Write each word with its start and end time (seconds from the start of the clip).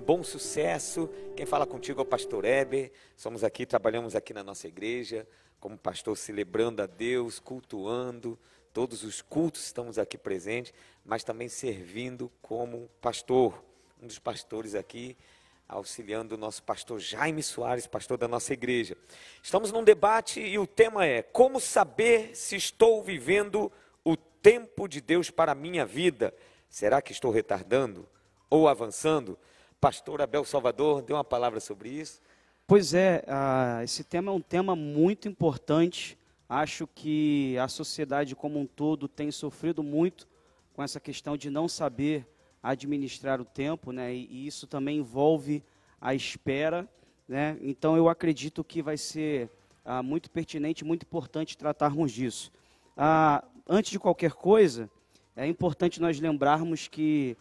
bom 0.00 0.24
sucesso. 0.24 1.08
Quem 1.36 1.46
fala 1.46 1.66
contigo 1.66 2.00
é 2.00 2.02
o 2.02 2.06
pastor 2.06 2.44
Eber. 2.44 2.90
Somos 3.16 3.44
aqui, 3.44 3.66
trabalhamos 3.66 4.16
aqui 4.16 4.32
na 4.32 4.42
nossa 4.42 4.66
igreja, 4.66 5.26
como 5.60 5.76
pastor, 5.76 6.16
celebrando 6.16 6.82
a 6.82 6.86
Deus, 6.86 7.38
cultuando. 7.38 8.38
Todos 8.72 9.04
os 9.04 9.20
cultos 9.20 9.64
estamos 9.64 9.98
aqui 9.98 10.16
presentes, 10.16 10.72
mas 11.04 11.24
também 11.24 11.48
servindo 11.48 12.30
como 12.40 12.88
pastor. 13.00 13.62
Um 14.02 14.06
dos 14.06 14.18
pastores 14.18 14.74
aqui, 14.74 15.16
auxiliando 15.68 16.34
o 16.34 16.38
nosso 16.38 16.62
pastor 16.62 16.98
Jaime 16.98 17.42
Soares, 17.42 17.86
pastor 17.86 18.16
da 18.16 18.26
nossa 18.26 18.52
igreja. 18.52 18.96
Estamos 19.42 19.70
num 19.70 19.84
debate 19.84 20.40
e 20.40 20.58
o 20.58 20.66
tema 20.66 21.04
é: 21.04 21.22
Como 21.22 21.60
saber 21.60 22.34
se 22.34 22.56
estou 22.56 23.02
vivendo 23.02 23.70
o 24.04 24.16
tempo 24.16 24.88
de 24.88 25.00
Deus 25.00 25.30
para 25.30 25.52
a 25.52 25.54
minha 25.54 25.84
vida? 25.84 26.34
Será 26.68 27.02
que 27.02 27.12
estou 27.12 27.30
retardando 27.30 28.08
ou 28.48 28.68
avançando? 28.68 29.38
Pastor 29.80 30.20
Abel 30.20 30.44
Salvador 30.44 31.00
deu 31.00 31.16
uma 31.16 31.24
palavra 31.24 31.58
sobre 31.58 31.88
isso. 31.88 32.20
Pois 32.66 32.92
é, 32.92 33.24
uh, 33.26 33.82
esse 33.82 34.04
tema 34.04 34.30
é 34.30 34.34
um 34.34 34.40
tema 34.40 34.76
muito 34.76 35.26
importante. 35.26 36.18
Acho 36.46 36.86
que 36.86 37.56
a 37.56 37.66
sociedade 37.66 38.36
como 38.36 38.60
um 38.60 38.66
todo 38.66 39.08
tem 39.08 39.30
sofrido 39.30 39.82
muito 39.82 40.28
com 40.74 40.82
essa 40.82 41.00
questão 41.00 41.34
de 41.34 41.48
não 41.48 41.66
saber 41.66 42.26
administrar 42.62 43.40
o 43.40 43.44
tempo, 43.44 43.90
né? 43.90 44.14
E, 44.14 44.26
e 44.30 44.46
isso 44.46 44.66
também 44.66 44.98
envolve 44.98 45.64
a 45.98 46.14
espera, 46.14 46.86
né? 47.26 47.56
Então 47.62 47.96
eu 47.96 48.06
acredito 48.06 48.62
que 48.62 48.82
vai 48.82 48.98
ser 48.98 49.50
uh, 49.82 50.02
muito 50.02 50.30
pertinente, 50.30 50.84
muito 50.84 51.04
importante 51.04 51.56
tratarmos 51.56 52.12
disso. 52.12 52.52
Uh, 52.98 53.42
antes 53.66 53.90
de 53.90 53.98
qualquer 53.98 54.32
coisa, 54.32 54.90
é 55.34 55.46
importante 55.46 56.02
nós 56.02 56.20
lembrarmos 56.20 56.86
que 56.86 57.34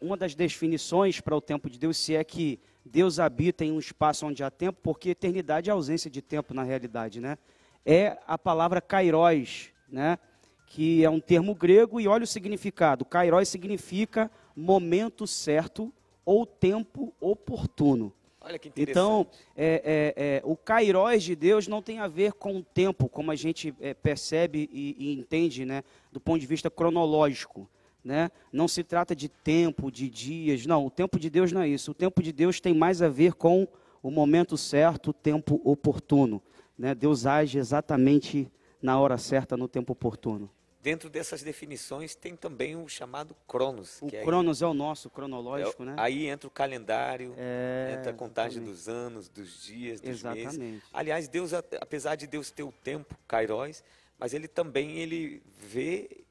uma 0.00 0.16
das, 0.16 0.34
definições 0.34 1.20
para 1.20 1.34
o 1.34 1.40
tempo 1.40 1.70
de 1.70 1.78
Deus, 1.78 1.96
se 1.96 2.14
é 2.14 2.22
que 2.22 2.60
Deus 2.84 3.18
habita 3.18 3.64
em 3.64 3.72
um 3.72 3.78
espaço 3.78 4.26
onde 4.26 4.44
há 4.44 4.50
tempo, 4.50 4.78
porque 4.82 5.10
eternidade 5.10 5.70
é 5.70 5.72
ausência 5.72 6.10
de 6.10 6.20
tempo 6.20 6.52
na 6.52 6.62
realidade, 6.62 7.18
né? 7.18 7.38
É 7.84 8.18
a 8.26 8.36
palavra 8.36 8.80
kairos, 8.80 9.70
né? 9.88 10.18
Que 10.66 11.02
é 11.02 11.08
um 11.08 11.18
termo 11.18 11.54
grego 11.54 11.98
e 11.98 12.06
olha 12.06 12.24
o 12.24 12.26
significado. 12.26 13.06
Kairos 13.06 13.48
significa 13.48 14.30
momento 14.54 15.26
certo 15.26 15.90
ou 16.26 16.44
tempo 16.44 17.14
oportuno. 17.18 18.12
Olha 18.42 18.58
que 18.58 18.68
interessante. 18.68 18.90
Então, 18.90 19.26
é, 19.56 20.14
é, 20.16 20.24
é, 20.36 20.42
o 20.44 20.56
kairos 20.56 21.22
de 21.22 21.34
Deus 21.34 21.66
não 21.66 21.80
tem 21.80 22.00
a 22.00 22.06
ver 22.06 22.34
com 22.34 22.58
o 22.58 22.62
tempo, 22.62 23.08
como 23.08 23.30
a 23.30 23.34
gente 23.34 23.74
é, 23.80 23.94
percebe 23.94 24.68
e, 24.70 24.94
e 24.98 25.18
entende, 25.18 25.64
né? 25.64 25.82
Do 26.12 26.20
ponto 26.20 26.38
de 26.38 26.46
vista 26.46 26.70
cronológico. 26.70 27.68
Né? 28.04 28.30
Não 28.52 28.68
se 28.68 28.82
trata 28.84 29.14
de 29.14 29.28
tempo, 29.28 29.90
de 29.90 30.08
dias, 30.08 30.64
não. 30.64 30.86
O 30.86 30.90
tempo 30.90 31.18
de 31.18 31.28
Deus 31.28 31.52
não 31.52 31.60
é 31.60 31.68
isso. 31.68 31.90
O 31.90 31.94
tempo 31.94 32.22
de 32.22 32.32
Deus 32.32 32.60
tem 32.60 32.74
mais 32.74 33.02
a 33.02 33.08
ver 33.08 33.34
com 33.34 33.66
o 34.02 34.10
momento 34.10 34.56
certo, 34.56 35.10
o 35.10 35.12
tempo 35.12 35.60
oportuno. 35.64 36.42
Né? 36.78 36.94
Deus 36.94 37.26
age 37.26 37.58
exatamente 37.58 38.50
na 38.80 38.98
hora 38.98 39.18
certa, 39.18 39.56
no 39.56 39.68
tempo 39.68 39.92
oportuno. 39.92 40.50
Dentro 40.80 41.10
dessas 41.10 41.42
definições 41.42 42.14
tem 42.14 42.36
também 42.36 42.76
o 42.76 42.88
chamado 42.88 43.36
Cronos. 43.48 44.00
O 44.00 44.08
Cronos 44.08 44.62
é 44.62 44.66
o 44.66 44.72
nosso 44.72 45.10
cronológico, 45.10 45.82
é, 45.82 45.86
né? 45.86 45.94
Aí 45.98 46.26
entra 46.26 46.46
o 46.46 46.50
calendário, 46.50 47.34
é, 47.36 47.96
entra 47.98 48.12
a 48.12 48.14
contagem 48.14 48.62
exatamente. 48.62 48.76
dos 48.76 48.88
anos, 48.88 49.28
dos 49.28 49.64
dias, 49.64 50.00
dos 50.00 50.10
exatamente. 50.10 50.56
meses. 50.56 50.82
Aliás, 50.92 51.26
Deus, 51.26 51.52
apesar 51.52 52.14
de 52.14 52.28
Deus 52.28 52.52
ter 52.52 52.62
o 52.62 52.70
tempo, 52.70 53.16
Kairos, 53.26 53.82
mas 54.16 54.32
ele 54.32 54.46
também 54.46 54.98
ele 54.98 55.42
vê 55.58 56.24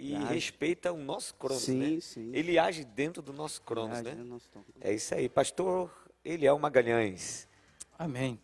e 0.00 0.16
age. 0.16 0.34
respeita 0.34 0.92
o 0.92 0.96
nosso 0.96 1.34
cronos, 1.34 1.62
sim, 1.62 1.76
né? 1.76 2.00
Sim. 2.00 2.30
Ele 2.32 2.58
age 2.58 2.84
dentro 2.84 3.22
do 3.22 3.32
nosso 3.32 3.60
cronos, 3.62 4.00
né? 4.02 4.16
É 4.80 4.94
isso 4.94 5.14
aí, 5.14 5.28
pastor 5.28 5.90
Eliel 6.24 6.58
Magalhães. 6.58 7.48
Amém. 7.98 8.40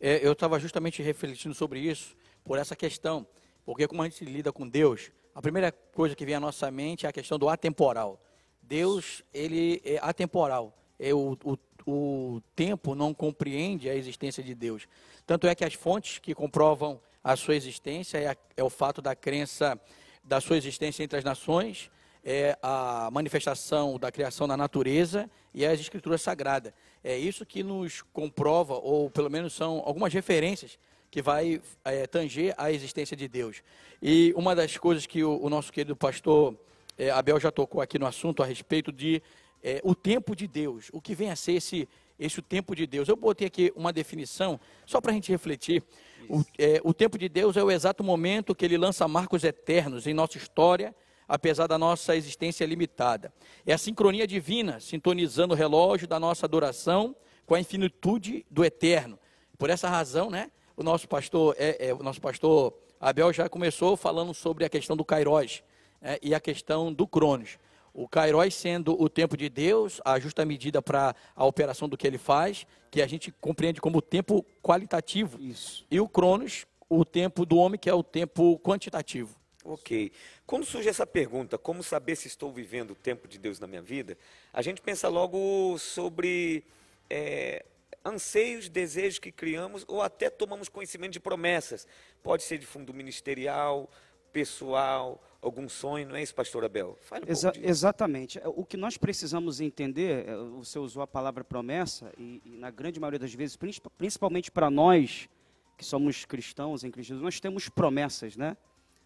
É, 0.00 0.24
eu 0.24 0.32
estava 0.32 0.58
justamente 0.58 1.02
refletindo 1.02 1.54
sobre 1.54 1.80
isso, 1.80 2.16
por 2.44 2.58
essa 2.58 2.76
questão, 2.76 3.26
porque 3.64 3.88
como 3.88 4.02
a 4.02 4.08
gente 4.08 4.24
lida 4.24 4.52
com 4.52 4.68
Deus, 4.68 5.10
a 5.34 5.42
primeira 5.42 5.72
coisa 5.72 6.14
que 6.14 6.24
vem 6.24 6.34
à 6.34 6.40
nossa 6.40 6.70
mente 6.70 7.06
é 7.06 7.08
a 7.08 7.12
questão 7.12 7.38
do 7.38 7.48
atemporal. 7.48 8.20
Deus, 8.62 9.22
ele 9.32 9.80
é 9.84 9.98
atemporal. 10.02 10.76
É 10.98 11.14
o, 11.14 11.36
o, 11.44 11.58
o 11.86 12.42
tempo 12.54 12.94
não 12.94 13.14
compreende 13.14 13.88
a 13.88 13.94
existência 13.94 14.42
de 14.42 14.54
Deus. 14.54 14.86
Tanto 15.26 15.46
é 15.46 15.54
que 15.54 15.64
as 15.64 15.74
fontes 15.74 16.18
que 16.18 16.34
comprovam 16.34 17.00
a 17.22 17.36
sua 17.36 17.54
existência 17.56 18.18
é, 18.18 18.28
a, 18.28 18.36
é 18.56 18.62
o 18.62 18.70
fato 18.70 19.00
da 19.00 19.14
crença 19.14 19.80
da 20.28 20.42
sua 20.42 20.58
existência 20.58 21.02
entre 21.02 21.18
as 21.18 21.24
nações, 21.24 21.90
é 22.22 22.58
a 22.62 23.08
manifestação 23.10 23.98
da 23.98 24.12
criação 24.12 24.46
da 24.46 24.56
natureza 24.56 25.30
e 25.54 25.64
as 25.64 25.80
escrituras 25.80 26.20
sagradas. 26.20 26.74
É 27.02 27.16
isso 27.16 27.46
que 27.46 27.62
nos 27.62 28.02
comprova, 28.12 28.74
ou 28.74 29.08
pelo 29.08 29.30
menos 29.30 29.54
são 29.54 29.82
algumas 29.86 30.12
referências 30.12 30.78
que 31.10 31.22
vai 31.22 31.62
é, 31.82 32.06
tanger 32.06 32.54
a 32.58 32.70
existência 32.70 33.16
de 33.16 33.26
Deus. 33.26 33.62
E 34.02 34.34
uma 34.36 34.54
das 34.54 34.76
coisas 34.76 35.06
que 35.06 35.24
o, 35.24 35.42
o 35.42 35.48
nosso 35.48 35.72
querido 35.72 35.96
pastor 35.96 36.54
é, 36.98 37.08
Abel 37.10 37.40
já 37.40 37.50
tocou 37.50 37.80
aqui 37.80 37.98
no 37.98 38.06
assunto 38.06 38.42
a 38.42 38.46
respeito 38.46 38.92
de 38.92 39.22
é, 39.62 39.80
o 39.82 39.94
tempo 39.94 40.36
de 40.36 40.46
Deus, 40.46 40.90
o 40.92 41.00
que 41.00 41.14
vem 41.14 41.30
a 41.30 41.36
ser 41.36 41.52
esse, 41.52 41.88
esse 42.18 42.38
o 42.38 42.42
tempo 42.42 42.74
de 42.74 42.86
Deus. 42.86 43.08
Eu 43.08 43.16
botei 43.16 43.46
aqui 43.46 43.72
uma 43.76 43.92
definição, 43.92 44.58
só 44.84 45.00
para 45.00 45.12
a 45.12 45.14
gente 45.14 45.30
refletir. 45.30 45.82
O, 46.28 46.42
é, 46.58 46.80
o 46.82 46.92
tempo 46.92 47.16
de 47.16 47.28
Deus 47.28 47.56
é 47.56 47.62
o 47.62 47.70
exato 47.70 48.02
momento 48.02 48.54
que 48.54 48.64
ele 48.64 48.76
lança 48.76 49.06
marcos 49.06 49.44
eternos 49.44 50.06
em 50.06 50.14
nossa 50.14 50.36
história, 50.36 50.94
apesar 51.26 51.66
da 51.66 51.78
nossa 51.78 52.16
existência 52.16 52.64
limitada. 52.66 53.32
É 53.66 53.72
a 53.72 53.78
sincronia 53.78 54.26
divina, 54.26 54.80
sintonizando 54.80 55.54
o 55.54 55.56
relógio 55.56 56.08
da 56.08 56.18
nossa 56.18 56.46
adoração 56.46 57.14
com 57.46 57.54
a 57.54 57.60
infinitude 57.60 58.44
do 58.50 58.64
eterno. 58.64 59.18
Por 59.56 59.70
essa 59.70 59.88
razão, 59.88 60.30
né, 60.30 60.50
o 60.76 60.82
nosso 60.82 61.08
pastor, 61.08 61.54
é, 61.58 61.88
é 61.88 61.94
o 61.94 62.02
nosso 62.02 62.20
pastor 62.20 62.74
Abel 63.00 63.32
já 63.32 63.48
começou 63.48 63.96
falando 63.96 64.34
sobre 64.34 64.64
a 64.64 64.68
questão 64.68 64.96
do 64.96 65.04
Kairos 65.04 65.62
é, 66.02 66.18
e 66.22 66.34
a 66.34 66.40
questão 66.40 66.92
do 66.92 67.06
Cronos. 67.06 67.58
O 67.92 68.08
Kairos 68.08 68.54
sendo 68.54 69.00
o 69.00 69.08
tempo 69.08 69.36
de 69.36 69.48
Deus, 69.48 70.00
a 70.04 70.18
justa 70.18 70.44
medida 70.44 70.80
para 70.80 71.14
a 71.34 71.44
operação 71.44 71.88
do 71.88 71.96
que 71.96 72.06
ele 72.06 72.18
faz, 72.18 72.66
que 72.90 73.02
a 73.02 73.06
gente 73.06 73.32
compreende 73.32 73.80
como 73.80 74.00
tempo 74.00 74.44
qualitativo. 74.62 75.40
Isso. 75.40 75.86
E 75.90 76.00
o 76.00 76.08
Cronos, 76.08 76.66
o 76.88 77.04
tempo 77.04 77.44
do 77.44 77.56
homem, 77.56 77.78
que 77.78 77.90
é 77.90 77.94
o 77.94 78.02
tempo 78.02 78.58
quantitativo. 78.60 79.36
Ok. 79.64 80.12
Quando 80.46 80.64
surge 80.64 80.88
essa 80.88 81.06
pergunta, 81.06 81.58
como 81.58 81.82
saber 81.82 82.16
se 82.16 82.26
estou 82.26 82.50
vivendo 82.50 82.92
o 82.92 82.94
tempo 82.94 83.28
de 83.28 83.38
Deus 83.38 83.60
na 83.60 83.66
minha 83.66 83.82
vida, 83.82 84.16
a 84.52 84.62
gente 84.62 84.80
pensa 84.80 85.08
logo 85.08 85.76
sobre 85.78 86.64
é, 87.10 87.64
anseios, 88.04 88.68
desejos 88.68 89.18
que 89.18 89.30
criamos 89.30 89.84
ou 89.86 90.00
até 90.00 90.30
tomamos 90.30 90.68
conhecimento 90.68 91.12
de 91.12 91.20
promessas. 91.20 91.86
Pode 92.22 92.44
ser 92.44 92.58
de 92.58 92.64
fundo 92.64 92.94
ministerial, 92.94 93.90
pessoal, 94.32 95.22
algum 95.40 95.68
sonho, 95.68 96.08
não 96.08 96.16
é 96.16 96.22
isso, 96.22 96.34
pastor 96.34 96.64
Abel? 96.64 96.98
Fale 97.02 97.24
um 97.24 97.30
Exa 97.30 97.52
exatamente. 97.56 98.40
O 98.44 98.64
que 98.64 98.76
nós 98.76 98.96
precisamos 98.96 99.60
entender, 99.60 100.28
é, 100.28 100.36
você 100.36 100.78
usou 100.78 101.02
a 101.02 101.06
palavra 101.06 101.44
promessa, 101.44 102.12
e, 102.18 102.42
e 102.44 102.50
na 102.56 102.70
grande 102.70 102.98
maioria 102.98 103.18
das 103.18 103.32
vezes, 103.32 103.56
principalmente 103.96 104.50
para 104.50 104.70
nós 104.70 105.28
que 105.76 105.84
somos 105.84 106.24
cristãos 106.24 106.82
em 106.82 106.90
Cristo, 106.90 107.14
nós 107.14 107.38
temos 107.38 107.68
promessas, 107.68 108.36
né? 108.36 108.56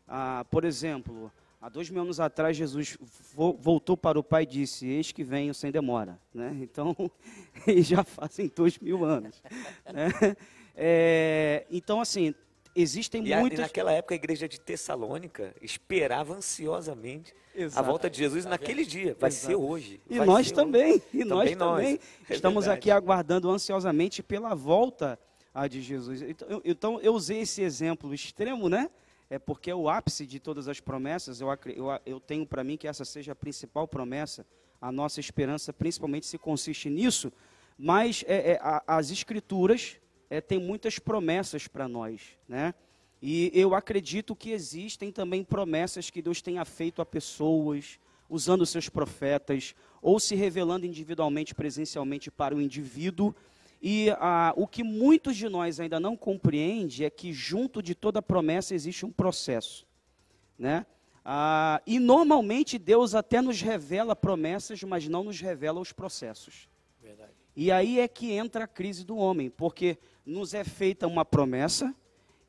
Ah, 0.08 0.44
por 0.50 0.64
exemplo, 0.64 1.30
há 1.60 1.68
dois 1.68 1.88
mil 1.90 2.02
anos 2.02 2.18
atrás, 2.18 2.56
Jesus 2.56 2.98
voltou 3.34 3.96
para 3.96 4.18
o 4.18 4.22
Pai 4.22 4.42
e 4.42 4.46
disse: 4.46 4.86
Eis 4.86 5.12
que 5.12 5.22
venho 5.22 5.54
sem 5.54 5.70
demora. 5.70 6.18
Né? 6.34 6.56
Então, 6.62 6.96
já 7.82 8.02
fazem 8.02 8.50
dois 8.54 8.78
mil 8.78 9.04
anos. 9.04 9.42
né? 9.92 10.08
é, 10.74 11.66
então, 11.70 12.00
assim, 12.00 12.34
existem 12.74 13.26
e 13.26 13.36
muitas. 13.36 13.58
E 13.58 13.62
naquela 13.62 13.92
época 13.92 14.14
a 14.14 14.16
igreja 14.16 14.48
de 14.48 14.60
Tessalônica 14.60 15.54
esperava 15.60 16.34
ansiosamente 16.34 17.34
Exato. 17.54 17.78
a 17.78 17.82
volta 17.82 18.08
de 18.08 18.18
Jesus 18.18 18.44
tá 18.44 18.50
naquele 18.50 18.84
dia. 18.84 19.16
Vai 19.18 19.30
Exato. 19.30 19.46
ser 19.46 19.54
hoje. 19.54 20.00
E 20.08 20.18
nós 20.18 20.50
também. 20.50 20.94
Hoje. 20.94 21.02
E 21.12 21.24
nós 21.24 21.50
também, 21.50 21.56
também. 21.56 22.00
É 22.28 22.34
estamos 22.34 22.64
verdade. 22.64 22.78
aqui 22.78 22.90
aguardando 22.90 23.50
ansiosamente 23.50 24.22
pela 24.22 24.54
volta 24.54 25.18
de 25.68 25.82
Jesus. 25.82 26.22
Então 26.22 26.62
então, 26.64 27.00
eu 27.00 27.14
usei 27.14 27.40
esse 27.40 27.62
exemplo 27.62 28.14
extremo, 28.14 28.68
né? 28.68 28.90
É 29.28 29.38
porque 29.38 29.70
é 29.70 29.74
o 29.74 29.88
ápice 29.88 30.26
de 30.26 30.38
todas 30.38 30.68
as 30.68 30.80
promessas. 30.80 31.40
Eu, 31.40 31.48
eu, 31.74 31.86
eu 32.04 32.20
tenho 32.20 32.46
para 32.46 32.62
mim 32.62 32.76
que 32.76 32.86
essa 32.86 33.04
seja 33.04 33.32
a 33.32 33.34
principal 33.34 33.88
promessa. 33.88 34.46
A 34.80 34.90
nossa 34.90 35.20
esperança, 35.20 35.72
principalmente, 35.72 36.26
se 36.26 36.36
consiste 36.36 36.90
nisso. 36.90 37.32
Mas 37.78 38.24
é, 38.26 38.52
é, 38.52 38.58
a, 38.60 38.82
as 38.86 39.10
escrituras 39.10 39.96
é, 40.32 40.40
tem 40.40 40.58
muitas 40.58 40.98
promessas 40.98 41.68
para 41.68 41.86
nós, 41.86 42.22
né? 42.48 42.72
E 43.20 43.52
eu 43.52 43.74
acredito 43.74 44.34
que 44.34 44.50
existem 44.50 45.12
também 45.12 45.44
promessas 45.44 46.08
que 46.08 46.22
Deus 46.22 46.40
tenha 46.40 46.64
feito 46.64 47.02
a 47.02 47.06
pessoas, 47.06 48.00
usando 48.30 48.64
seus 48.64 48.88
profetas, 48.88 49.74
ou 50.00 50.18
se 50.18 50.34
revelando 50.34 50.86
individualmente, 50.86 51.54
presencialmente 51.54 52.30
para 52.30 52.54
o 52.54 52.62
indivíduo. 52.62 53.34
E 53.82 54.08
ah, 54.12 54.54
o 54.56 54.66
que 54.66 54.82
muitos 54.82 55.36
de 55.36 55.50
nós 55.50 55.78
ainda 55.78 56.00
não 56.00 56.16
compreende 56.16 57.04
é 57.04 57.10
que 57.10 57.30
junto 57.30 57.82
de 57.82 57.94
toda 57.94 58.22
promessa 58.22 58.74
existe 58.74 59.04
um 59.04 59.12
processo, 59.12 59.86
né? 60.58 60.86
Ah, 61.22 61.82
e 61.86 61.98
normalmente 62.00 62.78
Deus 62.78 63.14
até 63.14 63.42
nos 63.42 63.60
revela 63.60 64.16
promessas, 64.16 64.82
mas 64.82 65.06
não 65.06 65.24
nos 65.24 65.38
revela 65.42 65.78
os 65.78 65.92
processos. 65.92 66.71
E 67.54 67.70
aí 67.70 68.00
é 68.00 68.08
que 68.08 68.32
entra 68.32 68.64
a 68.64 68.68
crise 68.68 69.04
do 69.04 69.16
homem, 69.16 69.50
porque 69.50 69.98
nos 70.24 70.54
é 70.54 70.64
feita 70.64 71.06
uma 71.06 71.24
promessa 71.24 71.94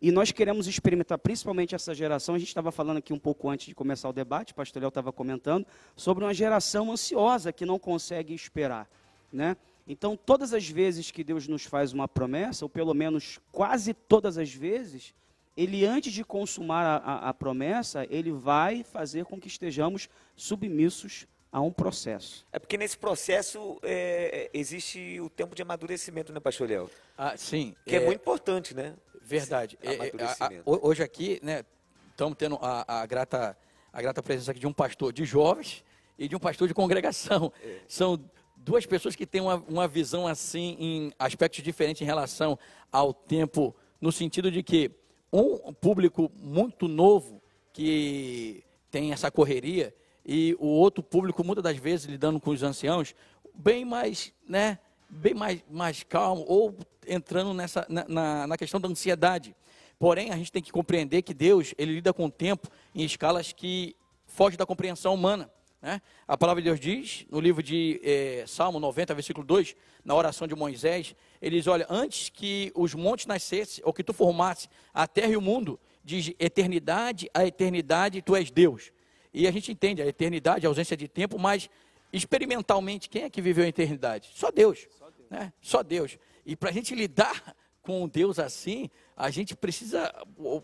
e 0.02 0.12
nós 0.12 0.32
queremos 0.32 0.68
experimentar, 0.68 1.18
principalmente 1.18 1.76
essa 1.76 1.94
geração. 1.94 2.36
A 2.36 2.38
gente 2.40 2.50
estava 2.50 2.72
falando 2.72 2.98
aqui 2.98 3.14
um 3.14 3.20
pouco 3.20 3.50
antes 3.50 3.68
de 3.68 3.76
começar 3.76 4.10
o 4.10 4.14
debate, 4.14 4.52
o 4.52 4.56
pastor 4.56 4.82
Léo 4.82 4.90
estava 4.90 5.12
comentando, 5.12 5.66
sobre 5.96 6.24
uma 6.24 6.34
geração 6.34 6.92
ansiosa 6.92 7.54
que 7.54 7.66
não 7.66 7.80
consegue 7.80 8.34
esperar. 8.34 8.90
Né? 9.32 9.58
Então, 9.88 10.16
todas 10.18 10.54
as 10.54 10.68
vezes 10.68 11.10
que 11.12 11.24
Deus 11.24 11.48
nos 11.48 11.64
faz 11.64 11.92
uma 11.94 12.08
promessa, 12.08 12.66
ou 12.66 12.70
pelo 12.70 12.94
menos 12.94 13.40
quase 13.52 13.94
todas 13.94 14.38
as 14.38 14.54
vezes, 14.54 15.14
ele, 15.56 15.86
antes 15.86 16.14
de 16.14 16.24
consumar 16.24 16.86
a, 16.86 16.98
a, 16.98 17.30
a 17.30 17.34
promessa, 17.34 18.08
ele 18.10 18.32
vai 18.32 18.84
fazer 18.84 19.26
com 19.26 19.40
que 19.40 19.48
estejamos 19.48 20.10
submissos 20.36 21.28
a 21.54 21.62
um 21.62 21.72
processo. 21.72 22.48
É 22.52 22.58
porque 22.58 22.76
nesse 22.76 22.98
processo 22.98 23.80
é, 23.84 24.50
existe 24.52 25.22
o 25.22 25.30
tempo 25.30 25.56
de 25.56 25.62
amadurecimento, 25.62 26.34
né, 26.34 26.40
pastor 26.40 26.68
Léo? 26.68 26.90
Ah, 27.16 27.38
sim. 27.38 27.76
Que 27.86 27.96
é, 27.96 28.02
é 28.02 28.06
muito 28.06 28.22
importante, 28.22 28.74
né? 28.74 28.96
Verdade. 29.22 29.78
É, 29.84 29.94
é 29.94 30.12
a, 30.40 30.50
hoje 30.66 31.04
aqui, 31.04 31.40
né, 31.44 31.64
estamos 32.10 32.36
tendo 32.40 32.58
a, 32.60 33.02
a, 33.02 33.06
grata, 33.06 33.56
a 33.94 34.02
grata 34.02 34.24
presença 34.24 34.50
aqui 34.50 34.60
de 34.60 34.66
um 34.66 34.74
pastor 34.74 35.14
de 35.14 35.26
jovens 35.26 35.86
e 36.18 36.28
de 36.28 36.36
um 36.36 36.40
pastor 36.40 36.68
de 36.68 36.74
congregação. 36.74 37.54
É. 37.62 37.78
São 37.88 38.20
duas 38.58 38.88
pessoas 38.88 39.16
que 39.16 39.28
têm 39.28 39.42
uma, 39.42 39.58
uma 39.68 39.88
visão 39.88 40.26
assim 40.26 40.76
em 40.80 41.14
aspectos 41.20 41.64
diferentes 41.64 42.02
em 42.02 42.06
relação 42.06 42.58
ao 42.92 43.14
tempo, 43.14 43.76
no 44.02 44.12
sentido 44.12 44.50
de 44.50 44.64
que 44.64 44.90
um 45.32 45.72
público 45.72 46.32
muito 46.36 46.88
novo 46.88 47.44
que 47.72 48.64
tem 48.90 49.12
essa 49.12 49.30
correria 49.30 49.94
e 50.26 50.56
o 50.60 50.68
outro 50.68 51.04
público, 51.04 51.44
muitas 51.44 51.64
das 51.64 51.78
vezes, 51.78 52.06
lidando 52.06 52.40
com 52.40 52.52
os 52.52 52.64
anciãos, 52.64 53.14
bem 53.54 53.84
mais, 53.84 54.34
né, 54.48 54.80
bem 55.10 55.34
mais, 55.34 55.64
mais 55.70 56.04
calmo, 56.04 56.46
ou 56.48 56.76
entrando 57.08 57.54
nessa, 57.54 57.86
na, 57.90 58.48
na 58.48 58.58
questão 58.58 58.80
da 58.80 58.88
ansiedade. 58.88 59.56
Porém, 60.00 60.32
a 60.32 60.38
gente 60.38 60.52
tem 60.52 60.62
que 60.62 60.72
compreender 60.72 61.22
que 61.22 61.34
Deus, 61.34 61.74
ele 61.78 61.94
lida 61.96 62.14
com 62.14 62.26
o 62.26 62.32
tempo 62.32 62.68
em 62.94 63.04
escalas 63.04 63.54
que 63.54 63.96
fogem 64.26 64.58
da 64.58 64.66
compreensão 64.66 65.14
humana. 65.14 65.50
Né? 65.82 66.02
A 66.28 66.38
palavra 66.38 66.62
de 66.62 66.70
Deus 66.70 66.80
diz, 66.80 67.26
no 67.30 67.40
livro 67.40 67.62
de 67.62 68.00
eh, 68.04 68.46
Salmo 68.48 68.80
90, 68.80 69.14
versículo 69.14 69.46
2, 69.46 69.76
na 70.04 70.16
oração 70.16 70.48
de 70.48 70.56
Moisés, 70.56 71.16
ele 71.42 71.58
diz, 71.58 71.68
olha, 71.68 71.86
antes 71.90 72.30
que 72.30 72.72
os 72.74 72.94
montes 72.96 73.26
nascessem, 73.26 73.84
ou 73.86 73.94
que 73.94 74.04
tu 74.04 74.14
formasse 74.14 74.70
a 74.94 75.06
terra 75.08 75.34
e 75.34 75.38
o 75.38 75.42
mundo, 75.42 75.80
diz 76.04 76.32
eternidade 76.40 77.30
a 77.34 77.46
eternidade, 77.46 78.22
tu 78.22 78.36
és 78.36 78.50
Deus. 78.50 78.92
E 79.34 79.48
a 79.48 79.52
gente 79.52 79.72
entende 79.72 80.02
a 80.02 80.06
eternidade, 80.06 80.66
a 80.66 80.70
ausência 80.70 80.96
de 80.96 81.08
tempo, 81.08 81.40
mas 81.40 81.70
experimentalmente, 82.12 83.10
quem 83.10 83.24
é 83.24 83.30
que 83.30 83.42
viveu 83.42 83.66
a 83.66 83.68
eternidade? 83.68 84.30
Só 84.36 84.52
Deus. 84.52 84.88
Só 85.00 85.10
Deus. 85.10 85.30
Né? 85.30 85.54
Só 85.62 85.82
Deus. 85.82 86.18
E 86.46 86.56
para 86.56 86.70
a 86.70 86.74
gente 86.74 86.94
lidar 86.94 87.56
com 87.82 88.08
Deus 88.08 88.38
assim, 88.40 88.90
a 89.18 89.30
gente 89.30 89.56
precisa 89.56 90.14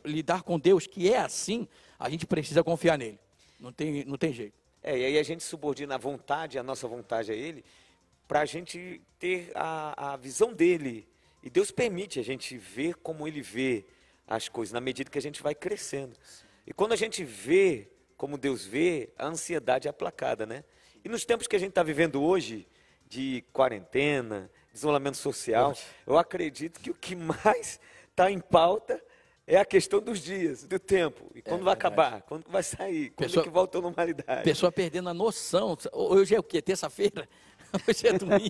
lidar 0.06 0.44
com 0.44 0.60
Deus 0.60 0.88
que 0.88 1.12
é 1.12 1.18
assim, 1.18 1.68
a 1.98 2.10
gente 2.10 2.25
precisa 2.25 2.63
confiar 2.63 2.98
nele. 2.98 3.19
Não 3.60 3.74
tem, 3.74 4.06
não 4.06 4.18
tem 4.18 4.31
jeito. 4.31 4.54
É, 4.81 4.98
e 4.98 5.06
aí 5.06 5.18
a 5.18 5.24
gente 5.24 5.44
subordina 5.44 5.95
a 5.95 5.98
vontade, 5.98 6.57
a 6.57 6.63
nossa 6.63 6.88
vontade 6.88 7.31
a 7.31 7.36
ele, 7.36 7.66
para 8.27 8.42
a 8.42 8.45
gente 8.45 9.01
ter 9.18 9.51
a, 9.56 10.13
a 10.13 10.18
visão 10.18 10.54
dele. 10.54 11.07
E 11.44 11.50
Deus 11.50 11.71
permite 11.71 12.19
a 12.19 12.24
gente 12.24 12.57
ver 12.57 12.95
como 12.95 13.27
ele 13.27 13.42
vê 13.42 13.83
as 14.27 14.48
coisas, 14.48 14.71
na 14.71 14.80
medida 14.80 15.10
que 15.10 15.18
a 15.18 15.21
gente 15.21 15.42
vai 15.42 15.56
crescendo. 15.56 16.16
E 16.66 16.74
quando 16.74 16.94
a 16.94 16.95
gente 16.95 17.24
vê 17.24 17.89
como 18.19 18.38
Deus 18.38 18.66
vê, 18.66 19.13
a 19.18 19.27
ansiedade 19.27 19.88
é 19.88 19.89
aplacada, 19.89 20.45
né? 20.45 20.66
E 21.06 21.07
nos 21.07 21.24
tempos 21.24 21.48
que 21.48 21.56
a 21.56 21.60
gente 21.60 21.69
está 21.69 21.81
vivendo 21.81 22.21
hoje, 22.21 22.68
de 23.07 23.45
quarentena, 23.54 24.51
isolamento 24.74 25.16
social, 25.16 25.74
eu 26.06 26.18
acredito 26.18 26.81
que 26.81 26.92
o 26.92 26.94
que 26.94 27.16
mais 27.16 27.80
está 28.10 28.30
em 28.30 28.42
pauta 28.42 29.01
é 29.48 29.56
a 29.56 29.63
questão 29.63 30.01
dos 30.01 30.19
dias, 30.19 30.66
do 30.66 30.77
tempo. 30.77 31.31
E 31.33 31.42
quando 31.42 31.62
é, 31.62 31.63
vai 31.63 31.74
acabar? 31.74 32.21
Quando 32.24 32.44
vai 32.50 32.62
sair? 32.62 33.12
Quando 33.12 33.27
pessoa, 33.27 33.42
é 33.42 33.44
que 33.45 33.50
volta 33.50 33.77
à 33.77 33.81
normalidade? 33.81 34.44
Pessoa 34.44 34.69
perdendo 34.69 35.07
a 35.07 35.13
noção. 35.13 35.77
Hoje 35.94 36.36
é 36.36 36.39
o 36.39 36.44
quê? 36.44 36.62
Terça-feira? 36.62 37.27
Hoje 37.88 38.06
é 38.06 38.12
domingo. 38.18 38.50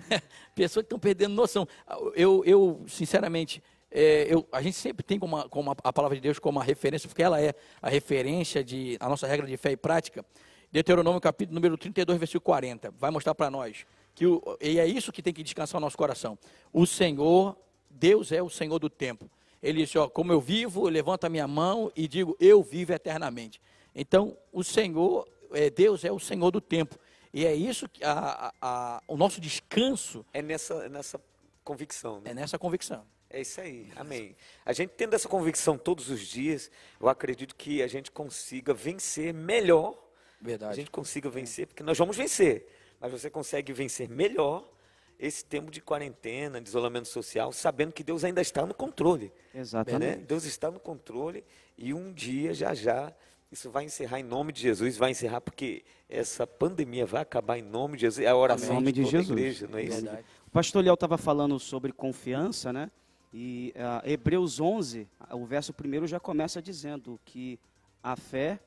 Pessoas 0.56 0.84
que 0.84 0.86
estão 0.86 0.98
perdendo 0.98 1.34
noção. 1.34 1.68
Eu, 2.14 2.42
eu 2.46 2.82
sinceramente, 2.88 3.62
é, 3.90 4.26
eu, 4.32 4.46
a 4.52 4.62
gente 4.62 4.76
sempre 4.76 5.02
tem 5.02 5.18
como, 5.18 5.36
a, 5.36 5.48
como 5.48 5.70
a, 5.70 5.92
palavra 5.92 6.16
de 6.16 6.22
Deus 6.22 6.38
como 6.38 6.58
uma 6.58 6.64
referência, 6.64 7.08
porque 7.08 7.22
ela 7.22 7.40
é 7.40 7.54
a 7.82 7.88
referência 7.88 8.62
de 8.62 8.96
a 9.00 9.08
nossa 9.08 9.26
regra 9.26 9.46
de 9.46 9.56
fé 9.56 9.72
e 9.72 9.76
prática. 9.76 10.24
Deuteronômio 10.70 11.20
capítulo 11.20 11.56
número 11.56 11.76
32, 11.76 12.18
versículo 12.18 12.42
40, 12.42 12.92
vai 12.92 13.10
mostrar 13.10 13.34
para 13.34 13.50
nós 13.50 13.84
que 14.14 14.26
o, 14.26 14.56
e 14.60 14.78
é 14.78 14.86
isso 14.86 15.10
que 15.10 15.22
tem 15.22 15.32
que 15.32 15.42
descansar 15.42 15.78
o 15.78 15.80
nosso 15.80 15.96
coração. 15.96 16.38
O 16.72 16.86
Senhor, 16.86 17.56
Deus 17.88 18.30
é 18.30 18.40
o 18.40 18.48
Senhor 18.48 18.78
do 18.78 18.88
tempo. 18.88 19.28
Ele 19.62 19.82
disse, 19.82 19.98
ó, 19.98 20.08
como 20.08 20.32
eu 20.32 20.40
vivo, 20.40 20.86
eu 20.86 20.90
levanto 20.90 21.24
a 21.24 21.28
minha 21.28 21.48
mão 21.48 21.90
e 21.96 22.06
digo, 22.06 22.36
eu 22.38 22.62
vivo 22.62 22.92
eternamente. 22.92 23.60
Então, 23.94 24.36
o 24.52 24.62
Senhor, 24.62 25.28
é, 25.52 25.68
Deus 25.68 26.04
é 26.04 26.12
o 26.12 26.18
Senhor 26.18 26.50
do 26.50 26.60
tempo. 26.60 26.96
E 27.32 27.44
é 27.44 27.54
isso 27.54 27.88
que 27.88 28.02
a, 28.04 28.52
a, 28.60 29.02
o 29.06 29.16
nosso 29.16 29.40
descanso 29.40 30.24
é 30.32 30.40
nessa, 30.40 30.88
nessa 30.88 31.20
convicção. 31.64 32.20
Né? 32.20 32.30
É 32.30 32.34
nessa 32.34 32.58
convicção. 32.58 33.04
É 33.30 33.40
isso 33.40 33.60
aí, 33.60 33.88
amém. 33.94 34.34
A 34.66 34.72
gente 34.72 34.90
tendo 34.96 35.14
essa 35.14 35.28
convicção 35.28 35.78
todos 35.78 36.10
os 36.10 36.20
dias, 36.20 36.70
eu 37.00 37.08
acredito 37.08 37.54
que 37.54 37.80
a 37.80 37.86
gente 37.86 38.10
consiga 38.10 38.74
vencer 38.74 39.32
melhor. 39.32 39.96
Verdade. 40.40 40.72
A 40.72 40.74
gente 40.74 40.90
consiga 40.90 41.30
vencer, 41.30 41.68
porque 41.68 41.82
nós 41.82 41.96
vamos 41.96 42.16
vencer, 42.16 42.66
mas 42.98 43.12
você 43.12 43.30
consegue 43.30 43.72
vencer 43.72 44.08
melhor 44.08 44.68
esse 45.16 45.44
tempo 45.44 45.70
de 45.70 45.80
quarentena, 45.80 46.60
de 46.60 46.68
isolamento 46.68 47.06
social, 47.06 47.52
sabendo 47.52 47.92
que 47.92 48.02
Deus 48.02 48.24
ainda 48.24 48.40
está 48.40 48.66
no 48.66 48.74
controle. 48.74 49.30
Exatamente. 49.54 50.18
Né? 50.18 50.24
Deus 50.26 50.44
está 50.44 50.70
no 50.70 50.80
controle 50.80 51.44
e 51.76 51.94
um 51.94 52.12
dia, 52.12 52.52
já 52.52 52.74
já, 52.74 53.12
isso 53.52 53.70
vai 53.70 53.84
encerrar 53.84 54.18
em 54.18 54.22
nome 54.22 54.52
de 54.52 54.62
Jesus, 54.62 54.96
vai 54.96 55.10
encerrar 55.10 55.40
porque 55.40 55.84
essa 56.08 56.46
pandemia 56.46 57.04
vai 57.04 57.22
acabar 57.22 57.58
em 57.58 57.62
nome 57.62 57.96
de 57.96 58.02
Jesus. 58.02 58.26
É 58.26 58.30
a 58.30 58.36
oração 58.36 58.72
em 58.72 58.74
nome 58.74 58.92
de, 58.92 59.04
de 59.04 59.10
Jesus. 59.10 59.30
igreja, 59.30 59.68
não 59.68 59.78
é 59.78 59.82
isso? 59.82 60.02
Verdade. 60.02 60.24
O 60.46 60.50
pastor 60.50 60.82
Léo 60.82 60.94
estava 60.94 61.18
falando 61.18 61.58
sobre 61.60 61.92
confiança, 61.92 62.72
né? 62.72 62.90
E 63.32 63.72
uh, 63.76 64.08
Hebreus 64.08 64.60
11, 64.60 65.08
o 65.30 65.44
verso 65.44 65.72
primeiro 65.72 66.06
já 66.06 66.18
começa 66.18 66.60
dizendo 66.60 67.20
que 67.24 67.58
a 68.02 68.16
fé 68.16 68.60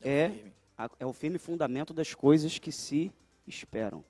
é, 0.00 0.30
a, 0.78 0.88
é 1.00 1.06
o 1.06 1.12
firme 1.12 1.38
fundamento 1.38 1.92
das 1.92 2.14
coisas 2.14 2.58
que 2.58 2.70
se 2.70 3.12
esperam. 3.46 4.04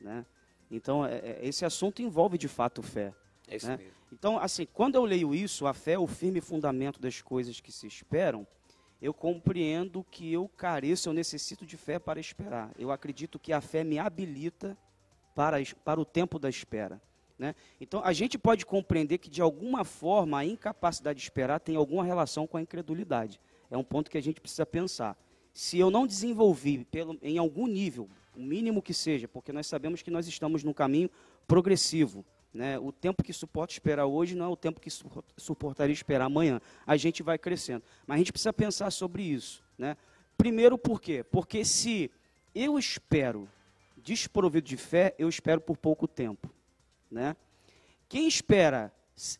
Né? 0.00 0.24
Então, 0.70 1.04
é, 1.04 1.16
é, 1.16 1.38
esse 1.42 1.64
assunto 1.64 2.02
envolve 2.02 2.38
de 2.38 2.48
fato 2.48 2.82
fé. 2.82 3.12
É 3.48 3.56
isso 3.56 3.66
né? 3.66 3.76
mesmo. 3.76 3.92
Então, 4.12 4.38
assim, 4.38 4.66
quando 4.72 4.94
eu 4.94 5.04
leio 5.04 5.34
isso, 5.34 5.66
a 5.66 5.74
fé 5.74 5.92
é 5.92 5.98
o 5.98 6.06
firme 6.06 6.40
fundamento 6.40 7.00
das 7.00 7.20
coisas 7.20 7.60
que 7.60 7.72
se 7.72 7.86
esperam, 7.86 8.46
eu 9.00 9.12
compreendo 9.12 10.04
que 10.10 10.32
eu 10.32 10.48
careço, 10.48 11.08
eu 11.08 11.12
necessito 11.12 11.66
de 11.66 11.76
fé 11.76 11.98
para 11.98 12.18
esperar. 12.18 12.72
Eu 12.78 12.90
acredito 12.90 13.38
que 13.38 13.52
a 13.52 13.60
fé 13.60 13.84
me 13.84 13.98
habilita 13.98 14.76
para, 15.34 15.58
para 15.84 16.00
o 16.00 16.04
tempo 16.04 16.38
da 16.38 16.48
espera. 16.48 17.00
Né? 17.38 17.54
Então, 17.80 18.02
a 18.04 18.12
gente 18.12 18.36
pode 18.36 18.66
compreender 18.66 19.18
que, 19.18 19.30
de 19.30 19.40
alguma 19.40 19.84
forma, 19.84 20.38
a 20.38 20.44
incapacidade 20.44 21.18
de 21.18 21.22
esperar 21.22 21.60
tem 21.60 21.76
alguma 21.76 22.04
relação 22.04 22.46
com 22.46 22.56
a 22.56 22.62
incredulidade. 22.62 23.40
É 23.70 23.76
um 23.76 23.84
ponto 23.84 24.10
que 24.10 24.18
a 24.18 24.22
gente 24.22 24.40
precisa 24.40 24.66
pensar. 24.66 25.16
Se 25.52 25.78
eu 25.78 25.90
não 25.90 26.06
desenvolvi 26.06 26.84
pelo, 26.84 27.16
em 27.22 27.38
algum 27.38 27.66
nível, 27.66 28.08
o 28.36 28.40
mínimo 28.40 28.82
que 28.82 28.94
seja, 28.94 29.28
porque 29.28 29.52
nós 29.52 29.66
sabemos 29.66 30.02
que 30.02 30.10
nós 30.10 30.26
estamos 30.26 30.64
num 30.64 30.72
caminho 30.72 31.10
progressivo. 31.46 32.24
Né? 32.52 32.78
O 32.78 32.90
tempo 32.90 33.22
que 33.22 33.32
suporta 33.32 33.72
esperar 33.72 34.06
hoje 34.06 34.34
não 34.34 34.46
é 34.46 34.48
o 34.48 34.56
tempo 34.56 34.80
que 34.80 34.90
suportaria 35.36 35.92
esperar 35.92 36.26
amanhã. 36.26 36.60
A 36.86 36.96
gente 36.96 37.22
vai 37.22 37.38
crescendo. 37.38 37.82
Mas 38.06 38.16
a 38.16 38.18
gente 38.18 38.32
precisa 38.32 38.52
pensar 38.52 38.90
sobre 38.90 39.22
isso. 39.22 39.62
Né? 39.76 39.96
Primeiro, 40.36 40.78
por 40.78 41.00
quê? 41.00 41.22
Porque 41.22 41.64
se 41.64 42.10
eu 42.54 42.78
espero 42.78 43.48
desprovido 43.96 44.66
de 44.66 44.76
fé, 44.76 45.14
eu 45.18 45.28
espero 45.28 45.60
por 45.60 45.76
pouco 45.76 46.08
tempo. 46.08 46.50
Né? 47.10 47.36
Quem 48.08 48.26
espera 48.26 48.92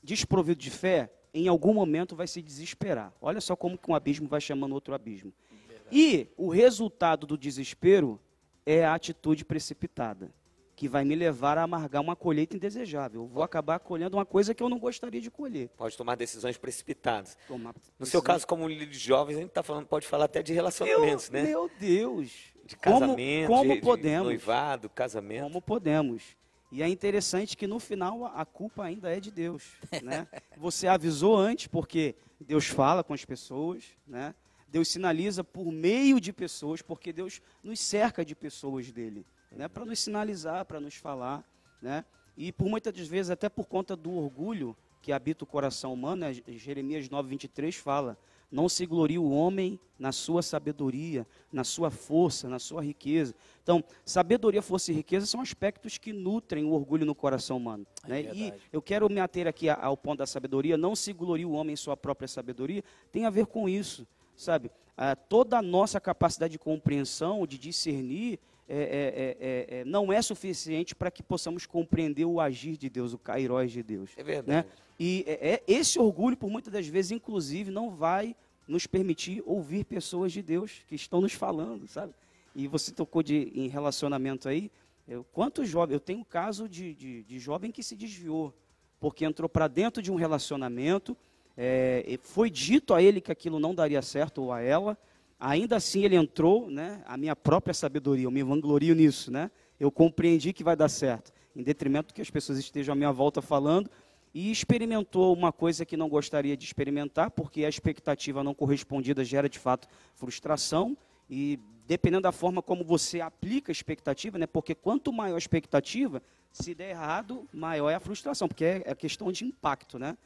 desprovido 0.02 0.60
de 0.60 0.70
fé, 0.70 1.10
em 1.32 1.48
algum 1.48 1.72
momento 1.72 2.16
vai 2.16 2.26
se 2.26 2.42
desesperar. 2.42 3.12
Olha 3.20 3.40
só 3.40 3.54
como 3.54 3.78
que 3.78 3.90
um 3.90 3.94
abismo 3.94 4.26
vai 4.26 4.40
chamando 4.40 4.72
outro 4.72 4.94
abismo. 4.94 5.32
Verdade. 5.68 5.88
E 5.92 6.28
o 6.36 6.48
resultado 6.48 7.26
do 7.26 7.36
desespero 7.36 8.20
é 8.66 8.84
a 8.84 8.94
atitude 8.94 9.44
precipitada, 9.44 10.30
que 10.74 10.88
vai 10.88 11.04
me 11.04 11.14
levar 11.14 11.56
a 11.56 11.62
amargar 11.62 12.02
uma 12.02 12.16
colheita 12.16 12.56
indesejável. 12.56 13.22
Eu 13.22 13.26
vou 13.26 13.42
acabar 13.42 13.78
colhendo 13.78 14.16
uma 14.16 14.26
coisa 14.26 14.52
que 14.54 14.62
eu 14.62 14.68
não 14.68 14.78
gostaria 14.78 15.20
de 15.20 15.30
colher. 15.30 15.68
Pode 15.76 15.96
tomar 15.96 16.16
decisões 16.16 16.58
precipitadas. 16.58 17.36
Tomar 17.46 17.74
no 17.98 18.06
seu 18.06 18.20
caso, 18.20 18.46
como 18.46 18.68
líder 18.68 18.86
de 18.86 18.98
jovens, 18.98 19.36
a 19.36 19.40
gente 19.40 19.48
está 19.48 19.62
falando, 19.62 19.86
pode 19.86 20.06
falar 20.06 20.26
até 20.26 20.42
de 20.42 20.52
relacionamentos, 20.52 21.30
meu, 21.30 21.42
né? 21.42 21.48
Meu 21.48 21.70
Deus! 21.78 22.32
De 22.64 22.76
casamento, 22.76 23.46
como, 23.46 23.60
como 23.62 23.74
de, 23.74 23.80
podemos, 23.80 24.28
de 24.28 24.34
noivado, 24.34 24.90
casamento. 24.90 25.44
Como 25.44 25.62
podemos. 25.62 26.36
E 26.70 26.82
é 26.82 26.88
interessante 26.88 27.56
que 27.56 27.66
no 27.66 27.78
final 27.78 28.26
a 28.26 28.44
culpa 28.44 28.84
ainda 28.84 29.10
é 29.14 29.20
de 29.20 29.30
Deus. 29.30 29.64
Né? 30.02 30.28
Você 30.56 30.86
avisou 30.86 31.36
antes, 31.36 31.66
porque 31.66 32.14
Deus 32.40 32.66
fala 32.66 33.02
com 33.02 33.14
as 33.14 33.24
pessoas, 33.24 33.84
né? 34.06 34.34
Deus 34.70 34.88
sinaliza 34.88 35.42
por 35.42 35.72
meio 35.72 36.20
de 36.20 36.32
pessoas, 36.32 36.82
porque 36.82 37.12
Deus 37.12 37.40
nos 37.62 37.80
cerca 37.80 38.24
de 38.24 38.34
pessoas 38.34 38.90
dele. 38.92 39.24
né, 39.50 39.66
para 39.66 39.84
nos 39.84 39.98
sinalizar, 39.98 40.64
para 40.66 40.78
nos 40.78 40.94
falar, 40.94 41.42
né? 41.80 42.04
E 42.36 42.52
por 42.52 42.68
muitas 42.68 42.92
das 42.92 43.08
vezes, 43.08 43.30
até 43.30 43.48
por 43.48 43.66
conta 43.66 43.96
do 43.96 44.12
orgulho 44.12 44.76
que 45.00 45.10
habita 45.10 45.44
o 45.44 45.46
coração 45.46 45.92
humano, 45.94 46.20
né, 46.20 46.34
Jeremias 46.48 47.08
9:23 47.08 47.74
fala: 47.76 48.18
não 48.50 48.68
se 48.68 48.86
glorie 48.86 49.18
o 49.18 49.30
homem 49.30 49.78
na 49.98 50.12
sua 50.12 50.42
sabedoria, 50.42 51.26
na 51.52 51.64
sua 51.64 51.90
força, 51.90 52.48
na 52.48 52.58
sua 52.58 52.82
riqueza. 52.82 53.34
Então, 53.62 53.82
sabedoria, 54.04 54.62
força 54.62 54.92
e 54.92 54.94
riqueza 54.94 55.26
são 55.26 55.40
aspectos 55.40 55.98
que 55.98 56.12
nutrem 56.12 56.64
o 56.64 56.72
orgulho 56.72 57.04
no 57.04 57.14
coração 57.14 57.56
humano. 57.56 57.86
É 58.04 58.08
né? 58.08 58.20
E 58.32 58.52
eu 58.72 58.80
quero 58.80 59.08
me 59.10 59.20
ater 59.20 59.46
aqui 59.46 59.68
ao 59.68 59.96
ponto 59.96 60.18
da 60.18 60.26
sabedoria. 60.26 60.76
Não 60.76 60.94
se 60.94 61.12
glorie 61.12 61.44
o 61.44 61.52
homem 61.52 61.74
em 61.74 61.76
sua 61.76 61.96
própria 61.96 62.28
sabedoria. 62.28 62.82
Tem 63.10 63.24
a 63.24 63.30
ver 63.30 63.46
com 63.46 63.68
isso, 63.68 64.06
sabe? 64.36 64.70
Ah, 64.96 65.14
toda 65.14 65.58
a 65.58 65.62
nossa 65.62 66.00
capacidade 66.00 66.52
de 66.52 66.58
compreensão, 66.58 67.46
de 67.46 67.58
discernir, 67.58 68.38
é, 68.68 68.76
é, 68.76 68.80
é, 68.80 69.76
é, 69.78 69.80
é 69.80 69.84
não 69.84 70.12
é 70.12 70.20
suficiente 70.20 70.94
para 70.94 71.10
que 71.10 71.22
possamos 71.22 71.66
compreender 71.66 72.24
o 72.24 72.40
agir 72.40 72.76
de 72.76 72.88
Deus, 72.88 73.12
o 73.12 73.18
cairós 73.18 73.72
de 73.72 73.82
Deus. 73.82 74.10
É 74.16 74.22
verdade. 74.22 74.66
Né? 74.68 74.72
E 74.98 75.24
é, 75.26 75.54
é, 75.54 75.62
esse 75.66 75.98
orgulho, 75.98 76.36
por 76.36 76.50
muitas 76.50 76.72
das 76.72 76.86
vezes, 76.86 77.12
inclusive, 77.12 77.70
não 77.70 77.90
vai 77.90 78.34
nos 78.66 78.86
permitir 78.86 79.42
ouvir 79.46 79.84
pessoas 79.84 80.32
de 80.32 80.42
Deus 80.42 80.82
que 80.86 80.94
estão 80.94 81.20
nos 81.20 81.32
falando, 81.32 81.86
sabe? 81.86 82.12
E 82.54 82.66
você 82.66 82.92
tocou 82.92 83.22
de, 83.22 83.50
em 83.54 83.68
relacionamento 83.68 84.48
aí. 84.48 84.70
Eu, 85.06 85.24
quantos 85.32 85.68
jovens? 85.68 85.94
Eu 85.94 86.00
tenho 86.00 86.18
um 86.18 86.24
caso 86.24 86.68
de, 86.68 86.94
de, 86.94 87.22
de 87.22 87.38
jovem 87.38 87.70
que 87.70 87.82
se 87.82 87.96
desviou, 87.96 88.52
porque 89.00 89.24
entrou 89.24 89.48
para 89.48 89.68
dentro 89.68 90.02
de 90.02 90.12
um 90.12 90.16
relacionamento, 90.16 91.16
é, 91.56 92.18
foi 92.22 92.50
dito 92.50 92.92
a 92.92 93.02
ele 93.02 93.20
que 93.20 93.32
aquilo 93.32 93.58
não 93.58 93.74
daria 93.74 94.02
certo 94.02 94.42
ou 94.42 94.52
a 94.52 94.60
ela, 94.60 94.98
ainda 95.38 95.76
assim 95.76 96.04
ele 96.04 96.16
entrou, 96.16 96.70
né? 96.70 97.02
A 97.06 97.16
minha 97.16 97.36
própria 97.36 97.74
sabedoria, 97.74 98.24
eu 98.24 98.30
me 98.30 98.42
vanglorio 98.42 98.94
nisso, 98.94 99.30
né? 99.30 99.50
Eu 99.78 99.90
compreendi 99.90 100.52
que 100.52 100.64
vai 100.64 100.74
dar 100.74 100.88
certo, 100.88 101.32
em 101.54 101.62
detrimento 101.62 102.12
que 102.12 102.20
as 102.20 102.30
pessoas 102.30 102.58
estejam 102.58 102.92
à 102.92 102.96
minha 102.96 103.12
volta 103.12 103.40
falando, 103.40 103.90
e 104.34 104.50
experimentou 104.50 105.32
uma 105.32 105.52
coisa 105.52 105.84
que 105.84 105.96
não 105.96 106.08
gostaria 106.08 106.56
de 106.56 106.64
experimentar, 106.64 107.30
porque 107.30 107.64
a 107.64 107.68
expectativa 107.68 108.44
não 108.44 108.54
correspondida 108.54 109.24
gera 109.24 109.48
de 109.48 109.58
fato 109.58 109.88
frustração 110.14 110.96
e 111.30 111.58
dependendo 111.86 112.22
da 112.22 112.32
forma 112.32 112.60
como 112.60 112.84
você 112.84 113.20
aplica 113.20 113.70
a 113.70 113.72
expectativa, 113.72 114.38
né? 114.38 114.46
Porque 114.46 114.74
quanto 114.74 115.10
maior 115.10 115.36
a 115.36 115.38
expectativa, 115.38 116.22
se 116.52 116.74
der 116.74 116.90
errado, 116.90 117.48
maior 117.52 117.88
é 117.88 117.94
a 117.94 118.00
frustração, 118.00 118.46
porque 118.46 118.64
é, 118.64 118.82
é 118.84 118.94
questão 118.94 119.32
de 119.32 119.44
impacto, 119.44 119.98
né? 119.98 120.16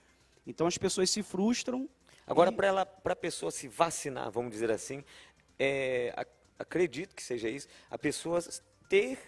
Então 0.47 0.67
as 0.67 0.77
pessoas 0.77 1.09
se 1.09 1.23
frustram. 1.23 1.89
Agora, 2.27 2.51
e... 2.51 2.55
para 2.55 2.67
ela, 2.67 2.87
para 2.87 3.13
a 3.13 3.17
pessoa 3.17 3.51
se 3.51 3.69
vacinar, 3.69 4.31
vamos 4.31 4.51
dizer 4.51 4.71
assim, 4.71 5.05
é, 5.59 6.15
acredito 6.59 7.15
que 7.15 7.23
seja 7.23 7.49
isso, 7.49 7.69
a 7.91 7.99
pessoa 7.99 8.41
ter 8.89 9.19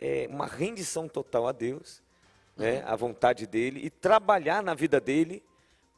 é, 0.00 0.26
uma 0.30 0.46
rendição 0.46 1.08
total 1.08 1.46
a 1.46 1.52
Deus 1.52 2.04
né, 2.56 2.82
a 2.86 2.96
vontade 2.96 3.46
dele 3.46 3.80
e 3.84 3.90
trabalhar 3.90 4.62
na 4.62 4.74
vida 4.74 5.00
dele, 5.00 5.42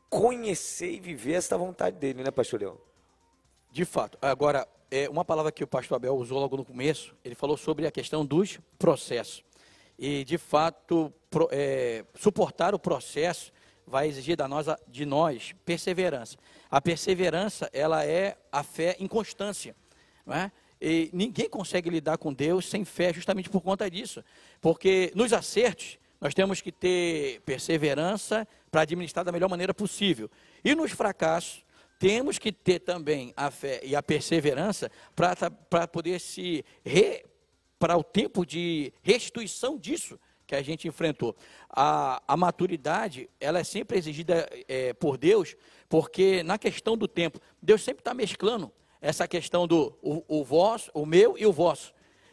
conhecer 0.08 0.92
e 0.92 1.00
viver 1.00 1.34
essa 1.34 1.56
vontade 1.56 1.96
dele, 1.96 2.22
né, 2.22 2.30
pastor 2.30 2.60
Leão? 2.60 2.78
De 3.70 3.84
fato. 3.84 4.16
Agora, 4.22 4.66
é, 4.90 5.08
uma 5.08 5.24
palavra 5.24 5.52
que 5.52 5.64
o 5.64 5.66
pastor 5.66 5.96
Abel 5.96 6.16
usou 6.16 6.38
logo 6.38 6.56
no 6.56 6.64
começo, 6.64 7.14
ele 7.24 7.34
falou 7.34 7.56
sobre 7.56 7.86
a 7.86 7.90
questão 7.90 8.24
dos 8.24 8.58
processos. 8.78 9.44
E, 9.98 10.24
de 10.24 10.38
fato, 10.38 11.12
pro, 11.30 11.48
é, 11.50 12.04
suportar 12.14 12.74
o 12.74 12.78
processo 12.78 13.52
vai 13.86 14.08
exigir 14.08 14.36
da 14.36 14.48
nós, 14.48 14.66
de 14.88 15.06
nós 15.06 15.54
perseverança. 15.64 16.36
A 16.70 16.80
perseverança, 16.80 17.70
ela 17.72 18.04
é 18.04 18.36
a 18.50 18.62
fé 18.62 18.96
em 18.98 19.06
constância. 19.06 19.76
Não 20.24 20.34
é? 20.34 20.50
E 20.80 21.08
ninguém 21.12 21.48
consegue 21.48 21.88
lidar 21.88 22.18
com 22.18 22.32
Deus 22.32 22.68
sem 22.68 22.84
fé, 22.84 23.12
justamente 23.12 23.48
por 23.48 23.62
conta 23.62 23.90
disso. 23.90 24.22
Porque 24.60 25.12
nos 25.14 25.32
acertos, 25.32 25.98
nós 26.20 26.34
temos 26.34 26.60
que 26.60 26.72
ter 26.72 27.40
perseverança 27.42 28.46
para 28.70 28.82
administrar 28.82 29.24
da 29.24 29.32
melhor 29.32 29.48
maneira 29.48 29.72
possível. 29.72 30.30
E 30.64 30.74
nos 30.74 30.90
fracassos, 30.90 31.64
temos 31.98 32.38
que 32.38 32.52
ter 32.52 32.80
também 32.80 33.32
a 33.36 33.50
fé 33.50 33.80
e 33.82 33.96
a 33.96 34.02
perseverança 34.02 34.90
para 35.14 35.88
poder 35.88 36.20
se 36.20 36.64
re, 36.84 37.24
para 37.78 37.96
o 37.96 38.04
tempo 38.04 38.44
de 38.44 38.92
restituição 39.02 39.78
disso 39.78 40.18
que 40.46 40.54
a 40.54 40.62
gente 40.62 40.86
enfrentou. 40.86 41.34
A, 41.68 42.22
a 42.26 42.36
maturidade, 42.36 43.28
ela 43.40 43.58
é 43.58 43.64
sempre 43.64 43.98
exigida 43.98 44.48
é, 44.68 44.92
por 44.94 45.18
Deus, 45.18 45.56
porque 45.88 46.42
na 46.42 46.58
questão 46.58 46.96
do 46.96 47.08
tempo, 47.08 47.40
Deus 47.60 47.82
sempre 47.82 48.00
está 48.00 48.14
mesclando 48.14 48.70
essa 49.00 49.26
questão 49.26 49.66
do 49.66 49.96
o, 50.02 50.24
o 50.28 50.44
vosso, 50.44 50.90
o 50.94 51.04
meu 51.04 51.36
e 51.36 51.46
o 51.46 51.52
vosso. 51.52 51.92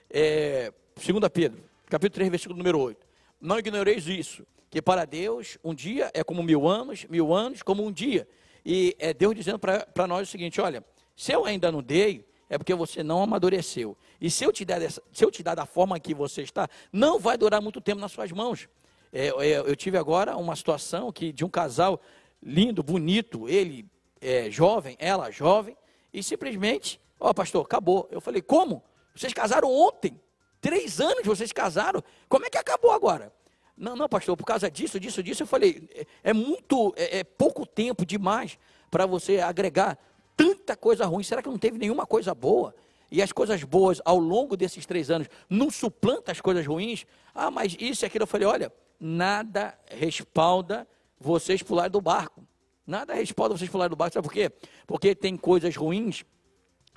É, 0.09 0.71
2 0.95 1.27
Pedro, 1.33 1.63
capítulo 1.87 2.15
3, 2.15 2.29
versículo 2.29 2.57
número 2.57 2.79
8. 2.79 3.05
Não 3.41 3.59
ignoreis 3.59 4.07
isso, 4.07 4.45
que 4.69 4.81
para 4.81 5.05
Deus 5.05 5.57
um 5.63 5.73
dia 5.73 6.11
é 6.13 6.23
como 6.23 6.41
mil 6.43 6.67
anos, 6.67 7.05
mil 7.09 7.33
anos 7.33 7.61
como 7.61 7.85
um 7.85 7.91
dia. 7.91 8.27
E 8.65 8.95
é 8.99 9.13
Deus 9.13 9.35
dizendo 9.35 9.59
para 9.59 10.07
nós 10.07 10.27
o 10.27 10.31
seguinte: 10.31 10.61
olha, 10.61 10.83
se 11.15 11.31
eu 11.31 11.45
ainda 11.45 11.71
não 11.71 11.81
dei, 11.81 12.25
é 12.53 12.57
porque 12.57 12.75
você 12.75 13.01
não 13.01 13.23
amadureceu. 13.23 13.97
E 14.21 14.29
se 14.29 14.43
eu 14.43 14.53
te 14.53 14.63
der, 14.63 14.79
dessa, 14.79 15.01
se 15.11 15.25
eu 15.25 15.31
te 15.31 15.41
dar 15.41 15.55
da 15.55 15.65
forma 15.65 15.99
que 15.99 16.13
você 16.13 16.43
está, 16.43 16.69
não 16.91 17.17
vai 17.17 17.35
durar 17.35 17.59
muito 17.59 17.81
tempo 17.81 17.99
nas 17.99 18.11
suas 18.11 18.31
mãos. 18.31 18.69
É, 19.11 19.29
é, 19.29 19.57
eu 19.57 19.75
tive 19.75 19.97
agora 19.97 20.37
uma 20.37 20.55
situação 20.55 21.11
que 21.11 21.33
de 21.33 21.43
um 21.43 21.49
casal 21.49 21.99
lindo, 22.43 22.83
bonito, 22.83 23.49
ele 23.49 23.87
é, 24.21 24.51
jovem, 24.51 24.95
ela 24.99 25.31
jovem, 25.31 25.75
e 26.13 26.21
simplesmente, 26.21 27.01
ó 27.19 27.31
oh, 27.31 27.33
pastor, 27.33 27.65
acabou. 27.65 28.07
Eu 28.11 28.21
falei, 28.21 28.43
como? 28.43 28.83
Vocês 29.15 29.33
casaram 29.33 29.73
ontem. 29.73 30.21
Três 30.61 31.01
anos 31.01 31.25
vocês 31.25 31.51
casaram, 31.51 32.03
como 32.29 32.45
é 32.45 32.51
que 32.51 32.57
acabou 32.57 32.91
agora? 32.91 33.33
Não, 33.75 33.95
não, 33.95 34.07
pastor, 34.07 34.37
por 34.37 34.45
causa 34.45 34.69
disso, 34.69 34.99
disso, 34.99 35.23
disso, 35.23 35.41
eu 35.41 35.47
falei, 35.47 35.89
é, 35.91 36.29
é 36.29 36.33
muito, 36.33 36.93
é, 36.95 37.17
é 37.17 37.23
pouco 37.23 37.65
tempo 37.65 38.05
demais 38.05 38.59
para 38.91 39.07
você 39.07 39.39
agregar 39.39 39.97
tanta 40.35 40.75
coisa 40.75 41.05
ruim. 41.05 41.23
Será 41.23 41.41
que 41.41 41.49
não 41.49 41.57
teve 41.57 41.77
nenhuma 41.77 42.05
coisa 42.05 42.33
boa? 42.33 42.75
E 43.11 43.21
as 43.21 43.31
coisas 43.31 43.63
boas 43.63 44.01
ao 44.03 44.17
longo 44.17 44.57
desses 44.57 44.85
três 44.85 45.11
anos 45.11 45.27
não 45.49 45.69
suplantam 45.69 46.31
as 46.31 46.41
coisas 46.41 46.65
ruins? 46.65 47.05
Ah, 47.33 47.51
mas 47.51 47.75
isso 47.79 48.03
e 48.03 48.05
aquilo. 48.05 48.23
Eu 48.23 48.27
falei, 48.27 48.47
olha, 48.47 48.73
nada 48.99 49.77
respalda 49.89 50.87
vocês 51.19 51.61
pular 51.61 51.89
do 51.89 52.01
barco. 52.01 52.45
Nada 52.85 53.13
respalda 53.13 53.57
vocês 53.57 53.69
pular 53.69 53.87
do 53.87 53.95
barco. 53.95 54.13
Sabe 54.13 54.27
por 54.27 54.33
quê? 54.33 54.51
Porque 54.87 55.13
tem 55.15 55.37
coisas 55.37 55.75
ruins 55.75 56.25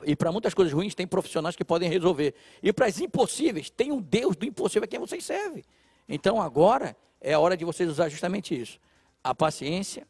e 0.04 0.14
para 0.14 0.30
muitas 0.30 0.52
coisas 0.52 0.72
ruins, 0.72 0.94
tem 0.94 1.06
profissionais 1.06 1.56
que 1.56 1.64
podem 1.64 1.88
resolver. 1.88 2.34
E 2.62 2.72
para 2.72 2.86
as 2.86 3.00
impossíveis, 3.00 3.70
tem 3.70 3.92
um 3.92 4.00
Deus 4.00 4.36
do 4.36 4.44
impossível 4.44 4.84
a 4.84 4.86
quem 4.86 4.98
vocês 4.98 5.24
servem. 5.24 5.64
Então 6.08 6.40
agora 6.40 6.96
é 7.20 7.32
a 7.32 7.40
hora 7.40 7.56
de 7.56 7.64
vocês 7.64 7.88
usar 7.88 8.08
justamente 8.08 8.58
isso: 8.58 8.78
a 9.22 9.34
paciência 9.34 10.06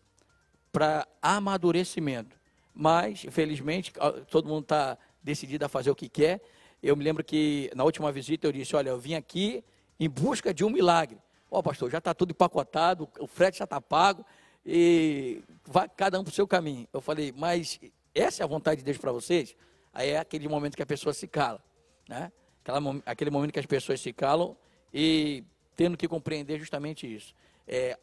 para 0.73 1.07
amadurecimento. 1.23 2.36
Mas, 2.79 3.25
infelizmente, 3.25 3.91
todo 4.31 4.47
mundo 4.47 4.65
está 4.65 4.99
decidido 5.23 5.65
a 5.65 5.69
fazer 5.69 5.91
o 5.91 5.95
que 5.95 6.11
quer. 6.11 6.43
Eu 6.83 6.95
me 6.95 7.03
lembro 7.03 7.25
que 7.25 7.71
na 7.75 7.83
última 7.85 8.13
visita 8.13 8.47
eu 8.47 8.53
disse: 8.53 8.77
Olha, 8.77 8.91
eu 8.91 8.99
vim 8.99 9.15
aqui 9.15 9.65
em 9.99 10.11
busca 10.11 10.53
de 10.53 10.63
um 10.63 10.69
milagre. 10.69 11.19
Ó, 11.51 11.59
oh, 11.59 11.63
pastor, 11.63 11.91
já 11.91 11.99
está 11.99 12.13
tudo 12.13 12.33
empacotado, 12.33 13.09
o 13.19 13.27
frete 13.27 13.59
já 13.59 13.65
está 13.65 13.81
pago 13.81 14.27
e 14.65 15.43
vai 15.65 15.89
cada 15.89 16.21
um 16.21 16.25
para 16.25 16.31
o 16.31 16.35
seu 16.35 16.47
caminho. 16.47 16.87
Eu 16.93 17.01
falei, 17.01 17.33
mas 17.35 17.81
essa 18.15 18.43
é 18.43 18.45
a 18.45 18.47
vontade 18.47 18.81
de 18.81 18.85
Deus 18.85 18.99
para 18.99 19.13
vocês? 19.13 19.57
Aí 19.95 20.11
é 20.11 20.19
aquele 20.19 20.49
momento 20.49 20.77
que 20.77 20.83
a 20.83 20.87
pessoa 20.87 21.15
se 21.15 21.27
cala, 21.27 21.63
né? 22.07 22.31
Aquela, 22.63 23.01
aquele 23.07 23.31
momento 23.31 23.53
que 23.53 23.61
as 23.61 23.65
pessoas 23.65 24.01
se 24.01 24.13
calam 24.13 24.57
e 24.93 25.45
tendo 25.77 25.97
que 25.97 26.07
compreender 26.07 26.59
justamente 26.59 27.07
isso. 27.07 27.33
É, 27.67 27.97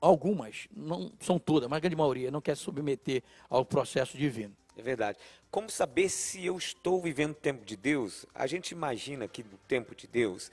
algumas, 0.00 0.68
não 0.74 1.12
são 1.20 1.38
todas, 1.38 1.68
mas 1.68 1.78
a 1.78 1.80
grande 1.80 1.96
maioria 1.96 2.30
não 2.30 2.40
quer 2.40 2.56
submeter 2.56 3.22
ao 3.48 3.64
processo 3.64 4.16
divino. 4.16 4.54
É 4.76 4.82
verdade. 4.82 5.18
Como 5.50 5.70
saber 5.70 6.08
se 6.08 6.44
eu 6.44 6.56
estou 6.56 7.00
vivendo 7.00 7.32
o 7.32 7.34
tempo 7.34 7.64
de 7.64 7.76
Deus? 7.76 8.24
A 8.34 8.46
gente 8.46 8.70
imagina 8.70 9.26
que 9.26 9.42
no 9.42 9.58
tempo 9.66 9.94
de 9.94 10.06
Deus, 10.06 10.50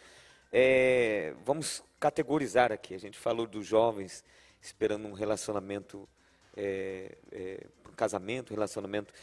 é, 0.52 1.34
vamos 1.46 1.84
categorizar 2.00 2.72
aqui. 2.72 2.94
A 2.94 3.00
gente 3.00 3.18
falou 3.18 3.46
dos 3.46 3.66
jovens 3.66 4.24
esperando 4.62 5.08
um 5.08 5.14
relacionamento, 5.14 6.08
é, 6.56 7.16
é, 7.32 7.66
um 7.88 7.94
casamento, 7.94 8.54
relacionamento 8.54 9.14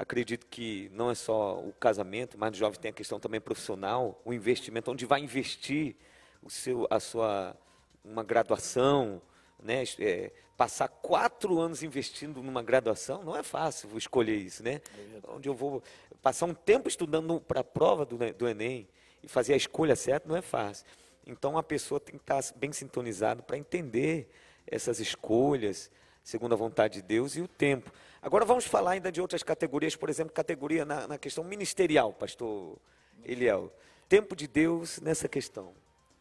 Acredito 0.00 0.46
que 0.46 0.90
não 0.94 1.10
é 1.10 1.14
só 1.14 1.58
o 1.58 1.74
casamento, 1.74 2.38
mas 2.38 2.52
os 2.52 2.56
jovens 2.56 2.78
tem 2.78 2.90
a 2.90 2.94
questão 2.94 3.20
também 3.20 3.38
profissional, 3.38 4.18
o 4.24 4.32
investimento, 4.32 4.90
onde 4.90 5.04
vai 5.04 5.20
investir 5.20 5.94
o 6.42 6.48
seu, 6.48 6.86
a 6.88 6.98
sua 6.98 7.54
uma 8.02 8.24
graduação, 8.24 9.20
né? 9.62 9.84
É, 9.98 10.30
passar 10.56 10.88
quatro 10.88 11.58
anos 11.58 11.82
investindo 11.82 12.42
numa 12.42 12.62
graduação 12.62 13.24
não 13.24 13.36
é 13.36 13.42
fácil 13.42 13.96
escolher 13.96 14.36
isso, 14.36 14.62
né? 14.62 14.80
É 15.24 15.30
onde 15.30 15.48
eu 15.48 15.54
vou 15.54 15.82
passar 16.22 16.46
um 16.46 16.54
tempo 16.54 16.88
estudando 16.88 17.40
para 17.40 17.60
a 17.60 17.64
prova 17.64 18.04
do, 18.04 18.18
do 18.34 18.48
Enem 18.48 18.86
e 19.22 19.28
fazer 19.28 19.54
a 19.54 19.56
escolha 19.56 19.96
certa 19.96 20.28
não 20.28 20.36
é 20.36 20.42
fácil. 20.42 20.86
Então 21.26 21.56
a 21.56 21.62
pessoa 21.62 21.98
tem 21.98 22.16
que 22.16 22.22
estar 22.22 22.42
bem 22.56 22.72
sintonizado 22.72 23.42
para 23.42 23.56
entender 23.56 24.28
essas 24.66 25.00
escolhas 25.00 25.90
segundo 26.22 26.52
a 26.52 26.56
vontade 26.56 26.94
de 26.94 27.02
Deus 27.02 27.36
e 27.36 27.40
o 27.40 27.48
tempo. 27.48 27.90
Agora 28.22 28.44
vamos 28.44 28.66
falar 28.66 28.92
ainda 28.92 29.10
de 29.10 29.20
outras 29.20 29.42
categorias, 29.42 29.96
por 29.96 30.10
exemplo, 30.10 30.32
categoria 30.32 30.84
na, 30.84 31.08
na 31.08 31.18
questão 31.18 31.42
ministerial, 31.42 32.12
pastor 32.12 32.76
Eliel. 33.24 33.72
tempo 34.08 34.36
de 34.36 34.46
Deus 34.46 35.00
nessa 35.00 35.28
questão? 35.28 35.72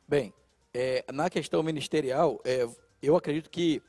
Bem, 0.08 0.34
é, 0.74 1.04
na 1.12 1.30
questão 1.30 1.62
ministerial, 1.62 2.40
é, 2.44 2.68
eu 3.02 3.16
acredito 3.16 3.50
que 3.50 3.82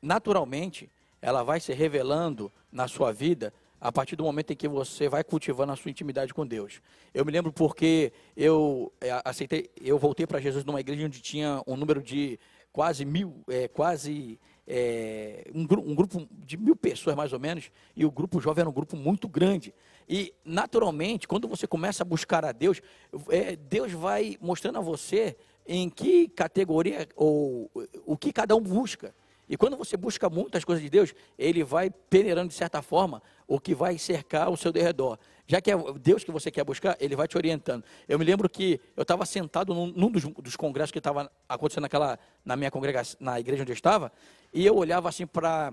naturalmente 0.00 0.90
ela 1.20 1.42
vai 1.42 1.60
se 1.60 1.72
revelando 1.72 2.52
na 2.70 2.86
sua 2.86 3.12
vida 3.12 3.52
a 3.80 3.92
partir 3.92 4.16
do 4.16 4.24
momento 4.24 4.52
em 4.52 4.56
que 4.56 4.68
você 4.68 5.08
vai 5.08 5.22
cultivando 5.22 5.72
a 5.72 5.76
sua 5.76 5.90
intimidade 5.90 6.32
com 6.32 6.46
Deus. 6.46 6.80
Eu 7.12 7.24
me 7.24 7.32
lembro 7.32 7.52
porque 7.52 8.12
eu 8.36 8.92
é, 9.00 9.20
aceitei, 9.24 9.70
eu 9.80 9.98
voltei 9.98 10.26
para 10.26 10.40
Jesus 10.40 10.64
numa 10.64 10.80
igreja 10.80 11.06
onde 11.06 11.20
tinha 11.20 11.62
um 11.66 11.76
número 11.76 12.02
de 12.02 12.38
quase 12.72 13.04
mil, 13.04 13.42
é, 13.48 13.68
quase 13.68 14.38
é, 14.66 15.50
um, 15.54 15.62
um, 15.62 15.94
grupo 15.94 16.26
de 16.30 16.56
mil 16.56 16.74
pessoas 16.74 17.14
mais 17.14 17.32
ou 17.32 17.38
menos, 17.38 17.70
e 17.94 18.04
o 18.04 18.10
grupo 18.10 18.40
jovem 18.40 18.62
era 18.62 18.68
um 18.68 18.72
grupo 18.72 18.96
muito 18.96 19.28
grande. 19.28 19.74
E 20.08 20.32
naturalmente, 20.44 21.26
quando 21.26 21.48
você 21.48 21.66
começa 21.66 22.02
a 22.02 22.06
buscar 22.06 22.44
a 22.44 22.52
Deus, 22.52 22.80
é, 23.28 23.56
Deus 23.56 23.92
vai 23.92 24.36
mostrando 24.40 24.78
a 24.78 24.82
você 24.82 25.36
em 25.66 25.88
que 25.88 26.28
categoria 26.28 27.08
ou 27.16 27.70
o 28.04 28.16
que 28.16 28.32
cada 28.32 28.54
um 28.54 28.60
busca. 28.60 29.14
E 29.48 29.56
quando 29.56 29.76
você 29.76 29.96
busca 29.96 30.28
muitas 30.28 30.64
coisas 30.64 30.82
de 30.82 30.90
Deus, 30.90 31.14
Ele 31.38 31.62
vai 31.62 31.88
peneirando 31.90 32.48
de 32.48 32.54
certa 32.54 32.82
forma 32.82 33.22
o 33.46 33.60
que 33.60 33.74
vai 33.74 33.96
cercar 33.96 34.50
o 34.50 34.56
seu 34.56 34.72
derredor. 34.72 35.18
Já 35.46 35.60
que 35.60 35.70
é 35.70 35.76
Deus 36.00 36.24
que 36.24 36.32
você 36.32 36.50
quer 36.50 36.64
buscar, 36.64 36.96
Ele 36.98 37.14
vai 37.14 37.28
te 37.28 37.36
orientando. 37.36 37.84
Eu 38.08 38.18
me 38.18 38.24
lembro 38.24 38.48
que 38.48 38.80
eu 38.96 39.02
estava 39.02 39.24
sentado 39.24 39.72
num, 39.72 39.86
num 39.86 40.10
dos, 40.10 40.24
dos, 40.24 40.56
congressos 40.56 40.90
que 40.90 40.98
estava 40.98 41.30
acontecendo 41.48 41.82
naquela, 41.82 42.18
na 42.44 42.56
minha 42.56 42.70
congregação, 42.70 43.16
na 43.20 43.38
igreja 43.38 43.62
onde 43.62 43.70
eu 43.70 43.74
estava, 43.74 44.10
e 44.52 44.66
eu 44.66 44.74
olhava 44.74 45.08
assim 45.08 45.26
para 45.26 45.72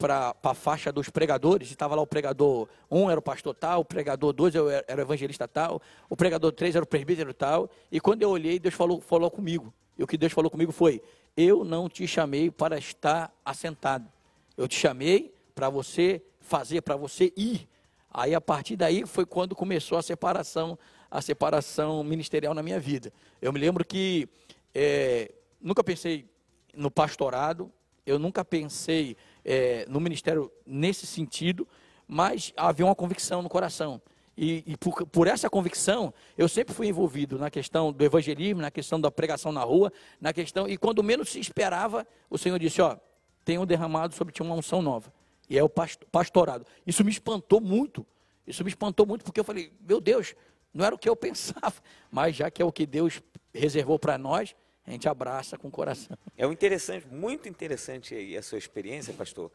para 0.00 0.34
a 0.42 0.54
faixa 0.54 0.90
dos 0.90 1.10
pregadores, 1.10 1.68
e 1.68 1.72
estava 1.72 1.94
lá 1.94 2.00
o 2.00 2.06
pregador, 2.06 2.66
um 2.90 3.10
era 3.10 3.20
o 3.20 3.22
pastor 3.22 3.54
tal, 3.54 3.82
o 3.82 3.84
pregador 3.84 4.32
dois 4.32 4.54
era 4.54 4.98
o 4.98 5.00
evangelista 5.02 5.46
tal, 5.46 5.82
o 6.08 6.16
pregador 6.16 6.50
três 6.52 6.74
era 6.74 6.82
o 6.82 6.88
presbítero 6.88 7.34
tal, 7.34 7.68
e 7.92 8.00
quando 8.00 8.22
eu 8.22 8.30
olhei, 8.30 8.58
Deus 8.58 8.74
falou, 8.74 8.98
falou 9.02 9.30
comigo, 9.30 9.72
e 9.98 10.02
o 10.02 10.06
que 10.06 10.16
Deus 10.16 10.32
falou 10.32 10.50
comigo 10.50 10.72
foi, 10.72 11.02
eu 11.36 11.64
não 11.64 11.86
te 11.86 12.06
chamei 12.06 12.50
para 12.50 12.78
estar 12.78 13.30
assentado, 13.44 14.10
eu 14.56 14.66
te 14.66 14.74
chamei 14.74 15.34
para 15.54 15.68
você 15.68 16.22
fazer, 16.40 16.80
para 16.80 16.96
você 16.96 17.30
ir, 17.36 17.68
aí 18.10 18.34
a 18.34 18.40
partir 18.40 18.76
daí 18.76 19.04
foi 19.04 19.26
quando 19.26 19.54
começou 19.54 19.98
a 19.98 20.02
separação, 20.02 20.78
a 21.10 21.20
separação 21.20 22.02
ministerial 22.02 22.54
na 22.54 22.62
minha 22.62 22.80
vida, 22.80 23.12
eu 23.42 23.52
me 23.52 23.60
lembro 23.60 23.84
que 23.84 24.26
é, 24.74 25.30
nunca 25.60 25.84
pensei 25.84 26.26
no 26.74 26.90
pastorado, 26.90 27.70
eu 28.06 28.18
nunca 28.18 28.42
pensei 28.42 29.14
é, 29.44 29.86
no 29.88 30.00
ministério 30.00 30.50
nesse 30.66 31.06
sentido, 31.06 31.66
mas 32.06 32.52
havia 32.56 32.84
uma 32.84 32.94
convicção 32.94 33.42
no 33.42 33.48
coração. 33.48 34.00
E, 34.36 34.64
e 34.66 34.76
por, 34.76 35.06
por, 35.06 35.26
essa 35.26 35.50
convicção, 35.50 36.14
eu 36.38 36.48
sempre 36.48 36.74
fui 36.74 36.88
envolvido 36.88 37.38
na 37.38 37.50
questão 37.50 37.92
do 37.92 38.02
evangelismo, 38.02 38.62
na 38.62 38.70
questão 38.70 39.00
da 39.00 39.10
pregação 39.10 39.52
na 39.52 39.62
rua, 39.62 39.92
na 40.20 40.32
questão. 40.32 40.66
E 40.66 40.76
quando 40.76 41.02
menos 41.02 41.30
se 41.30 41.38
esperava, 41.38 42.06
o 42.30 42.38
Senhor 42.38 42.58
disse: 42.58 42.80
Ó, 42.80 42.96
tenho 43.44 43.66
derramado 43.66 44.14
sobre 44.14 44.32
ti 44.32 44.40
uma 44.40 44.54
unção 44.54 44.80
nova. 44.80 45.12
E 45.48 45.58
é 45.58 45.62
o 45.62 45.68
pastorado. 45.68 46.64
Isso 46.86 47.04
me 47.04 47.10
espantou 47.10 47.60
muito. 47.60 48.06
Isso 48.46 48.64
me 48.64 48.70
espantou 48.70 49.04
muito, 49.04 49.24
porque 49.24 49.40
eu 49.40 49.44
falei: 49.44 49.72
Meu 49.86 50.00
Deus, 50.00 50.34
não 50.72 50.86
era 50.86 50.94
o 50.94 50.98
que 50.98 51.08
eu 51.08 51.14
pensava. 51.16 51.74
Mas 52.10 52.36
já 52.36 52.50
que 52.50 52.62
é 52.62 52.64
o 52.64 52.72
que 52.72 52.86
Deus 52.86 53.20
reservou 53.52 53.98
para 53.98 54.16
nós, 54.16 54.54
a 54.90 54.92
gente 54.92 55.08
abraça 55.08 55.56
com 55.56 55.68
o 55.68 55.70
coração. 55.70 56.18
É 56.36 56.44
um 56.44 56.52
interessante, 56.52 57.06
muito 57.06 57.48
interessante 57.48 58.12
aí 58.12 58.36
a 58.36 58.42
sua 58.42 58.58
experiência, 58.58 59.14
pastor, 59.14 59.50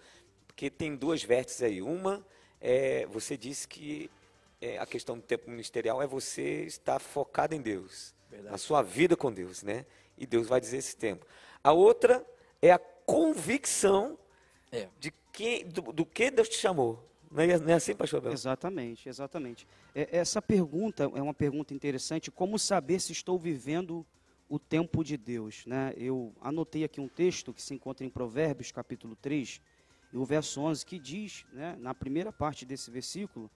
porque 0.47 0.69
tem 0.69 0.95
duas 0.95 1.21
vértices 1.23 1.61
aí. 1.61 1.81
Uma, 1.81 2.25
é, 2.61 3.05
você 3.07 3.35
disse 3.35 3.67
que 3.67 4.09
é, 4.61 4.77
a 4.77 4.85
questão 4.85 5.17
do 5.17 5.21
tempo 5.21 5.49
ministerial 5.49 6.01
é 6.01 6.07
você 6.07 6.63
estar 6.63 6.99
focado 6.99 7.53
em 7.53 7.61
Deus, 7.61 8.15
Verdade. 8.31 8.55
a 8.55 8.57
sua 8.57 8.81
vida 8.81 9.17
com 9.17 9.29
Deus, 9.29 9.61
né? 9.61 9.85
E 10.17 10.25
Deus 10.25 10.47
vai 10.47 10.61
dizer 10.61 10.77
esse 10.77 10.95
tempo. 10.95 11.25
A 11.61 11.73
outra 11.73 12.25
é 12.61 12.71
a 12.71 12.79
convicção 12.79 14.17
é. 14.71 14.87
de 14.97 15.11
que, 15.33 15.65
do, 15.65 15.81
do, 15.91 16.05
que 16.05 16.31
Deus 16.31 16.47
te 16.47 16.55
chamou. 16.55 17.05
Não 17.29 17.43
é, 17.43 17.59
não 17.59 17.69
é 17.71 17.73
assim, 17.73 17.93
pastor 17.93 18.21
Bel? 18.21 18.31
Exatamente, 18.31 19.09
exatamente. 19.09 19.67
É, 19.93 20.07
essa 20.17 20.41
pergunta 20.41 21.03
é 21.03 21.21
uma 21.21 21.33
pergunta 21.33 21.73
interessante. 21.73 22.31
Como 22.31 22.57
saber 22.57 23.01
se 23.01 23.11
estou 23.11 23.37
vivendo 23.37 24.05
o 24.47 24.59
tempo 24.59 25.03
de 25.03 25.17
Deus. 25.17 25.65
Né? 25.65 25.93
Eu 25.97 26.33
anotei 26.41 26.83
aqui 26.83 27.01
um 27.01 27.07
texto 27.07 27.53
que 27.53 27.61
se 27.61 27.73
encontra 27.73 28.05
em 28.05 28.09
Provérbios, 28.09 28.71
capítulo 28.71 29.15
3, 29.15 29.61
e 30.13 30.17
o 30.17 30.25
verso 30.25 30.61
11, 30.61 30.85
que 30.85 30.99
diz, 30.99 31.45
né, 31.51 31.75
na 31.79 31.93
primeira 31.93 32.31
parte 32.31 32.65
desse 32.65 32.89
versículo, 32.89 33.51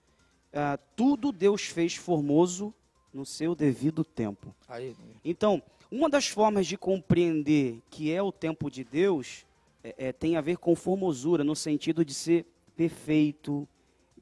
ah, 0.52 0.78
tudo 0.96 1.32
Deus 1.32 1.62
fez 1.62 1.94
formoso 1.94 2.74
no 3.14 3.24
seu 3.24 3.54
devido 3.54 4.04
tempo. 4.04 4.54
Aí. 4.68 4.94
Então, 5.24 5.62
uma 5.90 6.08
das 6.08 6.28
formas 6.28 6.66
de 6.66 6.76
compreender 6.76 7.80
que 7.88 8.12
é 8.12 8.22
o 8.22 8.30
tempo 8.30 8.70
de 8.70 8.84
Deus 8.84 9.46
é, 9.82 10.08
é, 10.08 10.12
tem 10.12 10.36
a 10.36 10.40
ver 10.40 10.58
com 10.58 10.76
formosura, 10.76 11.42
no 11.42 11.56
sentido 11.56 12.04
de 12.04 12.14
ser 12.14 12.46
perfeito, 12.76 13.68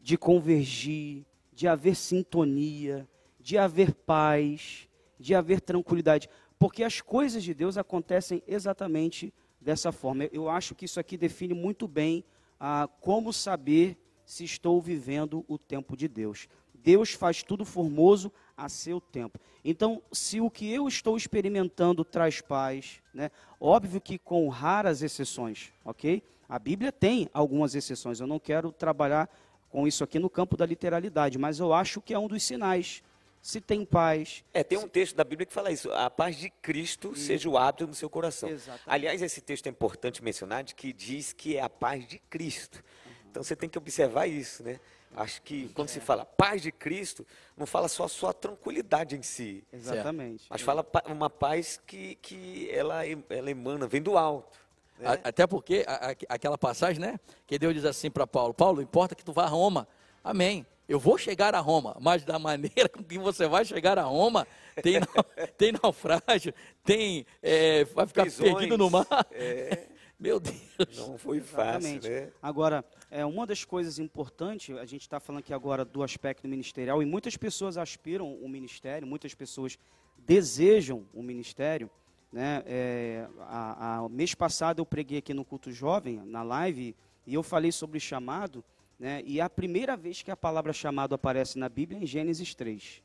de 0.01 0.17
convergir, 0.17 1.25
de 1.53 1.67
haver 1.67 1.97
sintonia, 1.97 3.09
de 3.41 3.59
haver 3.59 3.93
paz, 3.93 4.89
de 5.19 5.35
haver 5.35 5.61
tranquilidade 5.61 6.29
porque 6.59 6.83
as 6.83 7.01
coisas 7.01 7.43
de 7.43 7.55
Deus 7.55 7.79
acontecem 7.79 8.43
exatamente 8.47 9.33
dessa 9.61 9.93
forma. 9.93 10.25
Eu 10.25 10.49
acho 10.49 10.75
que 10.75 10.85
isso 10.85 10.99
aqui 10.99 11.17
define 11.17 11.55
muito 11.55 11.87
bem 11.87 12.25
ah, 12.59 12.89
como 13.01 13.33
saber 13.33 13.97
se 14.25 14.45
estou 14.45 14.81
vivendo 14.81 15.45
o 15.49 15.57
tempo 15.57 15.97
de 15.97 16.09
Deus. 16.09 16.49
Deus 16.75 17.13
faz 17.13 17.43
tudo 17.43 17.65
formoso 17.65 18.33
a 18.57 18.69
seu 18.69 19.01
tempo. 19.01 19.39
Então, 19.65 20.03
se 20.13 20.41
o 20.41 20.51
que 20.51 20.73
eu 20.73 20.89
estou 20.89 21.17
experimentando 21.17 22.05
traz 22.05 22.41
paz, 22.41 23.01
né? 23.13 23.31
Óbvio 23.61 24.01
que 24.01 24.19
com 24.19 24.49
raras 24.49 25.03
exceções, 25.03 25.73
ok? 25.85 26.23
A 26.49 26.59
Bíblia 26.59 26.91
tem 26.91 27.29
algumas 27.33 27.75
exceções. 27.75 28.21
Eu 28.21 28.27
não 28.27 28.39
quero 28.39 28.73
trabalhar 28.73 29.29
com 29.69 29.87
isso 29.87 30.03
aqui 30.03 30.19
no 30.19 30.31
campo 30.31 30.57
da 30.57 30.65
literalidade, 30.65 31.39
mas 31.39 31.59
eu 31.59 31.73
acho 31.73 32.01
que 32.01 32.15
é 32.15 32.19
um 32.19 32.29
dos 32.29 32.43
sinais 32.43 33.03
se 33.41 33.61
tem 33.61 33.85
paz. 33.85 34.45
É, 34.53 34.63
tem 34.63 34.79
um 34.79 34.89
texto 34.89 35.17
da 35.17 35.25
Bíblia 35.25 35.47
que 35.47 35.53
fala 35.53 35.71
isso. 35.71 35.91
A 35.93 36.11
paz 36.11 36.37
de 36.37 36.51
Cristo 36.51 37.13
e... 37.15 37.19
seja 37.19 37.49
o 37.49 37.57
hábito 37.57 37.87
no 37.87 37.95
seu 37.95 38.11
coração. 38.11 38.49
Exatamente. 38.49 38.85
Aliás, 38.87 39.23
esse 39.23 39.41
texto 39.41 39.67
é 39.67 39.71
importante 39.71 40.23
mencionar, 40.23 40.65
de 40.65 40.75
que 40.75 40.93
diz 40.93 41.33
que 41.33 41.57
é 41.57 41.63
a 41.63 41.71
paz 41.71 42.07
de 42.07 42.19
Cristo. 42.19 42.77
Uhum. 42.77 43.13
Então 43.31 43.43
você 43.43 43.57
tem 43.57 43.69
que 43.69 43.79
observar 43.79 44.27
isso, 44.27 44.63
né? 44.63 44.81
Acho 45.17 45.41
que 45.41 45.69
quando 45.71 45.89
é. 45.89 45.93
se 45.93 46.01
fala 46.01 46.25
paz 46.25 46.61
de 46.61 46.71
Cristo, 46.71 47.27
não 47.57 47.67
fala 47.67 47.89
só 47.89 48.05
a 48.05 48.09
sua 48.09 48.35
tranquilidade 48.35 49.17
em 49.17 49.23
si. 49.23 49.65
Exatamente. 49.73 50.45
Mas 50.51 50.61
fala 50.61 50.87
uma 51.07 51.31
paz 51.31 51.81
que, 51.87 52.17
que 52.17 52.69
ela, 52.71 53.03
ela 53.07 53.51
emana, 53.51 53.87
vem 53.87 54.03
do 54.03 54.19
alto. 54.19 54.59
Né? 54.99 55.19
Até 55.25 55.47
porque 55.47 55.85
a, 55.87 56.11
a, 56.11 56.17
aquela 56.29 56.59
passagem, 56.59 57.01
né? 57.01 57.19
Que 57.47 57.59
Deus 57.59 57.73
diz 57.73 57.85
assim 57.85 58.11
para 58.11 58.27
Paulo: 58.27 58.53
Paulo, 58.53 58.83
importa 58.83 59.15
que 59.15 59.25
tu 59.25 59.33
vá 59.33 59.45
a 59.45 59.49
Roma. 59.49 59.89
Amém 60.23 60.67
eu 60.89 60.99
vou 60.99 61.19
chegar 61.19 61.55
a 61.55 61.61
Roma, 61.61 61.97
mas 62.01 62.25
da 62.25 62.39
maneira 62.39 62.89
com 62.89 63.03
que 63.05 63.19
você 63.19 63.47
vai 63.47 63.65
chegar 63.65 63.99
a 63.99 64.03
Roma, 64.03 64.47
tem, 64.83 64.95
tem 65.59 65.73
naufrágio, 65.73 66.55
tem, 66.83 67.27
é, 67.43 67.85
vai 67.85 68.07
ficar 68.07 68.23
Prisões, 68.23 68.55
perdido 68.55 68.79
no 68.79 68.91
mar. 68.91 69.07
É, 69.31 69.87
Meu 70.19 70.41
Deus. 70.41 70.59
Não 70.97 71.17
foi 71.17 71.41
fácil, 71.41 72.01
né? 72.03 72.33
Agora, 72.43 72.85
é, 73.09 73.25
uma 73.25 73.47
das 73.47 73.65
coisas 73.65 74.01
importantes, 74.01 74.77
a 74.77 74.85
gente 74.85 75.03
está 75.03 75.21
falando 75.21 75.41
aqui 75.41 75.55
agora 75.55 75.85
do 75.85 76.03
aspecto 76.03 76.49
ministerial, 76.49 77.01
e 77.01 77.07
muitas 77.07 77.37
pessoas 77.37 77.79
aspiram 77.79 78.35
o 78.35 78.49
ministério, 78.49 79.07
muitas 79.07 79.33
pessoas 79.33 79.79
desejam 80.27 81.07
o 81.15 81.23
ministério. 81.23 81.89
Né? 82.33 82.65
É, 82.67 83.29
a, 83.43 83.99
a, 83.99 84.09
mês 84.09 84.35
passado 84.35 84.81
eu 84.81 84.87
preguei 84.87 85.19
aqui 85.19 85.33
no 85.33 85.45
culto 85.45 85.71
jovem, 85.71 86.21
na 86.25 86.43
live, 86.43 86.97
e 87.25 87.35
eu 87.35 87.43
falei 87.45 87.71
sobre 87.71 88.01
chamado, 88.01 88.65
né? 88.99 89.23
E 89.25 89.41
a 89.41 89.49
primeira 89.49 89.97
vez 89.97 90.23
que 90.23 90.31
a 90.31 90.37
palavra 90.37 90.73
chamado 90.73 91.15
aparece 91.15 91.59
na 91.59 91.69
Bíblia 91.69 91.99
é 92.01 92.03
em 92.03 92.07
Gênesis 92.07 92.55
3. 92.55 93.03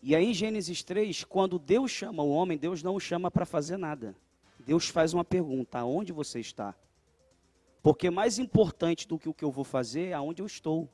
E 0.00 0.14
aí 0.14 0.26
em 0.26 0.34
Gênesis 0.34 0.82
3, 0.82 1.24
quando 1.24 1.58
Deus 1.58 1.90
chama 1.90 2.22
o 2.22 2.30
homem, 2.30 2.58
Deus 2.58 2.82
não 2.82 2.94
o 2.94 3.00
chama 3.00 3.30
para 3.30 3.46
fazer 3.46 3.76
nada. 3.76 4.16
Deus 4.58 4.88
faz 4.88 5.12
uma 5.12 5.24
pergunta: 5.24 5.78
aonde 5.78 6.12
você 6.12 6.40
está? 6.40 6.74
Porque 7.82 8.10
mais 8.10 8.38
importante 8.38 9.08
do 9.08 9.18
que 9.18 9.28
o 9.28 9.34
que 9.34 9.44
eu 9.44 9.50
vou 9.50 9.64
fazer 9.64 10.08
é 10.08 10.12
aonde 10.12 10.40
eu 10.40 10.46
estou. 10.46 10.88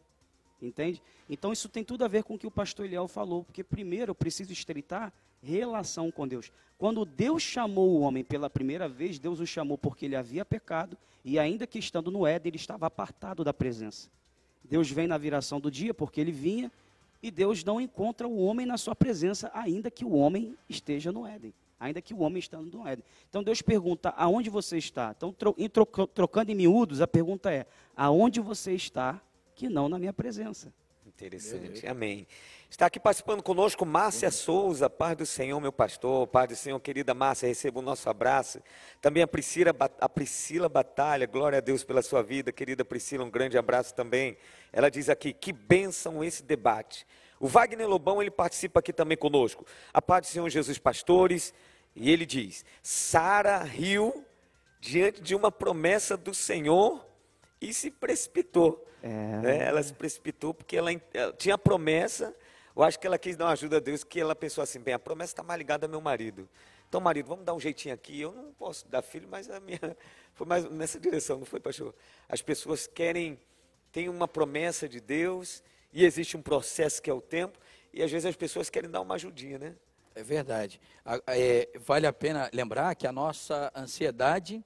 Entende? 0.60 1.00
Então 1.30 1.52
isso 1.52 1.68
tem 1.68 1.84
tudo 1.84 2.04
a 2.04 2.08
ver 2.08 2.24
com 2.24 2.34
o 2.34 2.38
que 2.38 2.46
o 2.46 2.50
pastor 2.50 2.84
Eliel 2.84 3.06
falou, 3.06 3.44
porque 3.44 3.62
primeiro 3.62 4.10
eu 4.10 4.14
preciso 4.14 4.52
estreitar 4.52 5.12
relação 5.40 6.10
com 6.10 6.26
Deus. 6.26 6.50
Quando 6.76 7.04
Deus 7.04 7.42
chamou 7.42 7.90
o 7.90 8.00
homem 8.00 8.24
pela 8.24 8.50
primeira 8.50 8.88
vez, 8.88 9.18
Deus 9.18 9.38
o 9.40 9.46
chamou 9.46 9.78
porque 9.78 10.04
ele 10.04 10.16
havia 10.16 10.44
pecado 10.44 10.96
e 11.24 11.38
ainda 11.38 11.66
que 11.66 11.78
estando 11.78 12.10
no 12.10 12.26
Éden, 12.26 12.50
ele 12.50 12.56
estava 12.56 12.86
apartado 12.86 13.44
da 13.44 13.52
presença. 13.52 14.08
Deus 14.64 14.90
vem 14.90 15.06
na 15.06 15.16
viração 15.16 15.60
do 15.60 15.70
dia 15.70 15.94
porque 15.94 16.20
ele 16.20 16.32
vinha 16.32 16.70
e 17.22 17.30
Deus 17.30 17.64
não 17.64 17.80
encontra 17.80 18.28
o 18.28 18.38
homem 18.38 18.66
na 18.66 18.78
sua 18.78 18.94
presença, 18.94 19.50
ainda 19.54 19.90
que 19.90 20.04
o 20.04 20.12
homem 20.12 20.56
esteja 20.68 21.10
no 21.10 21.26
Éden. 21.26 21.52
Ainda 21.80 22.02
que 22.02 22.12
o 22.12 22.20
homem 22.20 22.40
estando 22.40 22.76
no 22.76 22.86
Éden. 22.86 23.04
Então 23.28 23.42
Deus 23.42 23.62
pergunta: 23.62 24.10
aonde 24.16 24.50
você 24.50 24.78
está? 24.78 25.14
Então, 25.16 25.34
trocando 26.12 26.50
em 26.50 26.54
miúdos, 26.54 27.00
a 27.00 27.06
pergunta 27.06 27.52
é: 27.52 27.66
aonde 27.96 28.40
você 28.40 28.72
está 28.72 29.20
que 29.58 29.68
não 29.68 29.88
na 29.88 29.98
minha 29.98 30.12
presença? 30.12 30.72
Interessante, 31.04 31.84
amém. 31.84 32.28
Está 32.70 32.86
aqui 32.86 33.00
participando 33.00 33.42
conosco 33.42 33.84
Márcia 33.84 34.30
Souza, 34.30 34.88
Paz 34.88 35.16
do 35.16 35.26
Senhor, 35.26 35.60
meu 35.60 35.72
pastor, 35.72 36.28
Paz 36.28 36.48
do 36.48 36.54
Senhor, 36.54 36.78
querida 36.78 37.12
Márcia, 37.12 37.48
receba 37.48 37.80
o 37.80 37.82
nosso 37.82 38.08
abraço. 38.08 38.60
Também 39.00 39.20
a 39.20 39.26
Priscila, 39.26 39.74
a 40.00 40.08
Priscila 40.08 40.68
Batalha, 40.68 41.26
glória 41.26 41.58
a 41.58 41.60
Deus 41.60 41.82
pela 41.82 42.02
sua 42.02 42.22
vida, 42.22 42.52
querida 42.52 42.84
Priscila, 42.84 43.24
um 43.24 43.30
grande 43.30 43.58
abraço 43.58 43.92
também. 43.96 44.36
Ela 44.72 44.88
diz 44.88 45.08
aqui, 45.08 45.32
que 45.32 45.52
bênção 45.52 46.22
esse 46.22 46.44
debate. 46.44 47.04
O 47.40 47.48
Wagner 47.48 47.88
Lobão, 47.88 48.22
ele 48.22 48.30
participa 48.30 48.78
aqui 48.78 48.92
também 48.92 49.16
conosco. 49.16 49.66
A 49.92 50.00
Paz 50.00 50.20
do 50.20 50.30
Senhor 50.30 50.48
Jesus 50.48 50.78
Pastores, 50.78 51.52
e 51.96 52.12
ele 52.12 52.24
diz, 52.24 52.64
Sara 52.80 53.58
riu 53.64 54.24
diante 54.80 55.20
de 55.20 55.34
uma 55.34 55.50
promessa 55.50 56.16
do 56.16 56.32
Senhor 56.32 57.07
e 57.60 57.72
se 57.72 57.90
precipitou. 57.90 58.86
É. 59.02 59.08
Né? 59.08 59.64
Ela 59.64 59.82
se 59.82 59.92
precipitou 59.92 60.54
porque 60.54 60.76
ela, 60.76 60.90
ela, 61.12 61.32
tinha 61.32 61.54
a 61.54 61.58
promessa. 61.58 62.34
Eu 62.74 62.82
acho 62.82 62.98
que 62.98 63.06
ela 63.06 63.18
quis 63.18 63.36
dar 63.36 63.46
uma 63.46 63.52
ajuda 63.52 63.78
a 63.78 63.80
Deus, 63.80 64.04
que 64.04 64.20
ela 64.20 64.34
pensou 64.34 64.62
assim: 64.62 64.80
bem, 64.80 64.94
a 64.94 64.98
promessa 64.98 65.32
está 65.32 65.42
mais 65.42 65.58
ligada 65.58 65.86
ao 65.86 65.90
meu 65.90 66.00
marido. 66.00 66.48
Então, 66.88 67.00
marido, 67.00 67.26
vamos 67.26 67.44
dar 67.44 67.54
um 67.54 67.60
jeitinho 67.60 67.94
aqui. 67.94 68.20
Eu 68.20 68.32
não 68.32 68.52
posso 68.52 68.88
dar 68.88 69.02
filho, 69.02 69.28
mas 69.28 69.50
a 69.50 69.60
minha. 69.60 69.78
Foi 70.34 70.46
mais 70.46 70.64
nessa 70.70 71.00
direção, 71.00 71.38
não 71.38 71.44
foi, 71.44 71.58
pastor? 71.58 71.92
As 72.28 72.40
pessoas 72.40 72.86
querem. 72.86 73.38
Tem 73.90 74.08
uma 74.08 74.28
promessa 74.28 74.88
de 74.88 75.00
Deus 75.00 75.64
e 75.92 76.04
existe 76.04 76.36
um 76.36 76.42
processo 76.42 77.02
que 77.02 77.10
é 77.10 77.12
o 77.12 77.20
tempo. 77.20 77.58
E 77.92 78.02
às 78.02 78.10
vezes 78.10 78.26
as 78.26 78.36
pessoas 78.36 78.70
querem 78.70 78.88
dar 78.88 79.00
uma 79.00 79.16
ajudinha, 79.16 79.58
né? 79.58 79.74
É 80.14 80.22
verdade. 80.22 80.80
É, 81.26 81.68
vale 81.80 82.06
a 82.06 82.12
pena 82.12 82.50
lembrar 82.52 82.94
que 82.94 83.06
a 83.06 83.12
nossa 83.12 83.72
ansiedade 83.74 84.64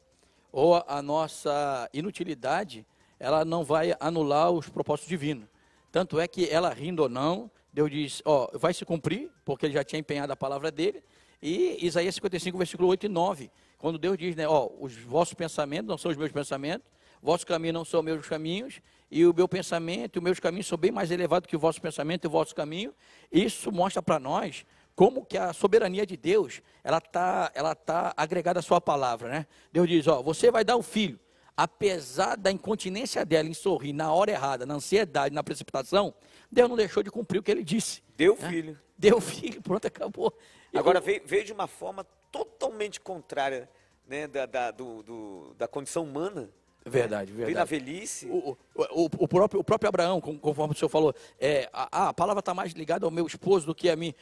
ou 0.52 0.84
a 0.86 1.00
nossa 1.00 1.88
inutilidade, 1.94 2.86
ela 3.18 3.44
não 3.44 3.64
vai 3.64 3.94
anular 3.98 4.50
os 4.50 4.68
propósitos 4.68 5.08
divinos. 5.08 5.48
Tanto 5.90 6.20
é 6.20 6.28
que 6.28 6.48
ela 6.48 6.72
rindo 6.72 7.02
ou 7.02 7.08
não, 7.08 7.50
Deus 7.72 7.90
diz, 7.90 8.22
ó, 8.24 8.50
vai 8.52 8.74
se 8.74 8.84
cumprir, 8.84 9.30
porque 9.44 9.64
ele 9.64 9.72
já 9.72 9.82
tinha 9.82 9.98
empenhado 9.98 10.32
a 10.32 10.36
palavra 10.36 10.70
dele. 10.70 11.02
E 11.40 11.78
Isaías 11.84 12.14
55, 12.14 12.56
versículo 12.58 12.88
8 12.88 13.06
e 13.06 13.08
9, 13.08 13.50
quando 13.78 13.98
Deus 13.98 14.18
diz, 14.18 14.36
né, 14.36 14.46
ó, 14.46 14.68
os 14.78 14.94
vossos 14.96 15.34
pensamentos 15.34 15.88
não 15.88 15.96
são 15.96 16.10
os 16.10 16.16
meus 16.16 16.30
pensamentos, 16.30 16.86
vossos 17.22 17.44
caminhos 17.44 17.74
não 17.74 17.84
são 17.84 18.02
meus 18.02 18.28
caminhos, 18.28 18.80
e 19.10 19.26
o 19.26 19.34
meu 19.34 19.48
pensamento 19.48 20.16
e 20.16 20.18
os 20.18 20.22
meus 20.22 20.40
caminhos 20.40 20.66
são 20.66 20.78
bem 20.78 20.90
mais 20.90 21.10
elevados 21.10 21.46
que 21.46 21.56
o 21.56 21.58
vosso 21.58 21.80
pensamento 21.80 22.24
e 22.24 22.28
o 22.28 22.30
vosso 22.30 22.54
caminho. 22.54 22.94
Isso 23.30 23.70
mostra 23.72 24.02
para 24.02 24.18
nós 24.18 24.64
como 24.94 25.24
que 25.24 25.38
a 25.38 25.52
soberania 25.52 26.06
de 26.06 26.16
Deus, 26.16 26.60
ela 26.84 26.98
está 26.98 27.50
ela 27.54 27.74
tá 27.74 28.12
agregada 28.16 28.60
à 28.60 28.62
sua 28.62 28.80
palavra, 28.80 29.28
né? 29.28 29.46
Deus 29.72 29.88
diz, 29.88 30.06
ó, 30.06 30.22
você 30.22 30.50
vai 30.50 30.64
dar 30.64 30.76
o 30.76 30.82
filho, 30.82 31.18
apesar 31.56 32.36
da 32.36 32.50
incontinência 32.50 33.24
dela 33.24 33.48
em 33.48 33.54
sorrir 33.54 33.92
na 33.92 34.12
hora 34.12 34.30
errada, 34.30 34.66
na 34.66 34.74
ansiedade, 34.74 35.34
na 35.34 35.42
precipitação, 35.42 36.14
Deus 36.50 36.68
não 36.68 36.76
deixou 36.76 37.02
de 37.02 37.10
cumprir 37.10 37.38
o 37.38 37.42
que 37.42 37.50
ele 37.50 37.64
disse. 37.64 38.02
Deu 38.16 38.36
né? 38.40 38.48
filho. 38.48 38.80
Deu 38.96 39.20
filho, 39.20 39.60
pronto, 39.62 39.86
acabou. 39.86 40.32
Agora 40.74 41.00
veio, 41.00 41.22
veio, 41.24 41.44
de 41.44 41.52
uma 41.52 41.66
forma 41.66 42.04
totalmente 42.30 43.00
contrária 43.00 43.68
né, 44.06 44.26
da, 44.26 44.46
da, 44.46 44.70
do, 44.70 45.02
do, 45.02 45.54
da 45.58 45.68
condição 45.68 46.04
humana. 46.04 46.50
Verdade, 46.84 47.32
verdade. 47.32 47.32
Veio 47.32 47.54
na 47.56 47.64
velhice. 47.64 48.26
O, 48.26 48.56
o, 48.74 49.08
o, 49.18 49.28
próprio, 49.28 49.60
o 49.60 49.64
próprio 49.64 49.88
Abraão, 49.88 50.20
conforme 50.20 50.74
o 50.74 50.76
senhor 50.76 50.88
falou, 50.88 51.14
é, 51.38 51.68
a, 51.72 52.08
a 52.08 52.14
palavra 52.14 52.40
está 52.40 52.52
mais 52.52 52.72
ligada 52.72 53.06
ao 53.06 53.10
meu 53.10 53.26
esposo 53.26 53.66
do 53.66 53.74
que 53.74 53.88
a 53.88 53.96
mim. 53.96 54.14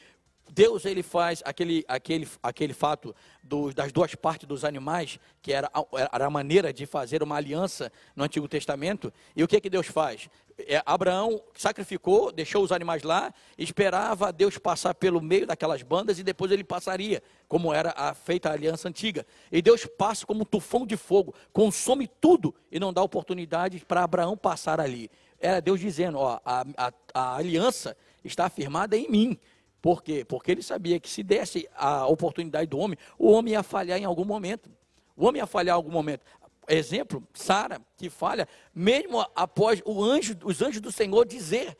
Deus 0.53 0.83
ele 0.83 1.01
faz 1.01 1.41
aquele, 1.45 1.85
aquele, 1.87 2.27
aquele 2.43 2.73
fato 2.73 3.15
do, 3.41 3.73
das 3.73 3.89
duas 3.93 4.13
partes 4.15 4.45
dos 4.45 4.65
animais, 4.65 5.17
que 5.41 5.53
era, 5.53 5.71
era 6.11 6.25
a 6.25 6.29
maneira 6.29 6.73
de 6.73 6.85
fazer 6.85 7.23
uma 7.23 7.37
aliança 7.37 7.89
no 8.13 8.25
Antigo 8.25 8.49
Testamento. 8.49 9.13
E 9.33 9.43
o 9.43 9.47
que, 9.47 9.61
que 9.61 9.69
Deus 9.69 9.87
faz? 9.87 10.29
É, 10.67 10.83
Abraão 10.85 11.41
sacrificou, 11.55 12.33
deixou 12.33 12.63
os 12.63 12.73
animais 12.73 13.01
lá, 13.01 13.33
esperava 13.57 14.33
Deus 14.33 14.57
passar 14.57 14.93
pelo 14.93 15.21
meio 15.21 15.47
daquelas 15.47 15.81
bandas 15.83 16.19
e 16.19 16.23
depois 16.23 16.51
ele 16.51 16.65
passaria, 16.65 17.23
como 17.47 17.73
era 17.73 17.93
a, 17.95 18.13
feita 18.13 18.49
a 18.49 18.53
aliança 18.53 18.89
antiga. 18.89 19.25
E 19.49 19.61
Deus 19.61 19.85
passa 19.85 20.25
como 20.25 20.41
um 20.41 20.45
tufão 20.45 20.85
de 20.85 20.97
fogo, 20.97 21.33
consome 21.53 22.07
tudo 22.19 22.53
e 22.69 22.77
não 22.77 22.91
dá 22.91 23.01
oportunidade 23.01 23.85
para 23.87 24.03
Abraão 24.03 24.35
passar 24.35 24.81
ali. 24.81 25.09
Era 25.39 25.61
Deus 25.61 25.79
dizendo: 25.79 26.19
ó, 26.19 26.39
a, 26.45 26.65
a, 26.77 26.93
a 27.13 27.35
aliança 27.37 27.95
está 28.23 28.45
afirmada 28.45 28.97
em 28.97 29.09
mim. 29.09 29.39
Por 29.81 30.03
quê? 30.03 30.23
Porque 30.23 30.51
ele 30.51 30.61
sabia 30.61 30.99
que 30.99 31.09
se 31.09 31.23
desse 31.23 31.67
a 31.75 32.05
oportunidade 32.05 32.67
do 32.67 32.77
homem, 32.77 32.97
o 33.17 33.31
homem 33.31 33.53
ia 33.53 33.63
falhar 33.63 33.97
em 33.97 34.05
algum 34.05 34.25
momento. 34.25 34.69
O 35.15 35.25
homem 35.25 35.39
ia 35.39 35.47
falhar 35.47 35.73
em 35.73 35.77
algum 35.77 35.91
momento. 35.91 36.23
Exemplo, 36.67 37.27
Sara, 37.33 37.81
que 37.97 38.09
falha, 38.09 38.47
mesmo 38.73 39.25
após 39.35 39.81
anjo, 39.87 40.37
os 40.43 40.61
anjos 40.61 40.79
do 40.79 40.91
Senhor 40.91 41.25
dizer, 41.25 41.75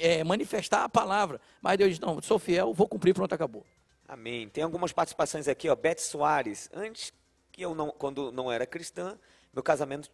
é, 0.00 0.22
manifestar 0.22 0.84
a 0.84 0.88
palavra. 0.88 1.40
Mas 1.62 1.78
Deus 1.78 1.90
diz, 1.90 1.98
não, 1.98 2.20
sou 2.20 2.38
fiel, 2.38 2.74
vou 2.74 2.86
cumprir, 2.86 3.14
pronto, 3.14 3.34
acabou. 3.34 3.64
Amém. 4.06 4.48
Tem 4.48 4.62
algumas 4.62 4.92
participações 4.92 5.48
aqui, 5.48 5.68
ó. 5.68 5.74
Beth 5.74 5.98
Soares, 5.98 6.68
antes 6.74 7.12
que 7.50 7.62
eu 7.62 7.74
não, 7.74 7.90
quando 7.90 8.30
não 8.30 8.52
era 8.52 8.66
cristã, 8.66 9.18
meu 9.52 9.62
casamento 9.62 10.10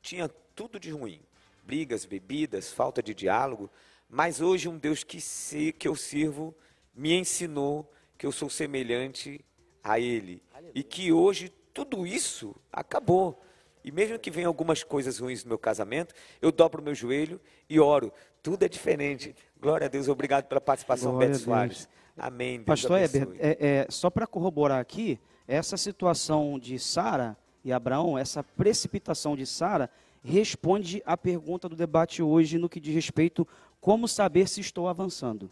tinha 0.00 0.28
tudo 0.54 0.80
de 0.80 0.90
ruim. 0.90 1.20
Brigas, 1.62 2.04
bebidas, 2.04 2.72
falta 2.72 3.02
de 3.02 3.14
diálogo. 3.14 3.70
Mas 4.14 4.40
hoje 4.40 4.68
um 4.68 4.78
Deus 4.78 5.02
que, 5.02 5.20
se, 5.20 5.72
que 5.72 5.88
eu 5.88 5.96
sirvo 5.96 6.54
me 6.94 7.12
ensinou 7.12 7.90
que 8.16 8.24
eu 8.24 8.30
sou 8.30 8.48
semelhante 8.48 9.44
a 9.82 9.98
Ele. 9.98 10.40
Aleluia. 10.52 10.72
E 10.72 10.84
que 10.84 11.10
hoje 11.10 11.52
tudo 11.72 12.06
isso 12.06 12.54
acabou. 12.72 13.42
E 13.82 13.90
mesmo 13.90 14.16
que 14.16 14.30
venham 14.30 14.46
algumas 14.46 14.84
coisas 14.84 15.18
ruins 15.18 15.42
no 15.42 15.48
meu 15.48 15.58
casamento, 15.58 16.14
eu 16.40 16.52
dobro 16.52 16.80
o 16.80 16.84
meu 16.84 16.94
joelho 16.94 17.40
e 17.68 17.80
oro. 17.80 18.12
Tudo 18.40 18.64
é 18.64 18.68
diferente. 18.68 19.34
Glória 19.60 19.86
a 19.86 19.90
Deus, 19.90 20.06
obrigado 20.06 20.44
pela 20.44 20.60
participação, 20.60 21.10
Glória 21.10 21.30
Beto 21.30 21.40
Soares. 21.40 21.88
Amém. 22.16 22.58
Deus 22.58 22.66
Pastor 22.66 23.00
Heber, 23.00 23.28
é, 23.40 23.56
é, 23.60 23.86
só 23.90 24.10
para 24.10 24.28
corroborar 24.28 24.78
aqui, 24.78 25.18
essa 25.48 25.76
situação 25.76 26.56
de 26.56 26.78
Sara 26.78 27.36
e 27.64 27.72
Abraão, 27.72 28.16
essa 28.16 28.44
precipitação 28.44 29.34
de 29.34 29.44
Sara, 29.44 29.90
responde 30.22 31.02
à 31.04 31.16
pergunta 31.16 31.68
do 31.68 31.74
debate 31.74 32.22
hoje 32.22 32.58
no 32.58 32.68
que 32.68 32.78
diz 32.78 32.94
respeito 32.94 33.46
como 33.84 34.08
saber 34.08 34.48
se 34.48 34.62
estou 34.62 34.88
avançando. 34.88 35.50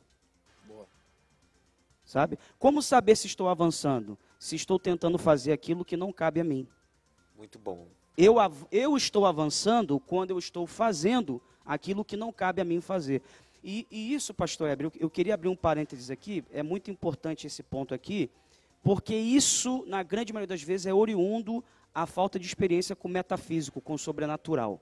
Boa. 0.67 0.89
Sabe? 2.03 2.39
Como 2.59 2.81
saber 2.81 3.15
se 3.15 3.27
estou 3.27 3.47
avançando? 3.47 4.17
Se 4.39 4.57
estou 4.57 4.79
tentando 4.79 5.19
fazer 5.19 5.53
aquilo 5.53 5.85
que 5.85 5.99
não 5.99 6.11
cabe 6.11 6.41
a 6.41 6.45
mim. 6.45 6.67
Muito 7.37 7.59
bom. 7.59 7.89
Eu, 8.17 8.37
eu 8.71 8.97
estou 8.97 9.27
avançando 9.27 10.01
quando 10.01 10.31
eu 10.31 10.39
estou 10.39 10.67
fazendo 10.67 11.43
aquilo 11.63 12.03
que 12.07 12.17
não 12.17 12.33
cabe 12.33 12.63
a 12.63 12.65
mim 12.65 12.81
fazer. 12.81 13.21
E, 13.63 13.87
e 13.91 14.15
isso, 14.15 14.33
pastor 14.33 14.71
Heber, 14.71 14.87
eu, 14.87 14.93
eu 14.99 15.11
queria 15.11 15.35
abrir 15.35 15.51
um 15.51 15.57
parênteses 15.57 16.11
aqui, 16.11 16.43
é 16.55 16.63
muito 16.63 16.91
importante 16.91 17.47
esse 17.47 17.63
ponto 17.63 17.93
aqui, 17.93 18.31
porque 18.83 19.15
isso, 19.15 19.85
na 19.87 20.03
grande 20.03 20.33
maioria 20.33 20.49
das 20.49 20.63
vezes, 20.63 20.87
é 20.87 20.95
oriundo 20.95 21.63
à 21.95 22.07
falta 22.07 22.39
de 22.39 22.47
experiência 22.47 22.97
com 22.97 23.09
metafísico, 23.09 23.79
com 23.79 23.99
sobrenatural. 23.99 24.81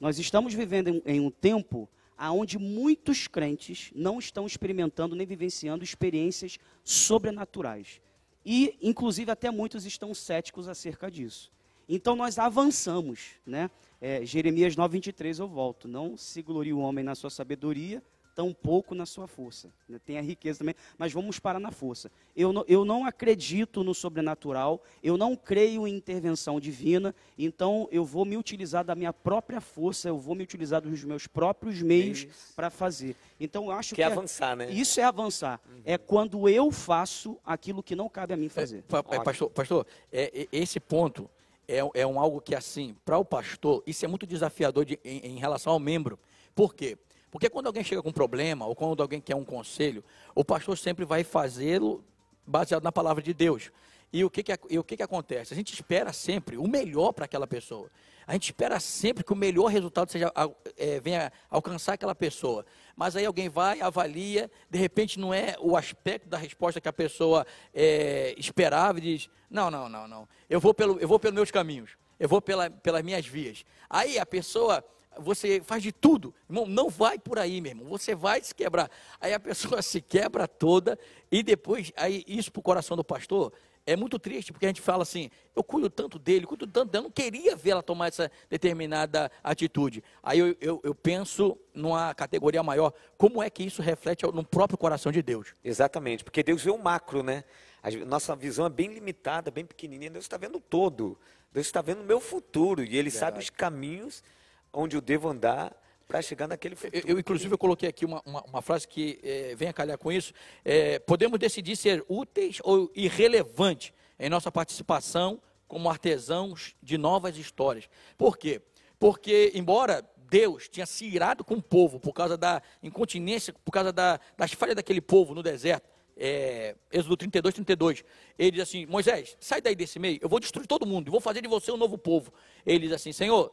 Nós 0.00 0.18
estamos 0.18 0.52
vivendo 0.52 0.88
em, 0.88 1.02
em 1.06 1.20
um 1.20 1.30
tempo 1.30 1.88
aonde 2.20 2.58
muitos 2.58 3.26
crentes 3.26 3.90
não 3.94 4.18
estão 4.18 4.46
experimentando 4.46 5.16
nem 5.16 5.26
vivenciando 5.26 5.82
experiências 5.82 6.58
sobrenaturais. 6.84 7.98
E, 8.44 8.76
inclusive, 8.82 9.30
até 9.30 9.50
muitos 9.50 9.86
estão 9.86 10.12
céticos 10.12 10.68
acerca 10.68 11.10
disso. 11.10 11.50
Então, 11.88 12.14
nós 12.14 12.38
avançamos. 12.38 13.30
Né? 13.46 13.70
É, 14.02 14.22
Jeremias 14.26 14.76
9, 14.76 14.92
23, 14.92 15.38
eu 15.38 15.48
volto. 15.48 15.88
Não 15.88 16.14
se 16.14 16.42
glorie 16.42 16.74
o 16.74 16.78
homem 16.80 17.02
na 17.02 17.14
sua 17.14 17.30
sabedoria, 17.30 18.02
tão 18.40 18.54
pouco 18.54 18.94
na 18.94 19.04
sua 19.04 19.26
força. 19.26 19.70
Né? 19.86 20.00
Tem 20.02 20.16
a 20.16 20.22
riqueza 20.22 20.60
também, 20.60 20.74
mas 20.96 21.12
vamos 21.12 21.38
parar 21.38 21.60
na 21.60 21.70
força. 21.70 22.10
Eu 22.34 22.54
não, 22.54 22.64
eu 22.66 22.86
não 22.86 23.04
acredito 23.04 23.84
no 23.84 23.94
sobrenatural, 23.94 24.82
eu 25.02 25.18
não 25.18 25.36
creio 25.36 25.86
em 25.86 25.94
intervenção 25.94 26.58
divina, 26.58 27.14
então 27.38 27.86
eu 27.92 28.02
vou 28.02 28.24
me 28.24 28.38
utilizar 28.38 28.82
da 28.82 28.94
minha 28.94 29.12
própria 29.12 29.60
força, 29.60 30.08
eu 30.08 30.16
vou 30.16 30.34
me 30.34 30.42
utilizar 30.42 30.80
dos 30.80 31.04
meus 31.04 31.26
próprios 31.26 31.82
meios 31.82 32.26
para 32.56 32.70
fazer. 32.70 33.14
Então 33.38 33.66
eu 33.66 33.72
acho 33.72 33.90
que, 33.90 33.96
que 33.96 34.02
é 34.02 34.06
avançar, 34.06 34.56
né? 34.56 34.70
Isso 34.70 34.98
é 34.98 35.04
avançar. 35.04 35.60
Uhum. 35.68 35.82
É 35.84 35.98
quando 35.98 36.48
eu 36.48 36.70
faço 36.70 37.36
aquilo 37.44 37.82
que 37.82 37.94
não 37.94 38.08
cabe 38.08 38.32
a 38.32 38.38
mim 38.38 38.48
fazer. 38.48 38.78
É, 38.78 39.16
é, 39.16 39.20
pastor, 39.22 39.50
pastor 39.50 39.86
é, 40.10 40.48
esse 40.50 40.80
ponto 40.80 41.28
é, 41.68 41.80
é 41.92 42.06
um 42.06 42.18
algo 42.18 42.40
que 42.40 42.54
assim, 42.54 42.96
para 43.04 43.18
o 43.18 43.24
pastor, 43.24 43.82
isso 43.86 44.02
é 44.02 44.08
muito 44.08 44.26
desafiador 44.26 44.86
de, 44.86 44.98
em, 45.04 45.32
em 45.32 45.38
relação 45.38 45.74
ao 45.74 45.78
membro. 45.78 46.18
Por 46.54 46.74
quê? 46.74 46.96
Porque 47.30 47.48
quando 47.48 47.66
alguém 47.66 47.84
chega 47.84 48.02
com 48.02 48.08
um 48.08 48.12
problema, 48.12 48.66
ou 48.66 48.74
quando 48.74 49.02
alguém 49.02 49.20
quer 49.20 49.36
um 49.36 49.44
conselho, 49.44 50.04
o 50.34 50.44
pastor 50.44 50.76
sempre 50.76 51.04
vai 51.04 51.22
fazê-lo 51.22 52.04
baseado 52.46 52.82
na 52.82 52.90
palavra 52.90 53.22
de 53.22 53.32
Deus. 53.32 53.70
E 54.12 54.24
o 54.24 54.30
que, 54.30 54.42
que, 54.42 54.58
e 54.68 54.78
o 54.78 54.82
que, 54.82 54.96
que 54.96 55.02
acontece? 55.02 55.54
A 55.54 55.56
gente 55.56 55.72
espera 55.72 56.12
sempre 56.12 56.56
o 56.56 56.66
melhor 56.66 57.12
para 57.12 57.26
aquela 57.26 57.46
pessoa. 57.46 57.88
A 58.26 58.32
gente 58.32 58.44
espera 58.44 58.78
sempre 58.80 59.22
que 59.22 59.32
o 59.32 59.36
melhor 59.36 59.66
resultado 59.66 60.10
seja, 60.10 60.32
é, 60.76 61.00
venha 61.00 61.32
alcançar 61.48 61.94
aquela 61.94 62.14
pessoa. 62.14 62.66
Mas 62.96 63.14
aí 63.14 63.24
alguém 63.24 63.48
vai, 63.48 63.80
avalia, 63.80 64.50
de 64.68 64.78
repente 64.78 65.18
não 65.18 65.32
é 65.32 65.56
o 65.60 65.76
aspecto 65.76 66.28
da 66.28 66.36
resposta 66.36 66.80
que 66.80 66.88
a 66.88 66.92
pessoa 66.92 67.46
é, 67.72 68.34
esperava 68.36 68.98
e 68.98 69.02
diz: 69.02 69.30
não, 69.48 69.70
não, 69.70 69.88
não, 69.88 70.08
não. 70.08 70.28
Eu 70.48 70.60
vou, 70.60 70.74
pelo, 70.74 70.98
eu 70.98 71.06
vou 71.06 71.18
pelos 71.18 71.34
meus 71.34 71.50
caminhos, 71.50 71.96
eu 72.18 72.28
vou 72.28 72.42
pela, 72.42 72.68
pelas 72.68 73.02
minhas 73.02 73.26
vias. 73.26 73.64
Aí 73.88 74.18
a 74.18 74.26
pessoa 74.26 74.84
você 75.18 75.60
faz 75.60 75.82
de 75.82 75.92
tudo. 75.92 76.34
Irmão, 76.48 76.66
não 76.66 76.88
vai 76.88 77.18
por 77.18 77.38
aí, 77.38 77.60
meu 77.60 77.72
irmão. 77.72 77.86
Você 77.88 78.14
vai 78.14 78.40
se 78.42 78.54
quebrar. 78.54 78.90
Aí 79.20 79.32
a 79.32 79.40
pessoa 79.40 79.80
se 79.82 80.00
quebra 80.00 80.46
toda 80.46 80.98
e 81.30 81.42
depois, 81.42 81.92
aí 81.96 82.24
isso 82.26 82.52
para 82.52 82.60
o 82.60 82.62
coração 82.62 82.96
do 82.96 83.04
pastor 83.04 83.52
é 83.86 83.96
muito 83.96 84.18
triste, 84.18 84.52
porque 84.52 84.66
a 84.66 84.68
gente 84.68 84.80
fala 84.80 85.02
assim, 85.02 85.30
eu 85.56 85.64
cuido 85.64 85.88
tanto 85.88 86.18
dele, 86.18 86.46
cuido 86.46 86.66
tanto 86.66 86.90
dela, 86.90 87.04
eu 87.04 87.08
não 87.08 87.10
queria 87.10 87.56
ver 87.56 87.70
ela 87.70 87.82
tomar 87.82 88.08
essa 88.08 88.30
determinada 88.48 89.30
atitude. 89.42 90.04
Aí 90.22 90.38
eu, 90.38 90.56
eu, 90.60 90.80
eu, 90.84 90.94
penso 90.94 91.58
numa 91.74 92.14
categoria 92.14 92.62
maior, 92.62 92.92
como 93.16 93.42
é 93.42 93.48
que 93.48 93.64
isso 93.64 93.80
reflete 93.80 94.24
no 94.26 94.44
próprio 94.44 94.78
coração 94.78 95.10
de 95.10 95.22
Deus? 95.22 95.54
Exatamente, 95.64 96.22
porque 96.22 96.42
Deus 96.42 96.62
vê 96.62 96.70
o 96.70 96.78
macro, 96.78 97.22
né? 97.22 97.42
A 97.82 97.90
nossa 98.04 98.36
visão 98.36 98.66
é 98.66 98.70
bem 98.70 98.92
limitada, 98.92 99.50
bem 99.50 99.64
pequenininha, 99.64 100.10
Deus 100.10 100.26
está 100.26 100.36
vendo 100.36 100.58
o 100.58 100.60
todo. 100.60 101.18
Deus 101.52 101.66
está 101.66 101.82
vendo 101.82 102.02
o 102.02 102.04
meu 102.04 102.20
futuro, 102.20 102.82
e 102.82 102.96
Ele 102.96 103.10
Verdade. 103.10 103.16
sabe 103.16 103.38
os 103.40 103.50
caminhos 103.50 104.22
onde 104.72 104.96
eu 104.96 105.00
devo 105.00 105.28
andar 105.28 105.74
para 106.06 106.20
chegar 106.20 106.48
naquele 106.48 106.74
futuro. 106.74 107.04
Eu, 107.06 107.18
inclusive, 107.18 107.54
eu 107.54 107.58
coloquei 107.58 107.88
aqui 107.88 108.04
uma, 108.04 108.20
uma, 108.26 108.42
uma 108.42 108.62
frase 108.62 108.86
que 108.86 109.20
é, 109.22 109.54
vem 109.54 109.68
a 109.68 109.72
calhar 109.72 109.96
com 109.96 110.10
isso. 110.10 110.32
É, 110.64 110.98
podemos 110.98 111.38
decidir 111.38 111.76
ser 111.76 112.04
úteis 112.08 112.58
ou 112.64 112.90
irrelevantes 112.94 113.92
em 114.18 114.28
nossa 114.28 114.50
participação 114.50 115.40
como 115.68 115.88
artesãos 115.88 116.74
de 116.82 116.98
novas 116.98 117.36
histórias. 117.36 117.88
Por 118.18 118.36
quê? 118.36 118.60
Porque, 118.98 119.52
embora 119.54 120.04
Deus 120.28 120.68
tinha 120.68 120.84
se 120.84 121.04
irado 121.04 121.44
com 121.44 121.54
o 121.54 121.62
povo 121.62 122.00
por 122.00 122.12
causa 122.12 122.36
da 122.36 122.60
incontinência, 122.82 123.54
por 123.64 123.70
causa 123.70 123.92
da, 123.92 124.18
das 124.36 124.52
falhas 124.52 124.74
daquele 124.74 125.00
povo 125.00 125.32
no 125.32 125.42
deserto, 125.42 125.88
é, 126.16 126.76
Êxodo 126.92 127.16
32, 127.16 127.54
32. 127.54 128.04
Ele 128.38 128.50
diz 128.50 128.62
assim: 128.62 128.84
Moisés, 128.84 129.36
sai 129.40 129.60
daí 129.60 129.74
desse 129.74 129.98
meio, 129.98 130.18
eu 130.20 130.28
vou 130.28 130.38
destruir 130.38 130.66
todo 130.66 130.84
mundo, 130.84 131.08
e 131.08 131.10
vou 131.10 131.20
fazer 131.20 131.40
de 131.40 131.48
você 131.48 131.72
um 131.72 131.76
novo 131.76 131.96
povo. 131.96 132.32
Ele 132.66 132.80
diz 132.80 132.92
assim: 132.92 133.12
Senhor, 133.12 133.52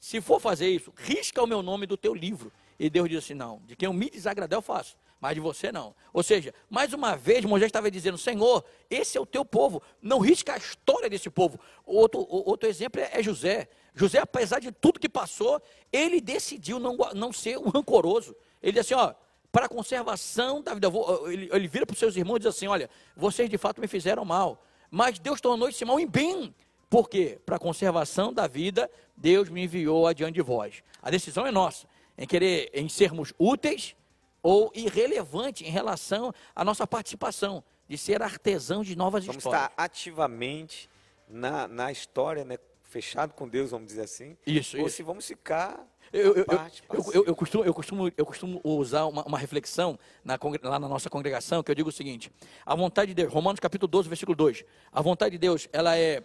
se 0.00 0.18
for 0.22 0.40
fazer 0.40 0.70
isso, 0.70 0.90
risca 0.96 1.42
o 1.42 1.46
meu 1.46 1.62
nome 1.62 1.84
do 1.84 1.94
teu 1.94 2.14
livro. 2.14 2.50
E 2.78 2.88
Deus 2.88 3.06
diz 3.10 3.18
assim: 3.18 3.34
não, 3.34 3.60
de 3.66 3.76
quem 3.76 3.86
eu 3.86 3.92
me 3.92 4.08
desagradar 4.08 4.56
eu 4.56 4.62
faço, 4.62 4.96
mas 5.20 5.34
de 5.34 5.40
você 5.40 5.70
não. 5.70 5.94
Ou 6.10 6.22
seja, 6.22 6.54
mais 6.70 6.94
uma 6.94 7.14
vez 7.14 7.44
Moisés 7.44 7.68
estava 7.68 7.90
dizendo: 7.90 8.16
Senhor, 8.16 8.64
esse 8.88 9.18
é 9.18 9.20
o 9.20 9.26
teu 9.26 9.44
povo, 9.44 9.82
não 10.00 10.18
risca 10.18 10.54
a 10.54 10.56
história 10.56 11.10
desse 11.10 11.28
povo. 11.28 11.60
Outro, 11.84 12.26
outro 12.30 12.66
exemplo 12.66 13.02
é 13.12 13.22
José. 13.22 13.68
José, 13.94 14.18
apesar 14.20 14.58
de 14.58 14.72
tudo 14.72 14.98
que 14.98 15.08
passou, 15.08 15.60
ele 15.92 16.18
decidiu 16.18 16.80
não, 16.80 16.96
não 17.14 17.30
ser 17.30 17.58
um 17.58 17.68
rancoroso. 17.68 18.34
Ele 18.62 18.72
diz 18.72 18.80
assim: 18.80 18.94
ó, 18.94 19.12
para 19.52 19.66
a 19.66 19.68
conservação 19.68 20.62
da 20.62 20.72
vida, 20.72 20.88
ele, 21.26 21.50
ele 21.52 21.68
vira 21.68 21.84
para 21.84 21.92
os 21.92 21.98
seus 21.98 22.16
irmãos 22.16 22.36
e 22.36 22.38
diz 22.38 22.46
assim: 22.46 22.68
olha, 22.68 22.88
vocês 23.14 23.50
de 23.50 23.58
fato 23.58 23.82
me 23.82 23.86
fizeram 23.86 24.24
mal, 24.24 24.64
mas 24.90 25.18
Deus 25.18 25.42
tornou 25.42 25.68
esse 25.68 25.84
mal 25.84 26.00
em 26.00 26.06
bem 26.06 26.54
por 26.90 27.08
quê? 27.08 27.38
Para 27.46 27.54
a 27.54 27.58
conservação 27.58 28.32
da 28.32 28.48
vida, 28.48 28.90
Deus 29.16 29.48
me 29.48 29.62
enviou 29.62 30.08
adiante 30.08 30.34
de 30.34 30.42
vós. 30.42 30.82
A 31.00 31.08
decisão 31.08 31.46
é 31.46 31.52
nossa, 31.52 31.86
em 32.18 32.26
querer, 32.26 32.68
em 32.74 32.88
sermos 32.88 33.32
úteis 33.38 33.94
ou 34.42 34.72
irrelevantes 34.74 35.66
em 35.66 35.70
relação 35.70 36.34
à 36.54 36.64
nossa 36.64 36.88
participação, 36.88 37.62
de 37.88 37.96
ser 37.96 38.22
artesão 38.22 38.82
de 38.82 38.96
novas 38.96 39.24
vamos 39.24 39.38
histórias. 39.38 39.60
Vamos 39.60 39.72
estar 39.72 39.84
ativamente 39.84 40.90
na, 41.28 41.68
na 41.68 41.92
história, 41.92 42.44
né, 42.44 42.58
fechado 42.82 43.34
com 43.34 43.48
Deus, 43.48 43.70
vamos 43.70 43.86
dizer 43.86 44.02
assim. 44.02 44.36
Isso, 44.44 44.76
ou 44.76 44.86
isso. 44.86 44.96
se 44.96 45.02
vamos 45.04 45.24
ficar 45.24 45.86
eu, 46.12 46.34
eu, 46.34 46.44
eu, 47.14 47.24
eu, 47.24 47.36
costumo, 47.36 47.64
eu, 47.64 47.72
costumo, 47.72 48.12
eu 48.16 48.26
costumo 48.26 48.60
usar 48.64 49.04
uma, 49.04 49.22
uma 49.24 49.38
reflexão 49.38 49.96
na, 50.24 50.36
lá 50.62 50.78
na 50.78 50.88
nossa 50.88 51.08
congregação, 51.08 51.62
que 51.62 51.70
eu 51.70 51.74
digo 51.74 51.88
o 51.88 51.92
seguinte, 51.92 52.32
a 52.66 52.74
vontade 52.74 53.10
de 53.10 53.14
Deus, 53.14 53.32
Romanos 53.32 53.60
capítulo 53.60 53.88
12, 53.88 54.08
versículo 54.08 54.34
2, 54.34 54.64
a 54.90 55.00
vontade 55.00 55.32
de 55.32 55.38
Deus, 55.38 55.68
ela 55.72 55.96
é 55.96 56.24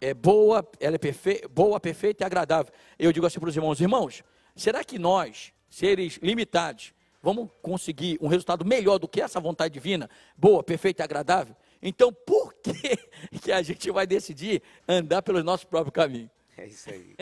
é 0.00 0.14
boa, 0.14 0.66
ela 0.80 0.96
é 0.96 0.98
perfe 0.98 1.46
boa, 1.48 1.80
perfeita 1.80 2.24
e 2.24 2.26
agradável. 2.26 2.72
Eu 2.98 3.12
digo 3.12 3.26
assim 3.26 3.40
para 3.40 3.48
os 3.48 3.56
irmãos, 3.56 3.80
irmãos, 3.80 4.22
será 4.54 4.84
que 4.84 4.98
nós, 4.98 5.52
seres 5.68 6.18
limitados, 6.22 6.92
vamos 7.22 7.48
conseguir 7.62 8.18
um 8.20 8.28
resultado 8.28 8.64
melhor 8.64 8.98
do 8.98 9.08
que 9.08 9.20
essa 9.20 9.40
vontade 9.40 9.74
divina, 9.74 10.08
boa, 10.36 10.62
perfeita 10.62 11.02
e 11.02 11.04
agradável? 11.04 11.56
Então, 11.82 12.12
por 12.12 12.54
que, 12.54 12.72
que 13.42 13.52
a 13.52 13.62
gente 13.62 13.90
vai 13.90 14.06
decidir 14.06 14.62
andar 14.88 15.22
pelo 15.22 15.42
nosso 15.42 15.66
próprio 15.66 15.92
caminho? 15.92 16.30
É 16.58 16.66
isso 16.66 16.88
aí. 16.88 17.14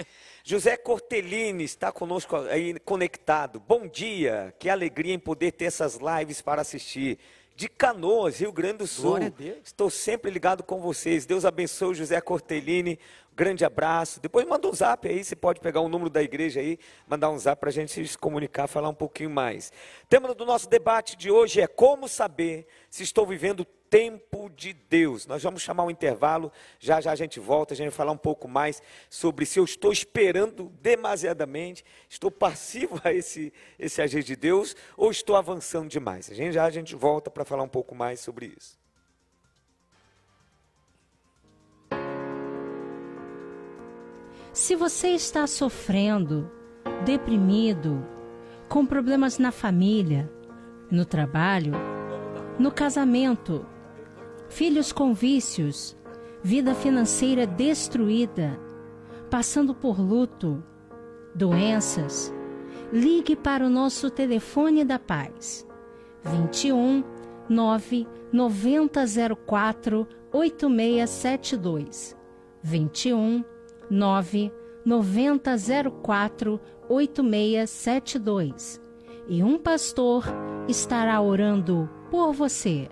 José 0.45 0.77
Cortellini 0.77 1.65
está 1.65 1.91
conosco 1.91 2.37
aí 2.37 2.79
conectado. 2.81 3.59
Bom 3.59 3.89
dia, 3.89 4.55
que 4.61 4.69
alegria 4.69 5.13
em 5.13 5.19
poder 5.19 5.53
ter 5.53 5.65
essas 5.65 5.99
lives 5.99 6.41
para 6.41 6.63
assistir 6.63 7.19
de 7.57 7.69
Canoas, 7.69 8.41
Rio 8.41 8.53
Grande 8.53 8.79
do 8.79 8.87
Sul. 8.87 9.19
Estou 9.63 9.89
sempre 9.89 10.31
ligado 10.31 10.63
com 10.63 10.81
vocês. 10.81 11.25
Deus 11.25 11.45
abençoe 11.45 11.91
o 11.91 11.95
José 11.95 12.21
Cortellini. 12.21 12.99
Grande 13.37 13.65
abraço. 13.65 14.21
Depois 14.21 14.47
manda 14.47 14.69
um 14.69 14.73
zap 14.73 15.09
aí, 15.09 15.25
você 15.25 15.35
pode 15.35 15.61
pegar 15.61 15.81
o 15.81 15.89
número 15.89 16.09
da 16.09 16.23
igreja 16.23 16.61
aí, 16.61 16.79
mandar 17.07 17.31
um 17.31 17.39
zap 17.39 17.59
para 17.59 17.69
a 17.69 17.73
gente 17.73 18.07
se 18.07 18.17
comunicar, 18.17 18.69
falar 18.69 18.89
um 18.89 18.95
pouquinho 18.95 19.31
mais. 19.31 19.73
O 20.05 20.07
tema 20.07 20.33
do 20.35 20.45
nosso 20.45 20.69
debate 20.69 21.17
de 21.17 21.31
hoje 21.31 21.61
é 21.61 21.67
como 21.67 22.09
saber 22.09 22.67
se 22.89 23.03
estou 23.03 23.27
vivendo 23.27 23.67
tempo 23.95 24.51
de 24.51 24.73
Deus. 24.73 25.25
Nós 25.25 25.41
vamos 25.41 25.63
chamar 25.63 25.85
um 25.85 25.91
intervalo, 25.91 26.51
já 26.81 27.01
já 27.01 27.13
a 27.13 27.15
gente 27.15 27.39
volta, 27.39 27.75
a 27.75 27.77
gente 27.77 27.91
vai 27.91 27.97
falar 27.97 28.11
um 28.11 28.17
pouco 28.17 28.49
mais 28.49 28.83
sobre 29.09 29.47
se 29.47 29.61
eu 29.61 29.65
estou 29.65 29.93
esperando 29.93 30.73
demasiadamente, 30.83 31.85
estou 32.09 32.29
passivo 32.29 33.01
a 33.05 33.13
esse, 33.13 33.53
esse 33.79 34.03
agir 34.03 34.25
de 34.25 34.35
Deus 34.35 34.75
ou 34.97 35.13
estou 35.13 35.37
avançando 35.37 35.89
demais. 35.89 36.29
A 36.29 36.35
gente 36.35 36.55
já 36.55 36.65
a 36.65 36.71
gente 36.71 36.97
volta 36.97 37.31
para 37.31 37.45
falar 37.45 37.63
um 37.63 37.69
pouco 37.69 37.95
mais 37.95 38.19
sobre 38.19 38.53
isso. 38.59 38.77
Se 44.53 44.75
você 44.75 45.11
está 45.11 45.47
sofrendo, 45.47 46.51
deprimido, 47.05 48.05
com 48.69 48.85
problemas 48.85 49.39
na 49.39 49.53
família, 49.53 50.29
no 50.91 51.05
trabalho, 51.05 51.75
no 52.59 52.73
casamento, 52.73 53.65
filhos 54.49 54.93
com 54.93 55.13
vícios, 55.15 55.97
vida 56.43 56.75
financeira 56.75 57.47
destruída, 57.47 58.59
passando 59.31 59.75
por 59.75 59.99
luto, 60.01 60.63
doenças, 61.35 62.33
ligue 62.93 63.35
para 63.35 63.67
o 63.67 63.71
nosso 63.71 64.11
telefone 64.11 64.85
da 64.85 64.99
paz. 64.99 65.67
21 66.23 67.05
9 67.49 68.07
9004 68.33 70.07
8672 70.33 72.17
21 72.63 73.45
9 73.91 74.53
9004 74.85 76.61
8672 76.89 78.81
e 79.29 79.43
um 79.43 79.59
pastor 79.59 80.25
estará 80.69 81.21
orando 81.21 81.89
por 82.11 82.33
você. 82.33 82.89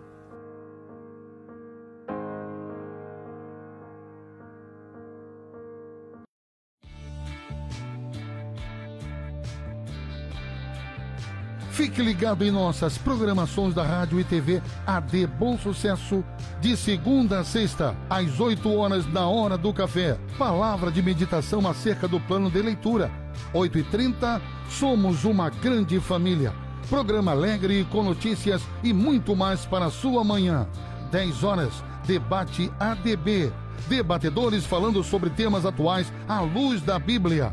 Fique 11.72 12.02
ligado 12.02 12.44
em 12.44 12.50
nossas 12.50 12.98
programações 12.98 13.72
da 13.72 13.82
Rádio 13.82 14.20
e 14.20 14.24
TV 14.24 14.60
AD 14.86 15.26
Bom 15.26 15.56
Sucesso, 15.56 16.22
de 16.60 16.76
segunda 16.76 17.40
a 17.40 17.44
sexta, 17.44 17.96
às 18.10 18.38
8 18.38 18.70
horas 18.70 19.10
na 19.10 19.26
hora 19.26 19.56
do 19.56 19.72
café. 19.72 20.18
Palavra 20.36 20.92
de 20.92 21.02
meditação 21.02 21.66
acerca 21.66 22.06
do 22.06 22.20
plano 22.20 22.50
de 22.50 22.60
leitura. 22.60 23.10
8 23.54 23.78
e 23.78 23.82
30 23.84 24.42
somos 24.68 25.24
uma 25.24 25.48
grande 25.48 25.98
família. 25.98 26.52
Programa 26.90 27.30
alegre 27.30 27.86
com 27.90 28.02
notícias 28.02 28.60
e 28.82 28.92
muito 28.92 29.34
mais 29.34 29.64
para 29.64 29.86
a 29.86 29.90
sua 29.90 30.22
manhã. 30.22 30.66
10 31.10 31.42
horas, 31.42 31.82
debate 32.06 32.70
ADB. 32.78 33.50
Debatedores 33.88 34.66
falando 34.66 35.02
sobre 35.02 35.30
temas 35.30 35.64
atuais 35.64 36.12
à 36.28 36.42
luz 36.42 36.82
da 36.82 36.98
Bíblia. 36.98 37.50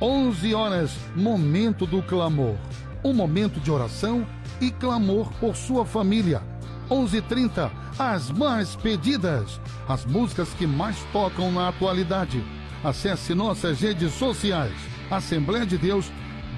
11 0.00 0.54
horas, 0.54 0.96
momento 1.14 1.84
do 1.84 2.02
clamor 2.02 2.56
um 3.04 3.12
momento 3.12 3.60
de 3.60 3.70
oração 3.70 4.26
e 4.60 4.70
clamor 4.70 5.30
por 5.40 5.56
sua 5.56 5.84
família. 5.84 6.42
11:30 6.90 7.70
As 7.98 8.30
mais 8.30 8.76
pedidas, 8.76 9.60
as 9.88 10.04
músicas 10.04 10.48
que 10.50 10.66
mais 10.66 10.96
tocam 11.12 11.52
na 11.52 11.68
atualidade. 11.68 12.42
Acesse 12.82 13.34
nossas 13.34 13.80
redes 13.80 14.12
sociais. 14.12 14.74
Assembleia 15.10 15.66
de 15.66 15.76
Deus, 15.76 16.10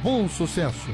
bom 0.03 0.29
sucesso. 0.29 0.91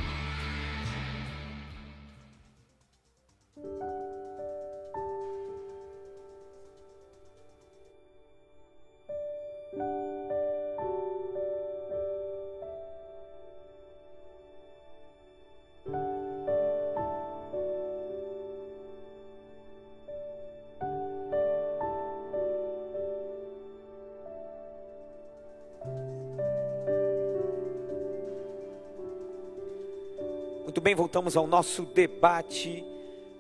Muito 30.77 30.85
bem, 30.85 30.95
voltamos 30.95 31.39
ao 31.39 31.47
nosso 31.47 31.87
debate. 31.87 32.85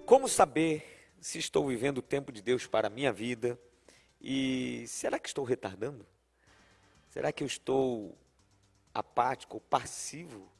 Como 0.06 0.26
saber 0.26 1.12
se 1.20 1.38
estou 1.38 1.66
vivendo 1.66 1.98
o 1.98 2.02
tempo 2.02 2.32
de 2.32 2.40
Deus 2.40 2.66
para 2.66 2.86
a 2.86 2.90
minha 2.90 3.12
vida? 3.12 3.60
E 4.18 4.86
será 4.88 5.18
que 5.18 5.28
estou 5.28 5.44
retardando? 5.44 6.06
Será 7.10 7.30
que 7.30 7.42
eu 7.42 7.46
estou 7.46 8.16
apático, 8.94 9.60
passivo? 9.60 10.50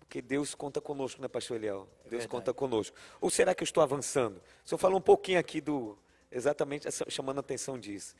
Porque 0.00 0.20
Deus 0.20 0.56
conta 0.56 0.80
conosco, 0.80 1.22
né, 1.22 1.28
pastor 1.28 1.56
Eliel? 1.56 1.88
É 2.06 2.08
Deus 2.08 2.26
conta 2.26 2.52
conosco. 2.52 2.96
Ou 3.20 3.30
será 3.30 3.54
que 3.54 3.62
eu 3.62 3.66
estou 3.66 3.80
avançando? 3.80 4.42
O 4.64 4.68
senhor 4.68 4.78
falou 4.80 4.98
um 4.98 5.02
pouquinho 5.02 5.38
aqui 5.38 5.60
do, 5.60 5.96
exatamente 6.32 6.88
chamando 7.08 7.36
a 7.36 7.40
atenção 7.42 7.78
disso, 7.78 8.16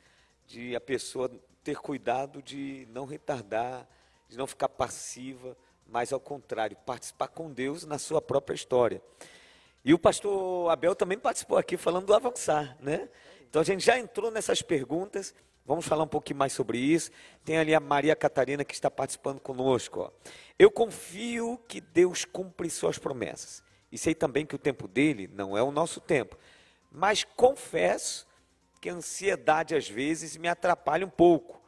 de 0.47 0.73
a 0.73 0.79
pessoa 0.79 1.29
ter 1.65 1.75
cuidado 1.75 2.41
de 2.41 2.87
não 2.91 3.03
retardar, 3.03 3.85
de 4.29 4.37
não 4.37 4.47
ficar 4.47 4.69
passiva, 4.69 5.57
mas 5.91 6.13
ao 6.13 6.19
contrário, 6.19 6.77
participar 6.85 7.27
com 7.27 7.51
Deus 7.51 7.85
na 7.85 7.97
sua 7.97 8.21
própria 8.21 8.55
história. 8.55 9.01
E 9.83 9.93
o 9.93 9.99
pastor 9.99 10.69
Abel 10.69 10.95
também 10.95 11.17
participou 11.17 11.57
aqui 11.57 11.77
falando 11.77 12.05
do 12.05 12.13
avançar, 12.13 12.77
né? 12.79 13.09
Então 13.49 13.61
a 13.61 13.65
gente 13.65 13.83
já 13.83 13.97
entrou 13.97 14.29
nessas 14.29 14.61
perguntas, 14.61 15.33
vamos 15.65 15.85
falar 15.85 16.03
um 16.03 16.07
pouquinho 16.07 16.37
mais 16.37 16.53
sobre 16.53 16.77
isso. 16.77 17.11
Tem 17.43 17.57
ali 17.57 17.73
a 17.73 17.79
Maria 17.79 18.15
Catarina 18.15 18.63
que 18.63 18.73
está 18.73 18.91
participando 18.91 19.39
conosco. 19.39 20.01
Ó. 20.01 20.11
Eu 20.57 20.69
confio 20.69 21.59
que 21.67 21.81
Deus 21.81 22.25
cumpre 22.25 22.69
suas 22.69 22.97
promessas. 22.97 23.63
E 23.91 23.97
sei 23.97 24.13
também 24.13 24.45
que 24.45 24.55
o 24.55 24.59
tempo 24.59 24.87
dele 24.87 25.27
não 25.33 25.57
é 25.57 25.63
o 25.63 25.71
nosso 25.71 25.99
tempo. 25.99 26.37
Mas 26.91 27.23
confesso 27.23 28.27
que 28.79 28.89
a 28.89 28.93
ansiedade 28.93 29.75
às 29.75 29.89
vezes 29.89 30.37
me 30.37 30.47
atrapalha 30.47 31.05
um 31.05 31.09
pouco. 31.09 31.59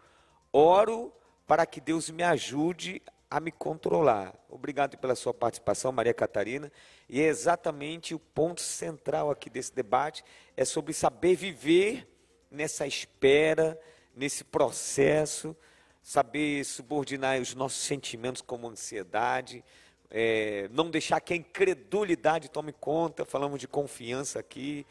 Oro 0.54 1.12
para 1.48 1.66
que 1.66 1.82
Deus 1.82 2.10
me 2.10 2.24
ajude 2.24 3.02
a 3.32 3.40
me 3.40 3.50
controlar. 3.50 4.36
Obrigado 4.50 4.98
pela 4.98 5.16
sua 5.16 5.34
participação, 5.34 5.94
Maria 5.94 6.14
Catarina. 6.14 6.70
E 7.08 7.22
é 7.22 7.28
exatamente 7.28 8.14
o 8.14 8.20
ponto 8.20 8.60
central 8.60 9.32
aqui 9.32 9.50
desse 9.50 9.74
debate 9.74 10.22
é 10.58 10.66
sobre 10.66 10.92
saber 10.92 11.36
viver 11.38 12.10
nessa 12.52 12.86
espera, 12.86 13.80
nesse 14.14 14.44
processo, 14.44 15.56
saber 16.04 16.66
subordinar 16.66 17.40
os 17.40 17.56
nossos 17.56 17.82
sentimentos 17.82 18.42
como 18.42 18.68
ansiedade, 18.68 19.64
é, 20.10 20.68
não 20.74 20.92
deixar 20.92 21.22
que 21.22 21.32
a 21.32 21.38
incredulidade 21.38 22.50
tome 22.50 22.74
conta. 22.74 23.24
Falamos 23.24 23.62
de 23.62 23.68
confiança 23.68 24.40
aqui, 24.40 24.86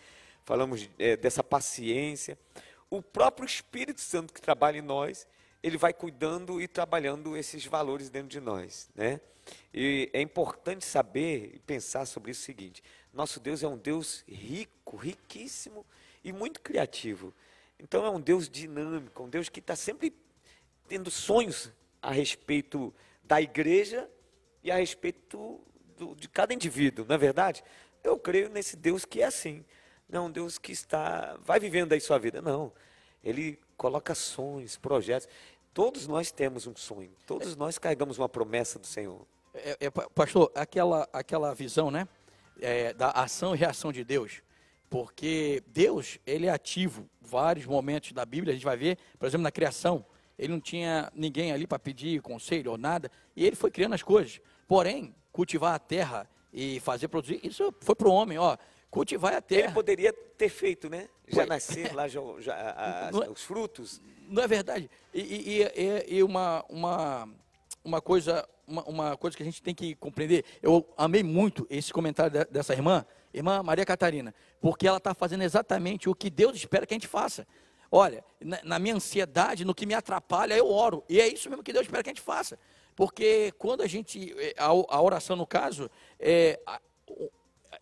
falamos 0.46 0.88
é, 0.98 1.14
dessa 1.14 1.44
paciência. 1.44 2.38
O 2.88 3.02
próprio 3.02 3.44
Espírito 3.44 4.00
Santo 4.00 4.32
que 4.32 4.40
trabalha 4.40 4.78
em 4.78 4.82
nós 4.82 5.26
ele 5.62 5.76
vai 5.76 5.92
cuidando 5.92 6.60
e 6.60 6.66
trabalhando 6.66 7.36
esses 7.36 7.64
valores 7.66 8.08
dentro 8.08 8.28
de 8.28 8.40
nós, 8.40 8.88
né? 8.94 9.20
E 9.72 10.10
é 10.12 10.20
importante 10.20 10.84
saber 10.84 11.52
e 11.54 11.58
pensar 11.60 12.06
sobre 12.06 12.30
isso 12.30 12.42
o 12.42 12.44
seguinte: 12.44 12.82
nosso 13.12 13.40
Deus 13.40 13.62
é 13.62 13.68
um 13.68 13.76
Deus 13.76 14.24
rico, 14.28 14.96
riquíssimo 14.96 15.84
e 16.22 16.32
muito 16.32 16.60
criativo. 16.60 17.34
Então 17.78 18.04
é 18.04 18.10
um 18.10 18.20
Deus 18.20 18.48
dinâmico, 18.48 19.22
um 19.22 19.28
Deus 19.28 19.48
que 19.48 19.60
está 19.60 19.74
sempre 19.74 20.14
tendo 20.86 21.10
sonhos 21.10 21.70
a 22.02 22.10
respeito 22.10 22.94
da 23.22 23.40
igreja 23.40 24.08
e 24.62 24.70
a 24.70 24.76
respeito 24.76 25.60
do, 25.96 26.14
de 26.14 26.28
cada 26.28 26.52
indivíduo, 26.52 27.04
não 27.06 27.14
é 27.14 27.18
verdade? 27.18 27.62
Eu 28.02 28.18
creio 28.18 28.48
nesse 28.48 28.76
Deus 28.76 29.04
que 29.04 29.22
é 29.22 29.26
assim, 29.26 29.64
não 30.08 30.26
um 30.26 30.30
Deus 30.30 30.58
que 30.58 30.72
está, 30.72 31.36
vai 31.42 31.60
vivendo 31.60 31.92
aí 31.92 32.00
sua 32.00 32.18
vida, 32.18 32.42
não. 32.42 32.72
Ele 33.22 33.58
coloca 33.80 34.14
sonhos, 34.14 34.76
projetos. 34.76 35.26
Todos 35.72 36.06
nós 36.06 36.30
temos 36.30 36.66
um 36.66 36.76
sonho, 36.76 37.10
todos 37.26 37.56
nós 37.56 37.78
carregamos 37.78 38.18
uma 38.18 38.28
promessa 38.28 38.78
do 38.78 38.86
Senhor. 38.86 39.26
É, 39.54 39.78
é, 39.80 39.90
pastor, 39.90 40.52
aquela, 40.54 41.08
aquela 41.10 41.54
visão, 41.54 41.90
né, 41.90 42.06
é, 42.60 42.92
da 42.92 43.10
ação 43.12 43.54
e 43.54 43.58
reação 43.58 43.90
de 43.90 44.04
Deus, 44.04 44.42
porque 44.90 45.62
Deus, 45.68 46.18
ele 46.26 46.46
é 46.46 46.50
ativo, 46.50 47.08
vários 47.22 47.64
momentos 47.64 48.12
da 48.12 48.26
Bíblia, 48.26 48.52
a 48.52 48.54
gente 48.54 48.66
vai 48.66 48.76
ver, 48.76 48.98
por 49.18 49.26
exemplo, 49.26 49.44
na 49.44 49.50
criação, 49.50 50.04
ele 50.38 50.52
não 50.52 50.60
tinha 50.60 51.10
ninguém 51.14 51.50
ali 51.50 51.66
para 51.66 51.78
pedir 51.78 52.20
conselho 52.20 52.72
ou 52.72 52.76
nada, 52.76 53.10
e 53.34 53.46
ele 53.46 53.56
foi 53.56 53.70
criando 53.70 53.94
as 53.94 54.02
coisas. 54.02 54.42
Porém, 54.68 55.14
cultivar 55.32 55.74
a 55.74 55.78
terra 55.78 56.28
e 56.52 56.80
fazer 56.80 57.08
produzir, 57.08 57.40
isso 57.42 57.72
foi 57.80 57.94
para 57.94 58.08
o 58.08 58.12
homem, 58.12 58.36
ó, 58.36 58.58
cultivar 58.90 59.32
a 59.32 59.40
terra. 59.40 59.68
Ele 59.68 59.72
poderia 59.72 60.12
ter 60.12 60.50
feito, 60.50 60.90
né? 60.90 61.08
Já 61.30 61.46
nascer 61.46 61.94
lá 61.94 62.08
já, 62.08 62.20
já 62.38 62.54
a, 62.54 63.08
a, 63.08 63.30
os 63.30 63.42
frutos. 63.42 64.00
Não 64.28 64.42
é 64.42 64.48
verdade. 64.48 64.90
E, 65.12 65.62
e, 65.62 66.16
e, 66.16 66.22
uma, 66.22 66.64
uma, 66.68 67.28
uma, 67.84 68.00
coisa, 68.00 68.48
uma, 68.66 68.82
uma, 68.84 69.16
coisa 69.16 69.36
que 69.36 69.42
a 69.42 69.46
gente 69.46 69.62
tem 69.62 69.74
que 69.74 69.94
compreender. 69.94 70.44
Eu 70.62 70.86
amei 70.96 71.22
muito 71.22 71.66
esse 71.70 71.92
comentário 71.92 72.46
dessa 72.50 72.72
irmã, 72.72 73.04
irmã 73.32 73.62
Maria 73.62 73.84
Catarina, 73.84 74.34
porque 74.60 74.86
ela 74.86 74.98
está 74.98 75.14
fazendo 75.14 75.42
exatamente 75.42 76.08
o 76.08 76.14
que 76.14 76.30
Deus 76.30 76.56
espera 76.56 76.86
que 76.86 76.94
a 76.94 76.96
gente 76.96 77.08
faça. 77.08 77.46
Olha, 77.90 78.24
na, 78.40 78.60
na, 78.62 78.78
minha 78.78 78.94
ansiedade, 78.94 79.64
no 79.64 79.74
que 79.74 79.84
me 79.84 79.94
atrapalha, 79.94 80.54
eu 80.54 80.68
oro. 80.68 81.02
E 81.08 81.20
é 81.20 81.26
isso 81.26 81.50
mesmo 81.50 81.64
que 81.64 81.72
Deus 81.72 81.86
espera 81.86 82.02
que 82.04 82.10
a 82.10 82.12
gente 82.12 82.22
faça. 82.22 82.58
Porque 82.94 83.52
quando 83.58 83.82
a 83.82 83.86
gente, 83.86 84.32
eh, 84.38 84.54
a, 84.56 84.66
a 84.66 85.02
oração 85.02 85.34
no 85.34 85.46
caso, 85.46 85.90
é, 86.18 86.60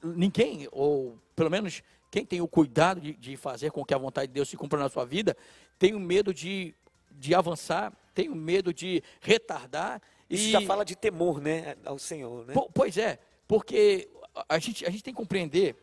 ninguém, 0.03 0.69
ou 0.71 1.19
pelo 1.35 1.51
menos 1.51 1.83
quem 2.11 2.25
tem 2.25 2.41
o 2.41 2.49
cuidado 2.49 3.01
de, 3.01 3.15
de, 3.15 3.37
fazer 3.37 3.71
com 3.71 3.85
que 3.85 3.95
a 3.95 3.99
vontade 3.99 4.29
de 4.29 4.35
Deus 4.35 4.49
se 4.49 4.57
cumpra 4.57 4.79
na 4.79 4.89
sua 4.89 5.05
vida, 5.05 5.37
tem 5.79 5.95
o 5.95 6.01
medo 6.01 6.33
de, 6.33 6.75
de 7.13 7.35
avançar, 7.35 7.93
tem 8.15 8.29
o 8.29 8.35
medo 8.35 8.73
de 8.73 9.03
retardar. 9.21 10.01
Isso 10.29 10.49
e... 10.49 10.51
já 10.51 10.61
fala 10.63 10.85
de 10.85 10.97
temor, 10.97 11.41
né, 11.41 11.77
ao 11.85 11.99
Senhor, 11.99 12.47
né? 12.47 12.55
pois 12.75 12.97
é, 12.97 13.19
porque 13.47 14.09
a 14.49 14.59
gente, 14.59 14.87
a 14.87 14.91
gente 14.91 15.03
tem 15.03 15.13
que 15.13 15.19
compreender 15.19 15.77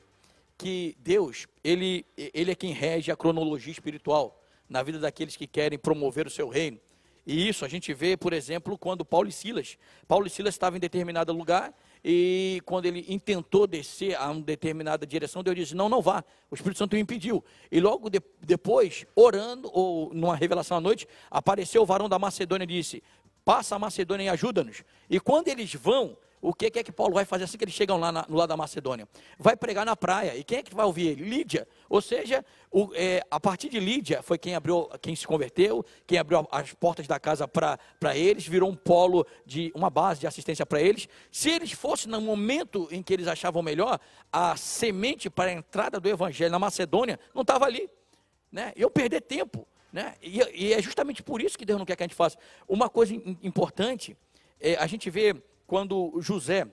que 0.58 0.96
Deus, 1.00 1.48
ele, 1.64 2.06
ele 2.18 2.52
é 2.52 2.56
quem 2.56 2.72
rege 2.72 3.12
a 3.12 3.16
cronologia 3.16 3.72
espiritual 3.72 4.42
na 4.70 4.82
vida 4.82 5.00
daqueles 5.00 5.36
que 5.36 5.46
querem 5.46 5.78
promover 5.78 6.26
o 6.26 6.30
seu 6.30 6.48
reino. 6.48 6.80
E 7.26 7.48
isso 7.48 7.66
a 7.66 7.68
gente 7.68 7.94
vê, 7.94 8.16
por 8.16 8.34
exemplo, 8.34 8.78
quando 8.78 9.04
Paulo 9.04 9.28
e 9.28 9.32
Silas. 9.32 9.78
Paulo 10.08 10.28
e 10.28 10.30
Silas 10.30 10.54
estavam 10.54 10.78
em 10.78 10.80
determinado 10.80 11.34
lugar 11.34 11.74
e 12.08 12.62
quando 12.66 12.86
ele 12.86 13.04
intentou 13.10 13.66
descer 13.66 14.16
a 14.16 14.30
uma 14.30 14.40
determinada 14.40 15.08
direção, 15.08 15.42
Deus 15.42 15.56
disse: 15.56 15.74
Não, 15.74 15.90
não 15.90 16.04
vá. 16.04 16.24
O 16.52 16.54
Espírito 16.54 16.78
Santo 16.78 16.96
o 16.96 17.00
impediu. 17.00 17.44
E 17.72 17.80
logo 17.80 18.12
de, 18.12 18.22
depois, 18.42 19.08
orando, 19.16 19.72
ou 19.74 20.14
numa 20.14 20.36
revelação 20.36 20.78
à 20.78 20.80
noite, 20.80 21.08
apareceu 21.32 21.82
o 21.82 21.86
varão 21.86 22.08
da 22.08 22.20
Macedônia 22.20 22.64
e 22.64 22.68
disse: 22.68 23.02
Passa 23.44 23.76
a 23.76 23.80
Macedônia 23.80 24.26
e 24.26 24.30
ajuda-nos. 24.30 24.84
E 25.10 25.20
quando 25.20 25.48
eles 25.48 25.74
vão, 25.74 26.16
o 26.40 26.54
que 26.54 26.68
é 26.68 26.84
que 26.84 26.92
Paulo 26.92 27.16
vai 27.16 27.26
fazer 27.26 27.46
assim 27.46 27.58
que 27.58 27.64
eles 27.64 27.74
chegam 27.74 27.98
lá 27.98 28.12
na, 28.12 28.24
no 28.30 28.38
lado 28.38 28.50
da 28.50 28.58
Macedônia? 28.58 29.10
Vai 29.40 29.56
pregar 29.58 29.84
na 29.84 29.96
praia. 29.96 30.36
E 30.36 30.44
quem 30.44 30.60
é 30.60 30.64
que 30.64 30.76
vai 30.76 30.86
ouvir 30.86 31.08
ele? 31.08 31.28
Lídia. 31.28 31.68
Ou 31.90 32.02
seja, 32.02 32.44
o, 32.72 32.90
é, 32.94 33.22
a 33.30 33.40
partir 33.40 33.70
de 33.70 33.80
Lídia 33.80 34.22
foi 34.22 34.38
quem 34.38 34.56
abriu, 34.56 34.90
quem 35.02 35.16
se 35.16 35.26
converteu, 35.26 35.86
quem 36.06 36.18
abriu 36.18 36.48
as 36.52 36.74
portas 36.74 37.08
da 37.08 37.20
casa 37.20 37.48
para 37.48 37.80
eles, 38.16 38.48
virou 38.48 38.70
um 38.70 38.76
polo 38.76 39.26
de 39.46 39.72
uma 39.76 39.90
base 39.90 40.20
de 40.20 40.28
assistência 40.28 40.66
para 40.66 40.82
eles. 40.82 41.08
Se 41.32 41.50
eles 41.50 41.72
fossem 41.72 42.12
no 42.12 42.20
momento 42.22 42.88
em 42.92 43.02
que 43.04 43.14
eles 43.14 43.28
achavam 43.28 43.62
melhor, 43.62 44.00
a 44.32 44.56
semente 44.56 45.30
para 45.30 45.50
a 45.52 45.54
entrada 45.54 46.00
do 46.00 46.10
evangelho 46.10 46.52
na 46.52 46.60
Macedônia 46.60 47.20
não 47.34 47.42
estava 47.42 47.66
ali. 47.66 47.90
Né? 48.52 48.74
Eu 48.76 48.90
perder 48.90 49.22
tempo. 49.22 49.68
Né? 49.92 50.16
E, 50.22 50.42
e, 50.54 50.74
é 50.74 50.82
justamente 50.82 51.24
por 51.24 51.42
isso 51.42 51.58
que 51.58 51.66
Deus 51.66 51.80
não 51.80 51.86
quer 51.86 51.96
que 51.96 52.04
a 52.04 52.08
gente 52.08 52.16
faça. 52.16 52.38
Uma 52.68 52.90
coisa 52.90 53.14
importante, 53.42 54.18
é, 54.60 54.76
a 54.76 54.88
gente 54.88 55.10
vê 55.10 55.34
quando 55.66 56.20
José, 56.20 56.68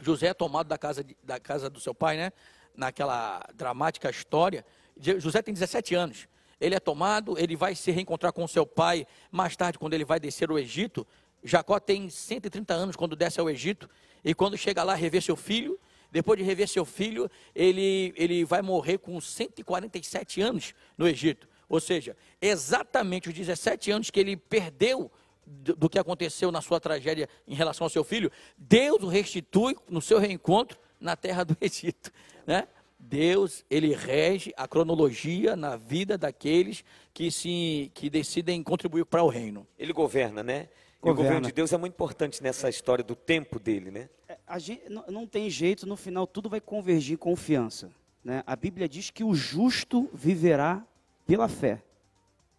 José 0.00 0.28
é 0.28 0.34
tomado 0.34 0.66
da 0.66 0.78
casa, 0.78 1.04
da 1.22 1.38
casa 1.38 1.68
do 1.68 1.80
seu 1.80 1.94
pai, 1.94 2.16
né? 2.16 2.32
Naquela 2.78 3.44
dramática 3.54 4.08
história. 4.08 4.64
José 4.96 5.42
tem 5.42 5.52
17 5.52 5.94
anos. 5.96 6.28
Ele 6.60 6.74
é 6.74 6.80
tomado, 6.80 7.38
ele 7.38 7.56
vai 7.56 7.74
se 7.74 7.90
reencontrar 7.90 8.32
com 8.32 8.46
seu 8.46 8.64
pai 8.64 9.06
mais 9.30 9.56
tarde, 9.56 9.78
quando 9.78 9.94
ele 9.94 10.04
vai 10.04 10.18
descer 10.18 10.50
o 10.50 10.58
Egito. 10.58 11.06
Jacó 11.42 11.78
tem 11.80 12.08
130 12.08 12.72
anos 12.72 12.96
quando 12.96 13.14
desce 13.14 13.40
ao 13.40 13.50
Egito. 13.50 13.90
E 14.24 14.32
quando 14.32 14.56
chega 14.56 14.82
lá, 14.82 14.94
rever 14.94 15.22
seu 15.22 15.36
filho. 15.36 15.78
Depois 16.10 16.38
de 16.38 16.44
rever 16.44 16.68
seu 16.68 16.84
filho, 16.84 17.30
ele, 17.54 18.14
ele 18.16 18.44
vai 18.44 18.62
morrer 18.62 18.98
com 18.98 19.20
147 19.20 20.40
anos 20.40 20.72
no 20.96 21.06
Egito. 21.06 21.46
Ou 21.68 21.80
seja, 21.80 22.16
exatamente 22.40 23.28
os 23.28 23.34
17 23.34 23.90
anos 23.90 24.10
que 24.10 24.18
ele 24.18 24.36
perdeu 24.36 25.10
do 25.46 25.88
que 25.88 25.98
aconteceu 25.98 26.52
na 26.52 26.60
sua 26.60 26.80
tragédia 26.80 27.28
em 27.46 27.54
relação 27.54 27.84
ao 27.84 27.90
seu 27.90 28.04
filho, 28.04 28.30
Deus 28.56 29.02
o 29.02 29.08
restitui 29.08 29.76
no 29.88 30.00
seu 30.00 30.18
reencontro 30.18 30.78
na 31.00 31.16
terra 31.16 31.44
do 31.44 31.56
Egito, 31.60 32.12
né? 32.46 32.66
Deus, 32.98 33.64
ele 33.70 33.94
rege 33.94 34.52
a 34.56 34.66
cronologia 34.66 35.54
na 35.54 35.76
vida 35.76 36.18
daqueles 36.18 36.84
que 37.14 37.30
se 37.30 37.92
que 37.94 38.10
decidem 38.10 38.62
contribuir 38.62 39.04
para 39.04 39.22
o 39.22 39.28
reino. 39.28 39.66
Ele 39.78 39.92
governa, 39.92 40.42
né? 40.42 40.68
Governa. 41.00 41.12
o 41.12 41.14
governo 41.14 41.46
de 41.46 41.52
Deus 41.52 41.72
é 41.72 41.76
muito 41.76 41.92
importante 41.92 42.42
nessa 42.42 42.68
história 42.68 43.04
do 43.04 43.14
tempo 43.14 43.60
dele, 43.60 43.90
né? 43.92 44.08
É, 44.28 44.36
a 44.44 44.58
gente, 44.58 44.88
não, 44.88 45.04
não 45.08 45.26
tem 45.26 45.48
jeito, 45.48 45.86
no 45.86 45.96
final 45.96 46.26
tudo 46.26 46.48
vai 46.48 46.60
convergir 46.60 47.14
em 47.14 47.18
confiança. 47.18 47.90
Né? 48.24 48.42
A 48.46 48.56
Bíblia 48.56 48.88
diz 48.88 49.10
que 49.10 49.22
o 49.22 49.32
justo 49.32 50.10
viverá 50.12 50.84
pela 51.26 51.48
fé. 51.48 51.82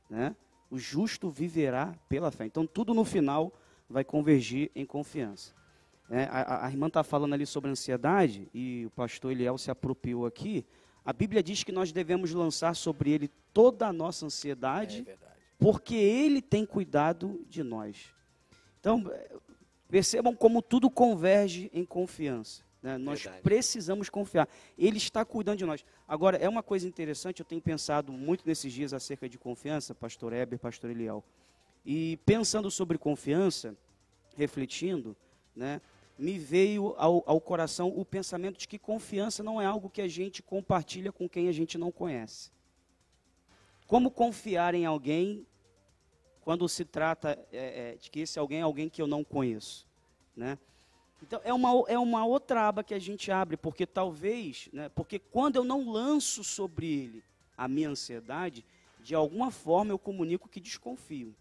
Né? 0.10 0.36
O 0.72 0.78
justo 0.78 1.30
viverá 1.30 1.94
pela 2.08 2.32
fé. 2.32 2.46
Então, 2.46 2.66
tudo 2.66 2.94
no 2.94 3.04
final 3.04 3.52
vai 3.90 4.04
convergir 4.04 4.72
em 4.74 4.86
confiança. 4.86 5.54
É, 6.10 6.24
a, 6.24 6.66
a, 6.66 6.70
irmã 6.70 6.88
está 6.88 7.04
falando 7.04 7.34
ali 7.34 7.46
sobre 7.46 7.70
ansiedade, 7.70 8.50
e 8.54 8.86
o 8.88 8.90
pastor 8.90 9.32
Eliel 9.32 9.58
se 9.58 9.70
apropriou 9.70 10.26
aqui. 10.26 10.66
A 11.06 11.14
Bíblia 11.14 11.44
diz 11.44 11.64
que 11.64 11.72
nós 11.72 11.92
devemos 11.92 12.34
lançar 12.34 12.76
sobre 12.76 13.12
ele 13.12 13.30
toda 13.54 13.88
a 13.88 13.94
nossa 13.94 14.26
ansiedade, 14.26 15.06
é 15.08 15.18
porque 15.60 15.96
ele 15.96 16.42
tem 16.42 16.66
cuidado 16.66 17.46
de 17.48 17.62
nós. 17.62 18.14
Então, 18.80 19.12
percebam 19.90 20.34
como 20.36 20.62
tudo 20.62 20.90
converge 20.90 21.70
em 21.74 21.86
confiança. 21.86 22.64
Né? 22.82 22.98
Nós 22.98 23.28
precisamos 23.44 24.10
confiar. 24.10 24.48
Ele 24.78 24.98
está 24.98 25.26
cuidando 25.26 25.58
de 25.58 25.66
nós. 25.66 25.86
Agora, 26.08 26.38
é 26.38 26.48
uma 26.48 26.64
coisa 26.64 26.88
interessante, 26.88 27.42
eu 27.42 27.46
tenho 27.46 27.62
pensado 27.62 28.12
muito 28.12 28.48
nesses 28.48 28.72
dias 28.72 28.94
acerca 28.94 29.28
de 29.28 29.38
confiança, 29.38 29.94
pastor 29.94 30.34
Heber, 30.34 30.58
pastor 30.58 30.90
Eliel. 30.90 31.24
E 31.86 32.18
pensando 32.26 32.72
sobre 32.72 32.98
confiança, 32.98 33.76
refletindo, 34.36 35.16
né, 35.56 35.82
me 36.20 36.38
veio 36.38 36.94
ao, 36.98 37.24
ao 37.26 37.40
coração 37.40 37.88
o 37.96 38.04
pensamento 38.04 38.58
de 38.60 38.68
que 38.68 38.78
confiança 38.78 39.42
não 39.42 39.62
é 39.62 39.66
algo 39.66 39.90
que 39.90 40.02
a 40.02 40.08
gente 40.08 40.44
compartilha 40.44 41.14
com 41.14 41.30
quem 41.30 41.48
a 41.48 41.52
gente 41.52 41.78
não 41.78 41.92
conhece. 41.92 42.52
Como 43.88 44.12
confiar 44.12 44.76
em 44.76 44.86
alguém 44.86 45.48
quando 46.42 46.68
se 46.68 46.84
trata 46.84 47.40
é, 47.52 47.92
é, 47.92 47.96
de 47.96 48.12
que 48.12 48.20
esse 48.20 48.38
alguém 48.38 48.60
é 48.60 48.64
alguém 48.64 48.90
que 48.90 49.02
eu 49.02 49.08
não 49.08 49.24
conheço, 49.24 49.88
né? 50.36 50.60
Então, 51.22 51.40
é 51.44 51.54
uma, 51.54 51.70
é 51.88 51.98
uma 51.98 52.26
outra 52.26 52.68
aba 52.68 52.84
que 52.84 52.94
a 52.94 53.00
gente 53.00 53.32
abre, 53.32 53.58
porque 53.58 53.86
talvez, 53.86 54.70
né, 54.72 54.90
porque 54.90 55.20
quando 55.20 55.58
eu 55.58 55.64
não 55.64 55.90
lanço 55.90 56.44
sobre 56.44 56.88
ele 56.88 57.24
a 57.58 57.68
minha 57.68 57.90
ansiedade, 57.90 58.66
de 59.02 59.14
alguma 59.16 59.52
forma 59.52 59.92
eu 59.92 60.00
comunico 60.00 60.48
que 60.48 60.62
desconfio, 60.62 61.36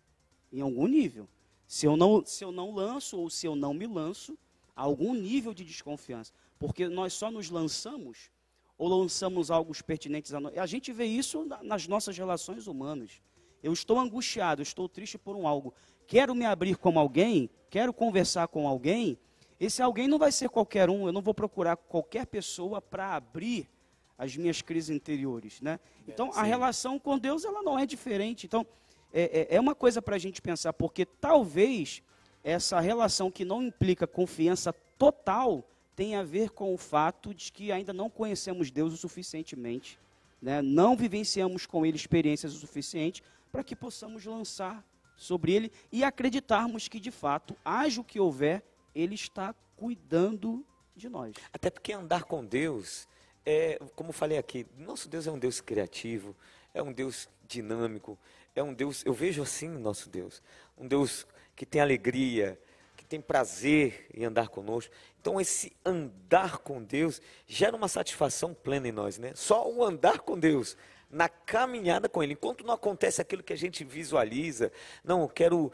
em 0.52 0.60
algum 0.60 0.86
nível. 0.86 1.28
Se 1.66 1.86
eu 1.86 1.96
não, 1.96 2.24
se 2.24 2.44
eu 2.44 2.50
não 2.50 2.74
lanço 2.74 3.18
ou 3.18 3.30
se 3.30 3.46
eu 3.46 3.54
não 3.54 3.72
me 3.72 3.86
lanço, 3.86 4.36
algum 4.82 5.14
nível 5.14 5.52
de 5.52 5.64
desconfiança. 5.64 6.32
Porque 6.58 6.88
nós 6.88 7.12
só 7.12 7.30
nos 7.30 7.50
lançamos 7.50 8.30
ou 8.76 8.88
lançamos 8.88 9.50
algo 9.50 9.72
pertinentes 9.84 10.32
a 10.32 10.40
nós. 10.40 10.56
A 10.56 10.66
gente 10.66 10.92
vê 10.92 11.04
isso 11.04 11.44
nas 11.62 11.88
nossas 11.88 12.16
relações 12.16 12.66
humanas. 12.66 13.20
Eu 13.62 13.72
estou 13.72 13.98
angustiado, 13.98 14.62
estou 14.62 14.88
triste 14.88 15.18
por 15.18 15.34
um 15.34 15.46
algo. 15.48 15.74
Quero 16.06 16.34
me 16.34 16.44
abrir 16.44 16.76
com 16.76 16.98
alguém, 16.98 17.50
quero 17.68 17.92
conversar 17.92 18.46
com 18.48 18.68
alguém, 18.68 19.18
esse 19.58 19.82
alguém 19.82 20.06
não 20.06 20.18
vai 20.18 20.30
ser 20.30 20.48
qualquer 20.48 20.88
um, 20.88 21.06
eu 21.06 21.12
não 21.12 21.20
vou 21.20 21.34
procurar 21.34 21.76
qualquer 21.76 22.26
pessoa 22.26 22.80
para 22.80 23.16
abrir 23.16 23.68
as 24.16 24.36
minhas 24.36 24.62
crises 24.62 24.90
interiores, 24.90 25.60
né? 25.60 25.80
Então, 26.06 26.30
a 26.34 26.42
relação 26.42 26.98
com 26.98 27.18
Deus, 27.18 27.44
ela 27.44 27.62
não 27.62 27.78
é 27.78 27.84
diferente. 27.84 28.46
Então, 28.46 28.66
é, 29.12 29.46
é, 29.50 29.56
é 29.56 29.60
uma 29.60 29.74
coisa 29.74 30.00
para 30.00 30.16
a 30.16 30.18
gente 30.18 30.40
pensar, 30.40 30.72
porque 30.72 31.04
talvez 31.04 32.02
essa 32.42 32.80
relação 32.80 33.30
que 33.30 33.44
não 33.44 33.62
implica 33.62 34.06
confiança 34.06 34.72
total 34.98 35.64
tenha 35.94 36.20
a 36.20 36.24
ver 36.24 36.50
com 36.50 36.72
o 36.72 36.78
fato 36.78 37.34
de 37.34 37.50
que 37.52 37.72
ainda 37.72 37.92
não 37.92 38.08
conhecemos 38.08 38.70
Deus 38.70 38.92
o 38.92 38.96
suficientemente, 38.96 39.98
né? 40.40 40.62
não 40.62 40.96
vivenciamos 40.96 41.66
com 41.66 41.84
Ele 41.84 41.96
experiências 41.96 42.54
o 42.54 42.58
suficiente 42.58 43.22
para 43.50 43.64
que 43.64 43.74
possamos 43.74 44.24
lançar 44.24 44.84
sobre 45.16 45.52
Ele 45.52 45.72
e 45.90 46.04
acreditarmos 46.04 46.86
que, 46.86 47.00
de 47.00 47.10
fato, 47.10 47.56
haja 47.64 48.00
o 48.00 48.04
que 48.04 48.20
houver, 48.20 48.62
ele 48.94 49.14
está 49.14 49.54
cuidando 49.76 50.64
de 50.94 51.08
nós. 51.08 51.34
Até 51.52 51.70
porque 51.70 51.92
andar 51.92 52.24
com 52.24 52.44
Deus 52.44 53.08
é, 53.50 53.78
como 53.96 54.12
falei 54.12 54.36
aqui, 54.36 54.66
nosso 54.76 55.08
Deus 55.08 55.26
é 55.26 55.30
um 55.30 55.38
Deus 55.38 55.58
criativo, 55.58 56.36
é 56.74 56.82
um 56.82 56.92
Deus 56.92 57.30
dinâmico, 57.46 58.18
é 58.54 58.62
um 58.62 58.74
Deus, 58.74 59.02
eu 59.06 59.14
vejo 59.14 59.40
assim 59.40 59.68
nosso 59.68 60.10
Deus, 60.10 60.42
um 60.76 60.86
Deus 60.86 61.26
que 61.58 61.66
tem 61.66 61.80
alegria, 61.80 62.56
que 62.96 63.04
tem 63.04 63.20
prazer 63.20 64.06
em 64.14 64.24
andar 64.24 64.48
conosco. 64.48 64.94
Então 65.20 65.40
esse 65.40 65.72
andar 65.84 66.58
com 66.58 66.80
Deus 66.80 67.20
gera 67.48 67.76
uma 67.76 67.88
satisfação 67.88 68.54
plena 68.54 68.86
em 68.86 68.92
nós, 68.92 69.18
né? 69.18 69.32
Só 69.34 69.68
o 69.68 69.84
andar 69.84 70.20
com 70.20 70.38
Deus 70.38 70.76
na 71.10 71.28
caminhada 71.28 72.08
com 72.08 72.22
Ele. 72.22 72.34
Enquanto 72.34 72.64
não 72.64 72.74
acontece 72.74 73.20
aquilo 73.20 73.42
que 73.42 73.52
a 73.52 73.56
gente 73.56 73.84
visualiza, 73.84 74.70
não, 75.02 75.22
eu 75.22 75.28
quero 75.28 75.72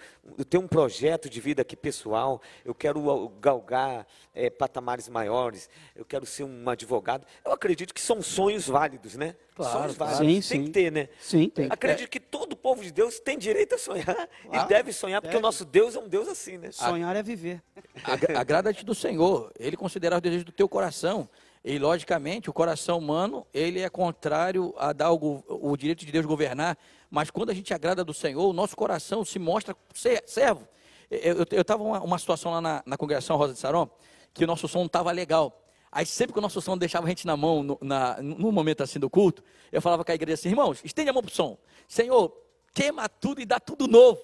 ter 0.49 0.59
um 0.59 0.68
projeto 0.68 1.28
de 1.28 1.41
vida 1.41 1.62
aqui 1.62 1.76
pessoal, 1.76 2.41
eu 2.64 2.74
quero 2.74 3.28
galgar 3.41 4.07
é, 4.35 4.49
patamares 4.49 5.09
maiores, 5.09 5.68
eu 5.95 6.05
quero 6.05 6.24
ser 6.24 6.45
um 6.45 6.68
advogado. 6.68 7.26
Eu 7.45 7.53
acredito 7.53 7.93
que 7.93 8.01
são 8.01 8.22
sonhos 8.22 8.68
válidos, 8.68 9.16
né? 9.16 9.35
Claro, 9.55 9.78
sonhos 9.78 9.97
válidos. 9.97 10.18
Sim, 10.18 10.26
tem 10.26 10.43
sim. 10.43 10.64
que 10.64 10.70
ter, 10.70 10.93
né? 10.93 11.09
Sim, 11.20 11.49
tem. 11.49 11.66
Acredito 11.70 12.09
que 12.09 12.20
todo 12.20 12.57
povo 12.57 12.82
de 12.82 12.93
Deus 12.93 13.18
tem 13.18 13.39
direito 13.39 13.74
a 13.74 13.78
sonhar 13.78 14.05
claro, 14.49 14.64
e 14.64 14.68
deve 14.68 14.93
sonhar, 14.93 15.20
porque 15.20 15.32
deve. 15.32 15.43
o 15.45 15.47
nosso 15.47 15.64
Deus 15.64 15.95
é 15.97 15.99
um 15.99 16.09
Deus 16.09 16.28
assim, 16.28 16.59
né? 16.59 16.70
Sonhar 16.70 17.14
é 17.16 17.22
viver. 17.22 17.62
Agrada-te 18.37 18.85
do 18.85 18.95
Senhor, 18.95 19.53
Ele 19.59 19.76
considera 19.76 20.16
os 20.16 20.22
desejos 20.22 20.45
do 20.45 20.53
teu 20.53 20.68
coração. 20.68 21.28
E, 21.64 21.78
logicamente, 21.78 22.50
o 22.50 22.52
coração 22.52 22.98
humano, 22.98 23.46
ele 23.52 23.80
é 23.80 23.88
contrário 23.88 24.74
a 24.76 24.92
dar 24.92 25.12
o, 25.12 25.42
o, 25.48 25.74
direito 25.78 26.04
de 26.04 26.12
Deus 26.12 26.26
governar, 26.26 26.76
mas 27.10 27.30
quando 27.30 27.48
a 27.48 27.54
gente 27.54 27.72
agrada 27.72 28.04
do 28.04 28.12
Senhor, 28.12 28.46
o 28.46 28.52
nosso 28.52 28.76
coração 28.76 29.24
se 29.24 29.38
mostra 29.38 29.74
servo. 30.26 30.68
Eu 31.10 31.42
estava 31.60 31.82
uma, 31.82 32.00
uma 32.02 32.18
situação 32.18 32.52
lá 32.52 32.60
na, 32.60 32.82
na 32.84 32.96
congregação 32.98 33.36
Rosa 33.38 33.54
de 33.54 33.58
Saron, 33.58 33.88
que 34.34 34.44
o 34.44 34.46
nosso 34.46 34.68
som 34.68 34.80
não 34.80 34.86
estava 34.86 35.10
legal. 35.10 35.58
Aí 35.90 36.04
sempre 36.04 36.34
que 36.34 36.38
o 36.38 36.42
nosso 36.42 36.60
som 36.60 36.76
deixava 36.76 37.06
a 37.06 37.08
gente 37.08 37.26
na 37.26 37.36
mão, 37.36 37.62
no, 37.62 37.78
na, 37.80 38.18
momento 38.20 38.82
assim 38.82 38.98
do 38.98 39.08
culto, 39.08 39.42
eu 39.72 39.80
falava 39.80 40.04
com 40.04 40.12
a 40.12 40.14
igreja 40.14 40.34
assim, 40.34 40.50
irmãos, 40.50 40.80
estende 40.84 41.08
a 41.08 41.14
mão 41.14 41.22
para 41.22 41.30
o 41.30 41.34
som. 41.34 41.56
Senhor, 41.88 42.36
queima 42.74 43.08
tudo 43.08 43.40
e 43.40 43.46
dá 43.46 43.58
tudo 43.58 43.88
novo. 43.88 44.20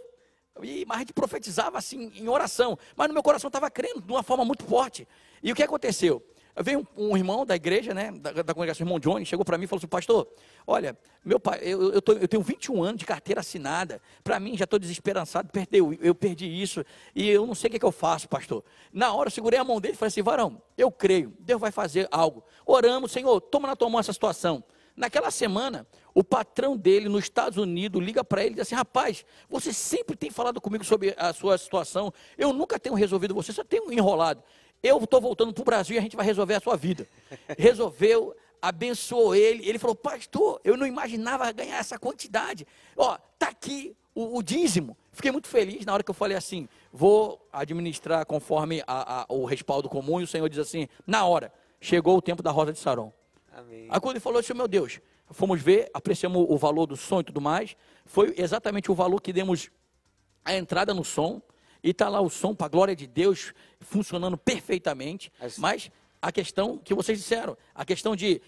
E, 0.63 0.85
mas 0.85 0.97
a 0.97 1.01
gente 1.01 1.15
profetizava 1.15 1.79
assim 1.79 2.13
em 2.17 2.29
oração. 2.29 2.77
Mas 2.95 3.09
no 3.09 3.15
meu 3.15 3.23
coração 3.23 3.49
estava 3.49 3.71
crendo 3.71 4.03
de 4.03 4.13
uma 4.13 4.23
forma 4.23 4.45
muito 4.45 4.65
forte. 4.65 5.09
E 5.43 5.51
o 5.51 5.55
que 5.55 5.63
aconteceu? 5.63 6.23
Veio 6.63 6.87
um, 6.97 7.13
um, 7.13 7.17
irmão 7.17 7.47
da 7.47 7.57
igreja, 7.57 7.95
né, 7.95 8.13
da, 8.13 8.43
da 8.43 8.55
congregação, 8.55 8.85
irmão 8.85 8.99
Johnny, 8.99 9.25
chegou 9.25 9.45
para 9.45 9.57
mim 9.57 9.65
e 9.65 9.67
falou 9.67 9.79
assim, 9.79 9.87
pastor, 9.87 10.29
olha, 10.67 10.97
meu 11.25 11.41
pai, 11.41 11.61
eu, 11.63 11.93
eu, 11.93 12.03
tô, 12.03 12.13
eu 12.13 12.29
tenho 12.29 12.43
21 12.43 12.83
anos 12.83 12.99
de 12.99 13.07
carteira 13.07 13.41
assinada, 13.41 14.01
para 14.23 14.39
mim 14.39 14.57
já 14.57 14.65
estou 14.65 14.79
desesperançado, 14.79 15.49
perdeu, 15.51 15.97
eu 16.01 16.15
perdi 16.15 16.47
isso, 16.47 16.85
e 17.15 17.29
eu 17.29 17.47
não 17.47 17.55
sei 17.55 17.69
o 17.69 17.71
que, 17.71 17.77
é 17.77 17.81
que 17.81 17.87
eu 17.87 17.93
faço, 17.93 18.29
pastor. 18.29 18.65
Na 18.93 19.13
hora 19.15 19.29
eu 19.29 19.31
segurei 19.31 19.59
a 19.59 19.65
mão 19.65 19.81
dele 19.81 19.95
e 19.95 19.97
falei 19.97 20.09
assim, 20.09 20.23
varão, 20.23 20.61
eu 20.77 20.91
creio, 20.91 21.33
Deus 21.41 21.61
vai 21.61 21.71
fazer 21.71 22.09
algo. 22.11 22.45
Oramos, 22.67 23.13
Senhor, 23.13 23.41
toma 23.41 23.69
na 23.69 23.77
tua 23.77 23.89
mão 23.89 24.01
essa 24.01 24.13
situação. 24.13 24.63
Naquela 24.97 25.31
semana, 25.31 25.87
o 26.13 26.23
patrão 26.23 26.77
dele 26.77 27.09
nos 27.09 27.25
Estados 27.25 27.57
Unidos 27.57 28.03
liga 28.05 28.23
para 28.23 28.43
ele 28.43 28.51
e 28.51 28.55
diz 28.57 28.63
assim: 28.63 28.75
Rapaz, 28.75 29.25
você 29.49 29.73
sempre 29.73 30.15
tem 30.15 30.31
falado 30.31 30.61
comigo 30.61 30.85
sobre 30.85 31.15
a 31.17 31.33
sua 31.33 31.57
situação, 31.57 32.13
eu 32.37 32.53
nunca 32.53 32.79
tenho 32.79 32.95
resolvido 32.95 33.35
você, 33.35 33.51
só 33.51 33.65
tenho 33.65 33.91
enrolado 33.91 34.43
eu 34.83 34.99
estou 34.99 35.21
voltando 35.21 35.53
para 35.53 35.63
o 35.63 35.65
Brasil 35.65 35.97
e 35.97 35.99
a 35.99 36.03
gente 36.03 36.17
vai 36.17 36.25
resolver 36.25 36.55
a 36.55 36.61
sua 36.61 36.77
vida. 36.77 37.07
Resolveu, 37.59 38.35
abençoou 38.61 39.35
ele. 39.35 39.69
Ele 39.69 39.79
falou, 39.79 39.95
pastor, 39.95 40.61
eu 40.65 40.77
não 40.77 40.87
imaginava 40.87 41.51
ganhar 41.53 41.79
essa 41.79 41.99
quantidade. 41.99 42.67
Ó, 42.97 43.19
tá 43.39 43.49
aqui 43.49 43.95
o, 44.15 44.39
o 44.39 44.43
dízimo. 44.43 44.97
Fiquei 45.13 45.31
muito 45.31 45.49
feliz 45.49 45.85
na 45.85 45.93
hora 45.93 46.03
que 46.03 46.11
eu 46.11 46.15
falei 46.15 46.37
assim, 46.37 46.69
vou 46.93 47.47
administrar 47.53 48.25
conforme 48.25 48.83
a, 48.87 49.23
a, 49.23 49.27
o 49.29 49.45
respaldo 49.45 49.89
comum. 49.89 50.21
E 50.21 50.25
o 50.25 50.27
Senhor 50.27 50.49
diz 50.49 50.59
assim, 50.59 50.89
na 51.07 51.25
hora, 51.27 51.53
chegou 51.81 52.17
o 52.17 52.23
tempo 52.23 52.43
da 52.43 52.51
rosa 52.51 52.73
de 52.73 52.79
Saron. 52.79 53.13
Amém. 53.53 53.87
Aí 53.91 54.01
quando 54.01 54.13
ele 54.13 54.21
falou 54.21 54.41
assim, 54.41 54.55
meu 54.55 54.69
Deus, 54.69 55.01
fomos 55.31 55.61
ver, 55.61 55.91
apreciamos 55.93 56.47
o 56.49 56.57
valor 56.57 56.87
do 56.87 56.97
som 56.97 57.21
e 57.21 57.25
tudo 57.25 57.41
mais. 57.41 57.77
Foi 58.07 58.35
exatamente 58.39 58.91
o 58.91 58.95
valor 58.95 59.21
que 59.21 59.33
demos 59.33 59.71
a 60.45 60.55
entrada 60.55 60.95
no 60.95 61.05
som 61.05 61.43
e 61.83 61.91
está 61.91 62.09
lá 62.09 62.21
o 62.21 62.31
som 62.31 62.55
para 62.55 62.67
a 62.67 62.71
glória 62.71 62.97
de 62.97 63.07
Deus 63.07 63.53
funcionando 63.81 64.37
perfeitamente. 64.37 65.33
Mas 65.59 65.91
a 66.21 66.31
questão 66.31 66.79
que 66.79 66.95
vocês 66.95 67.19
disseram, 67.19 67.57
a 67.75 67.85
questão 67.85 68.15
de 68.15 68.41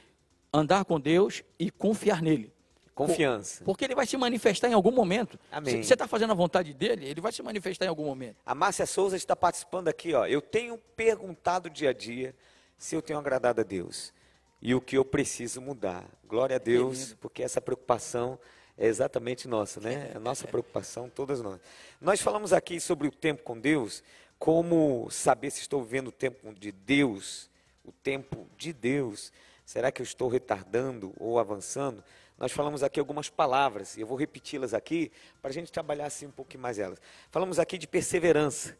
andar 0.52 0.84
com 0.84 1.00
Deus 1.00 1.42
e 1.58 1.70
confiar 1.70 2.20
nele. 2.20 2.52
Confiança. 2.94 3.64
porque 3.64 3.86
ele 3.86 3.94
vai 3.94 4.06
se 4.06 4.16
manifestar 4.18 4.68
em 4.68 4.74
algum 4.74 4.90
momento. 4.90 5.38
Amém. 5.50 5.82
Se 5.82 5.88
você 5.88 5.94
está 5.94 6.06
fazendo 6.06 6.32
a 6.32 6.34
vontade 6.34 6.74
dele, 6.74 7.06
ele 7.06 7.22
vai 7.22 7.32
se 7.32 7.42
manifestar 7.42 7.86
em 7.86 7.88
algum 7.88 8.04
momento. 8.04 8.36
A 8.44 8.54
Márcia 8.54 8.84
Souza 8.84 9.16
está 9.16 9.34
participando 9.34 9.88
aqui. 9.88 10.12
Ó. 10.12 10.26
Eu 10.26 10.42
tenho 10.42 10.76
perguntado 10.94 11.70
dia 11.70 11.88
a 11.88 11.92
dia 11.92 12.34
se 12.76 12.94
eu 12.94 13.00
tenho 13.00 13.18
agradado 13.18 13.62
a 13.62 13.64
Deus 13.64 14.12
e 14.60 14.74
o 14.74 14.80
que 14.80 14.96
eu 14.96 15.04
preciso 15.04 15.60
mudar. 15.60 16.04
Glória 16.28 16.56
a 16.56 16.58
Deus, 16.58 17.16
porque 17.18 17.42
essa 17.42 17.60
preocupação 17.60 18.38
é 18.76 18.86
exatamente 18.86 19.46
nossa, 19.46 19.80
né? 19.80 20.10
É 20.12 20.16
a 20.16 20.20
nossa 20.20 20.46
preocupação, 20.46 21.08
todas 21.08 21.40
nós. 21.40 21.60
Nós 22.00 22.20
falamos 22.20 22.52
aqui 22.52 22.80
sobre 22.80 23.06
o 23.06 23.12
tempo 23.12 23.42
com 23.42 23.58
Deus, 23.58 24.02
como 24.38 25.08
saber 25.10 25.50
se 25.50 25.60
estou 25.60 25.82
vivendo 25.82 26.08
o 26.08 26.12
tempo 26.12 26.52
de 26.54 26.72
Deus, 26.72 27.50
o 27.84 27.92
tempo 27.92 28.46
de 28.56 28.72
Deus. 28.72 29.32
Será 29.64 29.92
que 29.92 30.02
eu 30.02 30.04
estou 30.04 30.28
retardando 30.28 31.12
ou 31.18 31.38
avançando? 31.38 32.02
Nós 32.38 32.50
falamos 32.50 32.82
aqui 32.82 32.98
algumas 32.98 33.28
palavras, 33.28 33.96
e 33.96 34.00
eu 34.00 34.06
vou 34.06 34.16
repeti-las 34.16 34.74
aqui 34.74 35.12
para 35.40 35.50
a 35.50 35.54
gente 35.54 35.70
trabalhar 35.70 36.06
assim 36.06 36.26
um 36.26 36.32
pouquinho 36.32 36.62
mais 36.62 36.78
elas. 36.78 37.00
Falamos 37.30 37.58
aqui 37.58 37.78
de 37.78 37.86
perseverança, 37.86 38.76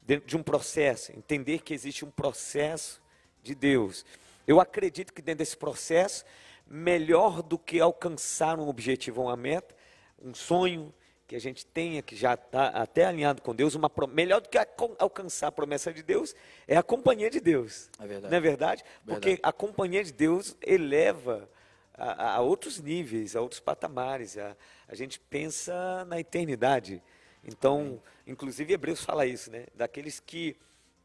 dentro 0.00 0.26
de 0.26 0.36
um 0.36 0.42
processo, 0.42 1.12
entender 1.12 1.58
que 1.58 1.74
existe 1.74 2.04
um 2.04 2.10
processo 2.10 3.02
de 3.42 3.54
Deus. 3.54 4.06
Eu 4.46 4.60
acredito 4.60 5.12
que 5.12 5.20
dentro 5.20 5.40
desse 5.40 5.56
processo 5.56 6.24
melhor 6.72 7.42
do 7.42 7.58
que 7.58 7.78
alcançar 7.78 8.58
um 8.58 8.66
objetivo 8.66 9.20
uma 9.20 9.36
meta, 9.36 9.76
um 10.18 10.32
sonho, 10.32 10.92
que 11.28 11.36
a 11.36 11.38
gente 11.38 11.66
tenha, 11.66 12.00
que 12.00 12.16
já 12.16 12.32
está 12.32 12.68
até 12.68 13.04
alinhado 13.04 13.42
com 13.42 13.54
Deus, 13.54 13.74
uma 13.74 13.90
melhor 14.08 14.40
do 14.40 14.48
que 14.48 14.58
alcançar 14.98 15.48
a 15.48 15.52
promessa 15.52 15.92
de 15.92 16.02
Deus, 16.02 16.34
é 16.66 16.74
a 16.74 16.82
companhia 16.82 17.28
de 17.28 17.40
Deus. 17.40 17.90
É 18.00 18.06
verdade. 18.06 18.30
Não 18.30 18.38
é 18.38 18.40
verdade? 18.40 18.84
Porque 19.04 19.28
verdade. 19.28 19.40
a 19.42 19.52
companhia 19.52 20.02
de 20.02 20.12
Deus 20.12 20.56
eleva 20.62 21.46
a, 21.92 22.36
a, 22.36 22.40
outros 22.40 22.80
níveis, 22.80 23.36
a 23.36 23.42
outros 23.42 23.60
patamares. 23.60 24.38
A, 24.38 24.56
a 24.88 24.94
gente 24.94 25.20
pensa 25.20 26.06
na 26.06 26.18
eternidade. 26.18 27.02
Então, 27.44 28.02
inclusive 28.26 28.72
Hebreus 28.72 29.04
fala 29.04 29.26
isso, 29.26 29.50
né? 29.50 29.66
Daqueles 29.74 30.20
que 30.20 30.56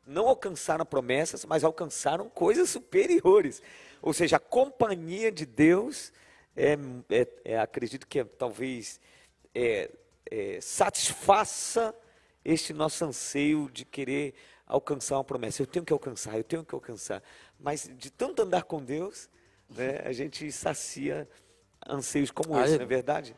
não 0.08 0.28
alcançaram 0.28 0.86
promessas, 0.86 1.44
mas 1.46 1.64
alcançaram 1.64 2.30
coisas 2.30 2.70
superiores. 2.70 3.62
Ou 4.02 4.14
seja, 4.14 4.38
a 4.38 4.40
companhia 4.40 5.32
de 5.32 5.46
Deus, 5.46 6.14
é, 6.56 6.78
é, 7.10 7.28
é 7.44 7.60
acredito 7.60 8.08
que 8.08 8.20
é, 8.20 8.24
talvez 8.24 9.00
é, 9.54 9.92
é, 10.32 10.60
satisfaça 10.62 11.94
este 12.44 12.74
nosso 12.74 13.04
anseio 13.04 13.70
de 13.70 13.84
querer 13.84 14.34
alcançar 14.66 15.18
uma 15.18 15.24
promessa. 15.24 15.62
Eu 15.62 15.68
tenho 15.68 15.84
que 15.84 15.92
alcançar, 15.92 16.38
eu 16.38 16.44
tenho 16.44 16.64
que 16.64 16.74
alcançar. 16.74 17.22
Mas 17.60 17.90
de 17.98 18.10
tanto 18.10 18.42
andar 18.42 18.64
com 18.64 18.82
Deus, 18.82 19.30
né, 19.70 20.02
a 20.06 20.14
gente 20.14 20.50
sacia 20.52 21.28
anseios 21.86 22.32
como 22.32 22.56
ah, 22.56 22.64
esse, 22.64 22.76
é... 22.76 22.78
não 22.78 22.84
é 22.86 22.88
verdade? 22.88 23.36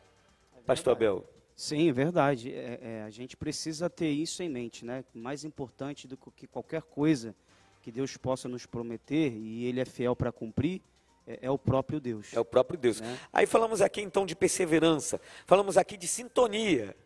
Pastor 0.64 0.92
Abel. 0.92 1.24
Sim, 1.60 1.90
é 1.90 1.92
verdade. 1.92 2.50
É, 2.54 2.80
é, 2.80 3.02
a 3.02 3.10
gente 3.10 3.36
precisa 3.36 3.90
ter 3.90 4.08
isso 4.08 4.42
em 4.42 4.48
mente, 4.48 4.82
né? 4.82 5.04
Mais 5.12 5.44
importante 5.44 6.08
do 6.08 6.16
que 6.16 6.46
qualquer 6.46 6.80
coisa 6.80 7.34
que 7.82 7.92
Deus 7.92 8.16
possa 8.16 8.48
nos 8.48 8.64
prometer 8.64 9.30
e 9.34 9.66
Ele 9.66 9.78
é 9.78 9.84
fiel 9.84 10.16
para 10.16 10.32
cumprir, 10.32 10.80
é, 11.26 11.40
é, 11.42 11.50
o 11.50 11.58
próprio 11.58 12.00
Deus. 12.00 12.32
É 12.32 12.40
o 12.40 12.46
próprio 12.46 12.78
Deus. 12.78 13.02
Né? 13.02 13.18
Aí 13.30 13.44
falamos 13.44 13.82
aqui 13.82 14.00
então 14.00 14.24
de 14.24 14.34
perseverança, 14.34 15.20
falamos 15.44 15.76
aqui 15.76 15.98
de 15.98 16.08
sintonia. 16.08 16.96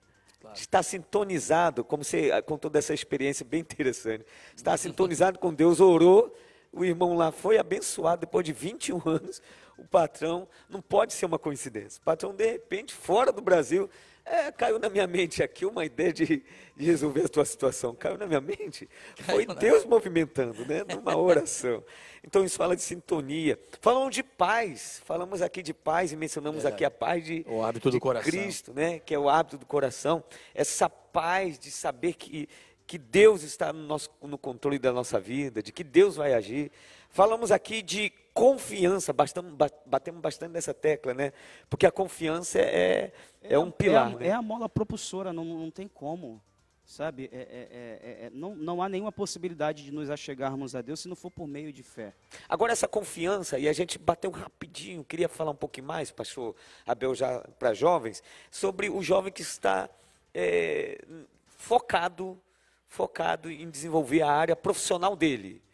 Claro. 0.40 0.56
Está 0.56 0.84
sintonizado, 0.84 1.82
como 1.82 2.04
você 2.04 2.40
contou 2.42 2.70
dessa 2.70 2.94
experiência 2.94 3.44
bem 3.44 3.58
interessante. 3.72 4.24
Está 4.54 4.76
sintonizado 4.78 5.36
com 5.40 5.52
Deus, 5.52 5.80
orou, 5.80 6.32
o 6.72 6.84
irmão 6.84 7.16
lá 7.16 7.32
foi 7.32 7.58
abençoado 7.58 8.20
depois 8.20 8.46
de 8.46 8.52
21 8.52 9.02
anos. 9.04 9.42
O 9.76 9.84
patrão, 9.84 10.46
não 10.70 10.80
pode 10.80 11.12
ser 11.12 11.26
uma 11.26 11.40
coincidência. 11.40 12.00
O 12.00 12.04
patrão, 12.04 12.32
de 12.32 12.52
repente, 12.52 12.94
fora 12.94 13.32
do 13.32 13.42
Brasil, 13.42 13.90
é, 14.26 14.50
caiu 14.50 14.78
na 14.78 14.88
minha 14.88 15.06
mente 15.06 15.42
aqui 15.42 15.66
uma 15.66 15.84
ideia 15.84 16.10
de, 16.10 16.42
de, 16.74 16.86
resolver 16.86 17.26
a 17.26 17.28
tua 17.28 17.44
situação. 17.44 17.94
Caiu 17.94 18.16
na 18.16 18.26
minha 18.26 18.40
mente. 18.40 18.88
Foi 19.16 19.44
Deus 19.44 19.84
movimentando, 19.84 20.64
né? 20.64 20.82
Numa 20.82 21.14
oração. 21.14 21.84
Então 22.22 22.42
isso 22.42 22.56
fala 22.56 22.74
de 22.74 22.80
sintonia. 22.80 23.58
Falamos 23.82 24.14
de 24.14 24.22
paz. 24.22 25.02
Falamos 25.04 25.42
aqui 25.42 25.62
de 25.62 25.74
paz 25.74 26.10
e 26.10 26.16
mencionamos 26.16 26.64
aqui 26.64 26.86
a 26.86 26.90
paz 26.90 27.22
de, 27.22 27.44
o 27.46 27.62
hábito 27.62 27.90
do 27.90 28.00
coração. 28.00 28.30
Cristo, 28.30 28.72
né? 28.72 28.98
Que 28.98 29.14
é 29.14 29.18
o 29.18 29.28
hábito 29.28 29.58
do 29.58 29.66
coração. 29.66 30.24
Essa 30.54 30.88
paz 30.88 31.58
de 31.58 31.70
saber 31.70 32.14
que, 32.14 32.48
que 32.86 32.96
Deus 32.96 33.42
está 33.42 33.74
no, 33.74 33.82
nosso, 33.82 34.08
no 34.22 34.38
controle 34.38 34.78
da 34.78 34.90
nossa 34.90 35.20
vida, 35.20 35.62
de 35.62 35.70
que 35.70 35.84
Deus 35.84 36.16
vai 36.16 36.32
agir. 36.32 36.72
Falamos 37.10 37.52
aqui 37.52 37.82
de 37.82 38.10
confiança, 38.34 39.12
bastamos, 39.12 39.54
batemos 39.86 40.20
bastante 40.20 40.52
nessa 40.52 40.74
tecla, 40.74 41.14
né? 41.14 41.32
Porque 41.70 41.86
a 41.86 41.92
confiança 41.92 42.58
é, 42.58 43.12
é, 43.40 43.54
é 43.54 43.58
um 43.58 43.70
pilar. 43.70 44.10
É 44.10 44.14
a, 44.14 44.18
né? 44.18 44.26
é 44.26 44.32
a 44.32 44.42
mola 44.42 44.68
propulsora, 44.68 45.32
não, 45.32 45.44
não 45.44 45.70
tem 45.70 45.86
como. 45.86 46.42
Sabe, 46.84 47.30
é, 47.32 47.38
é, 47.38 48.26
é, 48.26 48.30
não, 48.34 48.54
não 48.54 48.82
há 48.82 48.90
nenhuma 48.90 49.10
possibilidade 49.10 49.84
de 49.84 49.90
nos 49.90 50.10
achegarmos 50.10 50.74
a 50.74 50.82
Deus 50.82 51.00
se 51.00 51.08
não 51.08 51.16
for 51.16 51.30
por 51.30 51.46
meio 51.46 51.72
de 51.72 51.82
fé. 51.82 52.12
Agora, 52.46 52.72
essa 52.72 52.86
confiança, 52.86 53.58
e 53.58 53.66
a 53.66 53.72
gente 53.72 53.98
bateu 53.98 54.30
rapidinho, 54.30 55.02
queria 55.02 55.26
falar 55.26 55.52
um 55.52 55.56
pouquinho 55.56 55.86
mais, 55.86 56.10
pastor 56.10 56.54
Abel, 56.84 57.14
já 57.14 57.40
para 57.58 57.72
jovens, 57.72 58.22
sobre 58.50 58.90
o 58.90 59.00
jovem 59.00 59.32
que 59.32 59.40
está 59.40 59.88
focado, 61.46 62.38
focado 62.86 63.50
em 63.50 63.70
desenvolver 63.70 64.20
a 64.20 64.30
área 64.30 64.54
profissional 64.54 65.16
dele 65.16 65.64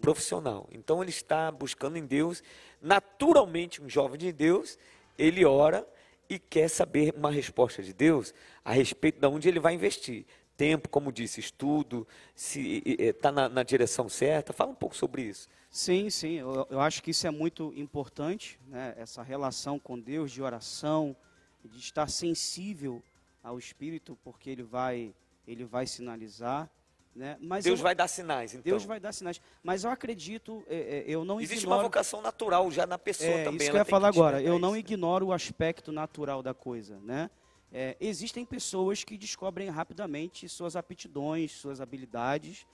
profissional. 0.00 0.68
Então 0.72 1.02
ele 1.02 1.10
está 1.10 1.50
buscando 1.50 1.96
em 1.96 2.06
Deus, 2.06 2.42
naturalmente 2.80 3.82
um 3.82 3.88
jovem 3.88 4.18
de 4.18 4.32
Deus, 4.32 4.78
ele 5.18 5.44
ora 5.44 5.86
e 6.28 6.38
quer 6.38 6.68
saber 6.68 7.12
uma 7.16 7.30
resposta 7.30 7.82
de 7.82 7.92
Deus 7.92 8.32
a 8.64 8.72
respeito 8.72 9.20
de 9.20 9.26
onde 9.26 9.48
ele 9.48 9.58
vai 9.58 9.74
investir. 9.74 10.24
Tempo, 10.56 10.88
como 10.88 11.10
disse, 11.10 11.40
estudo, 11.40 12.06
se 12.34 12.82
está 12.86 13.32
na, 13.32 13.48
na, 13.48 13.62
direção 13.62 14.08
certa. 14.08 14.52
Fala 14.52 14.70
um 14.70 14.74
pouco 14.74 14.94
sobre 14.94 15.22
isso. 15.22 15.48
Sim, 15.70 16.10
sim. 16.10 16.34
Eu, 16.34 16.66
eu 16.70 16.80
acho 16.80 17.02
que 17.02 17.10
isso 17.10 17.26
é 17.26 17.30
muito 17.30 17.72
importante, 17.76 18.60
né? 18.68 18.94
essa 18.96 19.22
relação 19.22 19.78
com 19.78 19.98
Deus 19.98 20.30
de 20.30 20.42
oração, 20.42 21.16
de 21.64 21.78
estar 21.78 22.08
sensível 22.08 23.02
ao 23.42 23.58
Espírito, 23.58 24.18
porque 24.22 24.50
ele 24.50 24.62
vai, 24.62 25.14
ele 25.48 25.64
vai 25.64 25.86
sinalizar. 25.86 26.70
Né? 27.14 27.36
Mas 27.40 27.64
Deus 27.64 27.80
eu, 27.80 27.82
vai 27.82 27.94
dar 27.94 28.06
sinais, 28.06 28.52
então. 28.52 28.62
Deus 28.62 28.84
vai 28.84 29.00
dar 29.00 29.12
sinais. 29.12 29.40
Mas 29.62 29.82
eu 29.84 29.90
acredito, 29.90 30.64
é, 30.68 30.76
é, 30.76 31.04
eu 31.06 31.24
não 31.24 31.40
Existe 31.40 31.64
ignoro... 31.64 31.80
uma 31.80 31.82
vocação 31.82 32.22
natural 32.22 32.70
já 32.70 32.86
na 32.86 32.98
pessoa 32.98 33.28
é, 33.28 33.44
também. 33.44 33.58
Isso 33.58 33.70
que 33.70 33.76
eu 33.76 33.80
ia 33.80 33.84
falar 33.84 34.08
agora. 34.08 34.40
Eu 34.40 34.58
não 34.58 34.76
ignoro 34.76 35.26
o 35.26 35.32
aspecto 35.32 35.90
natural 35.90 36.42
da 36.42 36.54
coisa, 36.54 37.00
né? 37.00 37.28
É, 37.72 37.96
existem 38.00 38.44
pessoas 38.44 39.04
que 39.04 39.16
descobrem 39.16 39.68
rapidamente 39.68 40.48
suas 40.48 40.74
aptidões, 40.74 41.52
suas 41.52 41.80
habilidades. 41.80 42.66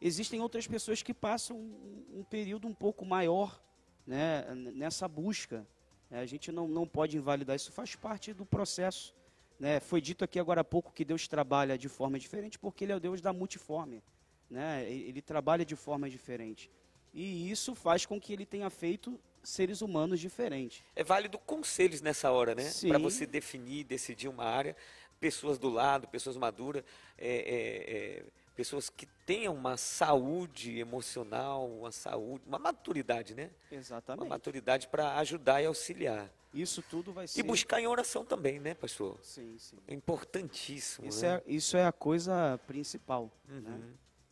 Existem 0.00 0.40
outras 0.40 0.66
pessoas 0.66 1.02
que 1.02 1.14
passam 1.14 1.56
um, 1.56 2.20
um 2.20 2.24
período 2.24 2.68
um 2.68 2.74
pouco 2.74 3.04
maior 3.04 3.60
né, 4.06 4.44
nessa 4.54 5.08
busca. 5.08 5.66
É, 6.10 6.20
a 6.20 6.26
gente 6.26 6.52
não, 6.52 6.68
não 6.68 6.86
pode 6.86 7.16
invalidar, 7.16 7.56
isso 7.56 7.72
faz 7.72 7.96
parte 7.96 8.32
do 8.32 8.44
processo 8.44 9.14
né? 9.58 9.80
Foi 9.80 10.00
dito 10.00 10.24
aqui 10.24 10.38
agora 10.38 10.60
há 10.60 10.64
pouco 10.64 10.92
que 10.92 11.04
Deus 11.04 11.28
trabalha 11.28 11.78
de 11.78 11.88
forma 11.88 12.18
diferente 12.18 12.58
porque 12.58 12.84
Ele 12.84 12.92
é 12.92 12.96
o 12.96 13.00
Deus 13.00 13.20
da 13.20 13.32
multiforme. 13.32 14.02
Né? 14.50 14.90
Ele 14.90 15.22
trabalha 15.22 15.64
de 15.64 15.76
forma 15.76 16.08
diferente. 16.08 16.70
E 17.12 17.50
isso 17.50 17.74
faz 17.74 18.04
com 18.04 18.20
que 18.20 18.32
Ele 18.32 18.44
tenha 18.44 18.68
feito 18.68 19.18
seres 19.42 19.80
humanos 19.82 20.18
diferentes. 20.18 20.82
É 20.96 21.04
válido 21.04 21.38
conselhos 21.38 22.00
nessa 22.00 22.30
hora, 22.30 22.54
né? 22.54 22.70
Para 22.88 22.98
você 22.98 23.26
definir, 23.26 23.84
decidir 23.84 24.28
uma 24.28 24.44
área. 24.44 24.76
Pessoas 25.20 25.58
do 25.58 25.70
lado, 25.70 26.08
pessoas 26.08 26.36
maduras, 26.36 26.82
é, 27.16 27.28
é, 27.28 28.18
é, 28.18 28.24
pessoas 28.54 28.90
que 28.90 29.06
tenham 29.24 29.54
uma 29.54 29.76
saúde 29.76 30.78
emocional, 30.78 31.66
uma 31.66 31.92
saúde, 31.92 32.42
uma 32.46 32.58
maturidade, 32.58 33.34
né? 33.34 33.50
Exatamente. 33.70 34.22
Uma 34.22 34.28
maturidade 34.28 34.88
para 34.88 35.16
ajudar 35.18 35.62
e 35.62 35.66
auxiliar. 35.66 36.30
Isso 36.54 36.82
tudo 36.82 37.12
vai 37.12 37.26
ser. 37.26 37.40
E 37.40 37.42
buscar 37.42 37.80
em 37.80 37.86
oração 37.86 38.24
também, 38.24 38.60
né, 38.60 38.74
pastor? 38.74 39.18
Sim, 39.20 39.56
sim. 39.58 39.76
É 39.88 39.92
importantíssimo. 39.92 41.08
Isso, 41.08 41.22
né? 41.22 41.42
é, 41.46 41.52
isso 41.52 41.76
é 41.76 41.84
a 41.84 41.92
coisa 41.92 42.58
principal. 42.66 43.30
Uhum. 43.48 43.60
Né? 43.60 43.80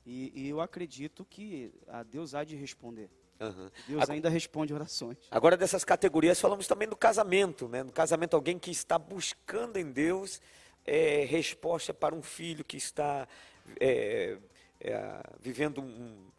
E, 0.07 0.33
e, 0.35 0.49
eu 0.49 0.61
acredito 0.61 1.25
que 1.25 1.73
a 1.89 2.03
Deus 2.03 2.35
há 2.35 2.45
de 2.45 2.55
responder. 2.55 3.11
Uhum. 3.41 3.71
Deus 3.89 4.03
agora, 4.03 4.13
ainda 4.13 4.29
responde 4.29 4.73
orações. 4.73 5.19
Agora, 5.31 5.57
dessas 5.57 5.85
categorias, 5.85 6.41
falamos 6.41 6.69
também 6.69 6.89
do 6.89 6.97
casamento. 6.97 7.69
Né? 7.69 7.83
No 7.83 7.93
casamento, 7.93 8.35
alguém 8.35 8.59
que 8.59 8.71
está 8.71 8.99
buscando 8.99 9.77
em 9.77 9.91
Deus 9.91 10.41
é, 10.87 11.25
resposta 11.25 11.93
para 11.93 12.15
um 12.15 12.23
filho 12.23 12.65
que 12.65 12.77
está 12.77 13.27
é, 13.81 14.39
é, 14.81 15.23
vivendo 15.41 15.81
um, 15.81 16.31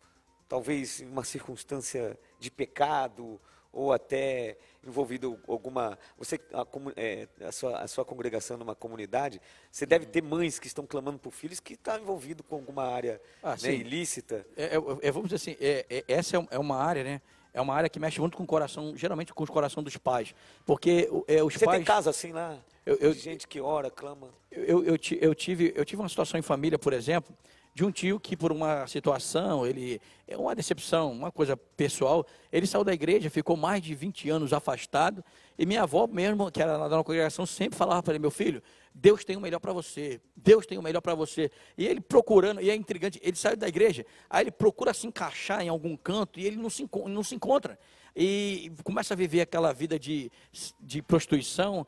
talvez 0.47 1.01
uma 1.01 1.23
circunstância 1.23 2.17
de 2.39 2.51
pecado 2.51 3.39
ou 3.73 3.91
até 3.91 4.55
envolvido 4.85 5.39
alguma. 5.47 5.97
Você, 6.17 6.39
a, 6.53 6.65
é, 6.95 7.27
a, 7.45 7.51
sua, 7.51 7.79
a 7.79 7.87
sua 7.87 8.05
congregação 8.05 8.55
numa 8.55 8.75
comunidade, 8.75 9.41
você 9.71 9.85
deve 9.85 10.05
ter 10.05 10.21
mães 10.21 10.59
que 10.59 10.67
estão 10.67 10.85
clamando 10.85 11.17
por 11.17 11.31
filhos 11.31 11.59
que 11.59 11.73
estão 11.73 11.99
envolvidos 11.99 12.45
com 12.47 12.55
alguma 12.55 12.83
área 12.83 13.19
ah, 13.41 13.55
né, 13.61 13.73
ilícita. 13.73 14.45
É, 14.55 14.65
é, 14.65 14.77
é, 15.01 15.11
vamos 15.11 15.29
dizer 15.29 15.35
assim, 15.35 15.57
é, 15.59 15.85
é, 15.89 16.03
essa 16.07 16.37
é 16.51 16.59
uma 16.59 16.77
área, 16.77 17.03
né? 17.03 17.21
É 17.53 17.61
uma 17.61 17.73
área 17.75 17.87
que 17.89 17.99
mexe 17.99 18.19
muito 18.19 18.35
com 18.35 18.43
o 18.43 18.47
coração, 18.47 18.95
geralmente 18.95 19.33
com 19.33 19.43
o 19.43 19.47
coração 19.47 19.83
dos 19.83 19.95
pais. 19.97 20.33
Porque 20.65 21.09
é, 21.27 21.43
os 21.43 21.53
Você 21.53 21.65
pais. 21.65 21.77
tem 21.77 21.85
caso 21.85 22.09
assim 22.09 22.31
lá? 22.31 22.57
Eu, 22.85 22.97
eu, 22.97 23.13
gente 23.13 23.47
que 23.47 23.61
ora, 23.61 23.91
clama. 23.91 24.29
Eu, 24.51 24.83
eu, 24.83 24.97
eu, 25.21 25.35
tive, 25.35 25.71
eu 25.75 25.85
tive 25.85 26.01
uma 26.01 26.09
situação 26.09 26.39
em 26.39 26.43
família, 26.43 26.79
por 26.79 26.93
exemplo, 26.93 27.33
de 27.73 27.83
um 27.83 27.91
tio 27.91 28.19
que 28.19 28.37
por 28.37 28.51
uma 28.51 28.85
situação, 28.85 29.65
ele 29.65 29.99
é 30.27 30.37
uma 30.37 30.53
decepção, 30.53 31.11
uma 31.11 31.31
coisa 31.31 31.57
pessoal, 31.57 32.25
ele 32.51 32.67
saiu 32.67 32.83
da 32.83 32.93
igreja, 32.93 33.29
ficou 33.29 33.57
mais 33.57 33.81
de 33.81 33.95
20 33.95 34.29
anos 34.29 34.53
afastado, 34.53 35.23
e 35.57 35.65
minha 35.65 35.83
avó 35.83 36.05
mesmo, 36.05 36.51
que 36.51 36.61
era 36.61 36.87
da 36.87 37.03
congregação, 37.03 37.45
sempre 37.45 37.77
falava 37.77 38.03
para 38.03 38.13
ele, 38.13 38.19
meu 38.19 38.31
filho, 38.31 38.61
Deus 38.93 39.25
tem 39.25 39.35
o 39.35 39.41
melhor 39.41 39.59
para 39.59 39.73
você, 39.73 40.21
Deus 40.35 40.67
tem 40.67 40.77
o 40.77 40.83
melhor 40.83 41.01
para 41.01 41.15
você. 41.15 41.49
E 41.75 41.87
ele 41.87 41.99
procurando, 41.99 42.61
e 42.61 42.69
é 42.69 42.75
intrigante, 42.75 43.19
ele 43.23 43.35
saiu 43.35 43.57
da 43.57 43.67
igreja, 43.67 44.05
aí 44.29 44.43
ele 44.43 44.51
procura 44.51 44.93
se 44.93 45.07
encaixar 45.07 45.61
em 45.61 45.69
algum 45.69 45.97
canto 45.97 46.39
e 46.39 46.45
ele 46.45 46.57
não 46.57 46.69
se, 46.69 46.87
não 47.07 47.23
se 47.23 47.33
encontra 47.33 47.79
e 48.15 48.71
começa 48.83 49.13
a 49.13 49.17
viver 49.17 49.41
aquela 49.41 49.73
vida 49.73 49.97
de, 49.97 50.31
de 50.79 51.01
prostituição, 51.01 51.85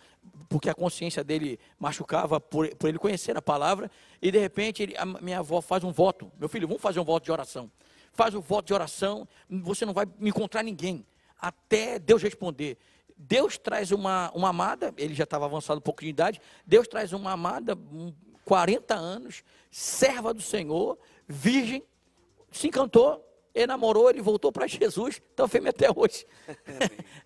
porque 0.49 0.69
a 0.69 0.73
consciência 0.73 1.23
dele 1.23 1.59
machucava 1.79 2.39
por, 2.39 2.73
por 2.75 2.89
ele 2.89 2.97
conhecer 2.97 3.37
a 3.37 3.41
palavra, 3.41 3.91
e 4.21 4.31
de 4.31 4.39
repente 4.39 4.81
ele, 4.81 4.97
a 4.97 5.05
minha 5.05 5.39
avó 5.39 5.61
faz 5.61 5.83
um 5.83 5.91
voto, 5.91 6.31
meu 6.39 6.49
filho, 6.49 6.67
vamos 6.67 6.81
fazer 6.81 6.99
um 6.99 7.03
voto 7.03 7.25
de 7.25 7.31
oração. 7.31 7.71
Faz 8.11 8.33
o 8.33 8.39
um 8.39 8.41
voto 8.41 8.67
de 8.67 8.73
oração, 8.73 9.27
você 9.49 9.85
não 9.85 9.93
vai 9.93 10.05
me 10.17 10.29
encontrar 10.29 10.63
ninguém, 10.63 11.05
até 11.39 11.99
Deus 11.99 12.23
responder. 12.23 12.77
Deus 13.17 13.57
traz 13.57 13.91
uma, 13.91 14.31
uma 14.33 14.49
amada, 14.49 14.93
ele 14.97 15.13
já 15.13 15.23
estava 15.23 15.45
avançado 15.45 15.77
um 15.77 15.81
pouco 15.81 16.01
de 16.01 16.09
idade, 16.09 16.41
Deus 16.65 16.87
traz 16.87 17.13
uma 17.13 17.31
amada, 17.31 17.77
40 18.43 18.93
anos, 18.93 19.43
serva 19.71 20.33
do 20.33 20.41
Senhor, 20.41 20.97
virgem, 21.27 21.83
se 22.51 22.67
encantou, 22.67 23.23
ele 23.55 23.67
namorou, 23.67 24.09
ele 24.09 24.21
voltou 24.21 24.51
para 24.51 24.67
Jesus, 24.67 25.21
então 25.33 25.47
firme 25.47 25.69
até 25.69 25.87
hoje. 25.89 26.27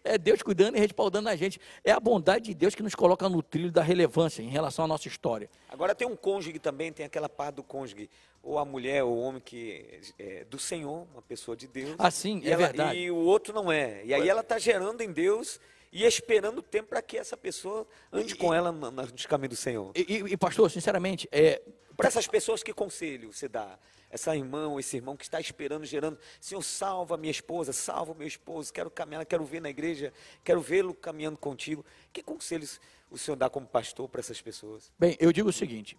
é 0.04 0.16
Deus 0.16 0.44
cuidando 0.44 0.78
e 0.78 0.80
respaldando 0.80 1.28
a 1.28 1.36
gente. 1.36 1.60
É 1.84 1.92
a 1.92 2.00
bondade 2.00 2.46
de 2.46 2.54
Deus 2.54 2.76
que 2.76 2.84
nos 2.84 2.94
coloca 2.94 3.28
no 3.28 3.42
trilho 3.42 3.72
da 3.72 3.82
relevância 3.82 4.44
em 4.44 4.48
relação 4.50 4.86
à 4.86 4.88
nossa 4.88 5.08
história. 5.08 5.50
Agora 5.68 5.96
tem 5.96 6.08
um 6.08 6.16
cônjuge 6.16 6.60
também, 6.60 6.94
tem 6.94 7.04
aquela 7.04 7.28
parte 7.28 7.56
do 7.56 7.64
cônjuge, 7.64 8.08
ou 8.44 8.60
a 8.60 8.64
mulher, 8.64 9.04
ou 9.04 9.18
o 9.18 9.20
homem 9.20 9.42
que 9.44 10.02
é 10.20 10.46
do 10.46 10.60
Senhor, 10.60 11.08
uma 11.12 11.22
pessoa 11.24 11.58
de 11.58 11.68
Deus. 11.68 11.96
Assim, 11.98 12.42
é 12.46 12.52
ela, 12.52 12.68
verdade. 12.68 13.00
E 13.00 13.10
o 13.10 13.18
outro 13.18 13.52
não 13.52 13.72
é. 13.72 14.06
E 14.06 14.14
aí 14.14 14.30
ela 14.30 14.42
está 14.42 14.60
gerando 14.60 15.02
em 15.02 15.12
Deus 15.12 15.60
e 15.92 16.06
esperando 16.06 16.60
o 16.60 16.62
tempo 16.62 16.90
para 16.90 17.02
que 17.02 17.18
essa 17.18 17.36
pessoa 17.36 17.88
ande 18.14 18.34
e, 18.34 18.38
com 18.38 18.54
ela 18.54 18.72
nos 18.72 19.26
caminhos 19.26 19.50
do 19.50 19.56
Senhor. 19.56 19.92
E, 19.96 20.02
e, 20.02 20.34
e 20.34 20.38
pastor, 20.38 20.70
sinceramente, 20.70 21.28
é, 21.32 21.60
para 22.00 22.08
essas 22.08 22.28
pessoas, 22.28 22.64
que 22.64 22.74
conselho 22.74 23.34
você 23.34 23.50
dá? 23.50 23.78
Essa 24.10 24.34
irmã, 24.34 24.74
esse 24.80 24.96
irmão 24.96 25.18
que 25.18 25.26
está 25.26 25.38
esperando, 25.38 25.86
gerando, 25.86 26.18
Senhor, 26.40 26.62
salva 26.62 27.18
minha 27.18 27.30
esposa, 27.30 27.74
salva 27.74 28.14
meu 28.14 28.26
esposo, 28.26 28.72
quero 28.72 28.90
caminhar, 28.90 29.26
quero 29.26 29.44
ver 29.44 29.60
na 29.60 29.70
igreja, 29.70 30.14
quero 30.42 30.62
vê-lo 30.62 30.94
caminhando 30.94 31.38
contigo. 31.38 31.86
Que 32.14 32.24
conselhos 32.24 32.80
o 33.12 33.18
Senhor 33.18 33.36
dá 33.36 33.50
como 33.50 33.68
pastor 33.68 34.08
para 34.08 34.22
essas 34.22 34.42
pessoas? 34.42 34.94
Bem, 34.98 35.18
eu 35.20 35.34
digo 35.34 35.50
o 35.50 35.52
seguinte: 35.52 35.98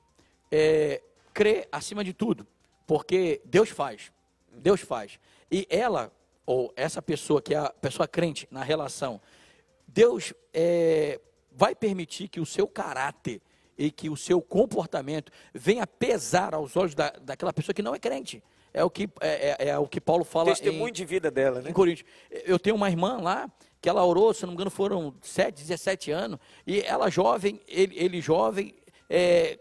é, 0.50 1.02
crê 1.34 1.68
acima 1.70 2.02
de 2.02 2.14
tudo, 2.14 2.46
porque 2.86 3.42
Deus 3.44 3.68
faz. 3.68 4.10
Deus 4.50 4.80
faz. 4.80 5.20
E 5.52 5.66
ela, 5.68 6.10
ou 6.46 6.72
essa 6.76 7.02
pessoa 7.02 7.42
que 7.42 7.52
é 7.52 7.58
a 7.58 7.68
pessoa 7.68 8.08
crente 8.08 8.48
na 8.50 8.64
relação, 8.64 9.20
Deus 9.86 10.32
é, 10.54 11.20
vai 11.52 11.74
permitir 11.74 12.28
que 12.28 12.40
o 12.40 12.46
seu 12.46 12.66
caráter 12.66 13.42
e 13.80 13.90
que 13.90 14.10
o 14.10 14.16
seu 14.16 14.42
comportamento 14.42 15.32
venha 15.54 15.86
pesar 15.86 16.54
aos 16.54 16.76
olhos 16.76 16.94
da, 16.94 17.08
daquela 17.22 17.50
pessoa 17.50 17.74
que 17.74 17.80
não 17.80 17.94
é 17.94 17.98
crente. 17.98 18.44
É 18.74 18.84
o 18.84 18.90
que, 18.90 19.08
é, 19.22 19.56
é, 19.58 19.68
é 19.70 19.78
o 19.78 19.88
que 19.88 19.98
Paulo 19.98 20.22
fala. 20.22 20.50
Testemunho 20.50 20.90
em, 20.90 20.92
de 20.92 21.02
vida 21.06 21.30
dela, 21.30 21.62
né? 21.62 21.70
Em 21.70 21.72
Coríntios. 21.72 22.06
Eu 22.30 22.58
tenho 22.58 22.76
uma 22.76 22.90
irmã 22.90 23.16
lá 23.22 23.50
que 23.80 23.88
ela 23.88 24.04
orou, 24.04 24.34
se 24.34 24.42
não 24.42 24.50
me 24.50 24.54
engano, 24.54 24.70
foram 24.70 25.14
7, 25.22 25.62
17 25.62 26.10
anos, 26.10 26.38
e 26.66 26.82
ela 26.82 27.08
jovem, 27.08 27.58
ele, 27.66 27.98
ele 27.98 28.20
jovem, 28.20 28.74
é, 29.08 29.58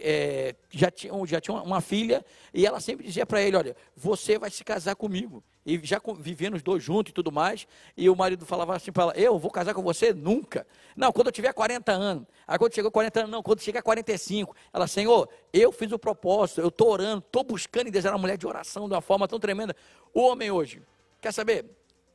é, 0.00 0.56
já, 0.68 0.90
tinha, 0.90 1.12
já 1.24 1.40
tinha 1.40 1.62
uma 1.62 1.80
filha, 1.80 2.26
e 2.52 2.66
ela 2.66 2.80
sempre 2.80 3.06
dizia 3.06 3.24
para 3.24 3.40
ele: 3.40 3.56
Olha, 3.56 3.76
você 3.94 4.36
vai 4.36 4.50
se 4.50 4.64
casar 4.64 4.96
comigo 4.96 5.44
e 5.68 5.78
já 5.84 6.00
vivendo 6.18 6.54
os 6.54 6.62
dois 6.62 6.82
juntos 6.82 7.10
e 7.10 7.12
tudo 7.12 7.30
mais. 7.30 7.66
E 7.94 8.08
o 8.08 8.16
marido 8.16 8.46
falava 8.46 8.74
assim 8.74 8.90
para 8.90 9.02
ela: 9.02 9.12
Eu 9.14 9.38
vou 9.38 9.50
casar 9.50 9.74
com 9.74 9.82
você? 9.82 10.14
Nunca. 10.14 10.66
Não, 10.96 11.12
quando 11.12 11.26
eu 11.26 11.32
tiver 11.32 11.52
40 11.52 11.92
anos. 11.92 12.26
Aí 12.46 12.58
quando 12.58 12.74
chegou 12.74 12.90
40 12.90 13.20
anos, 13.20 13.30
não, 13.30 13.42
quando 13.42 13.60
chegar 13.60 13.82
45. 13.82 14.56
Ela, 14.72 14.86
Senhor, 14.86 15.28
eu 15.52 15.70
fiz 15.70 15.92
o 15.92 15.98
propósito, 15.98 16.62
eu 16.62 16.68
estou 16.68 16.90
orando, 16.90 17.18
estou 17.18 17.44
buscando 17.44 17.88
e 17.88 17.90
desejando 17.90 18.14
uma 18.14 18.22
mulher 18.22 18.38
de 18.38 18.46
oração 18.46 18.88
de 18.88 18.94
uma 18.94 19.02
forma 19.02 19.28
tão 19.28 19.38
tremenda. 19.38 19.76
O 20.14 20.22
homem 20.22 20.50
hoje, 20.50 20.80
quer 21.20 21.32
saber? 21.32 21.66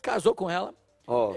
Casou 0.01 0.33
com 0.33 0.49
ela, 0.49 0.73
oh. 1.05 1.35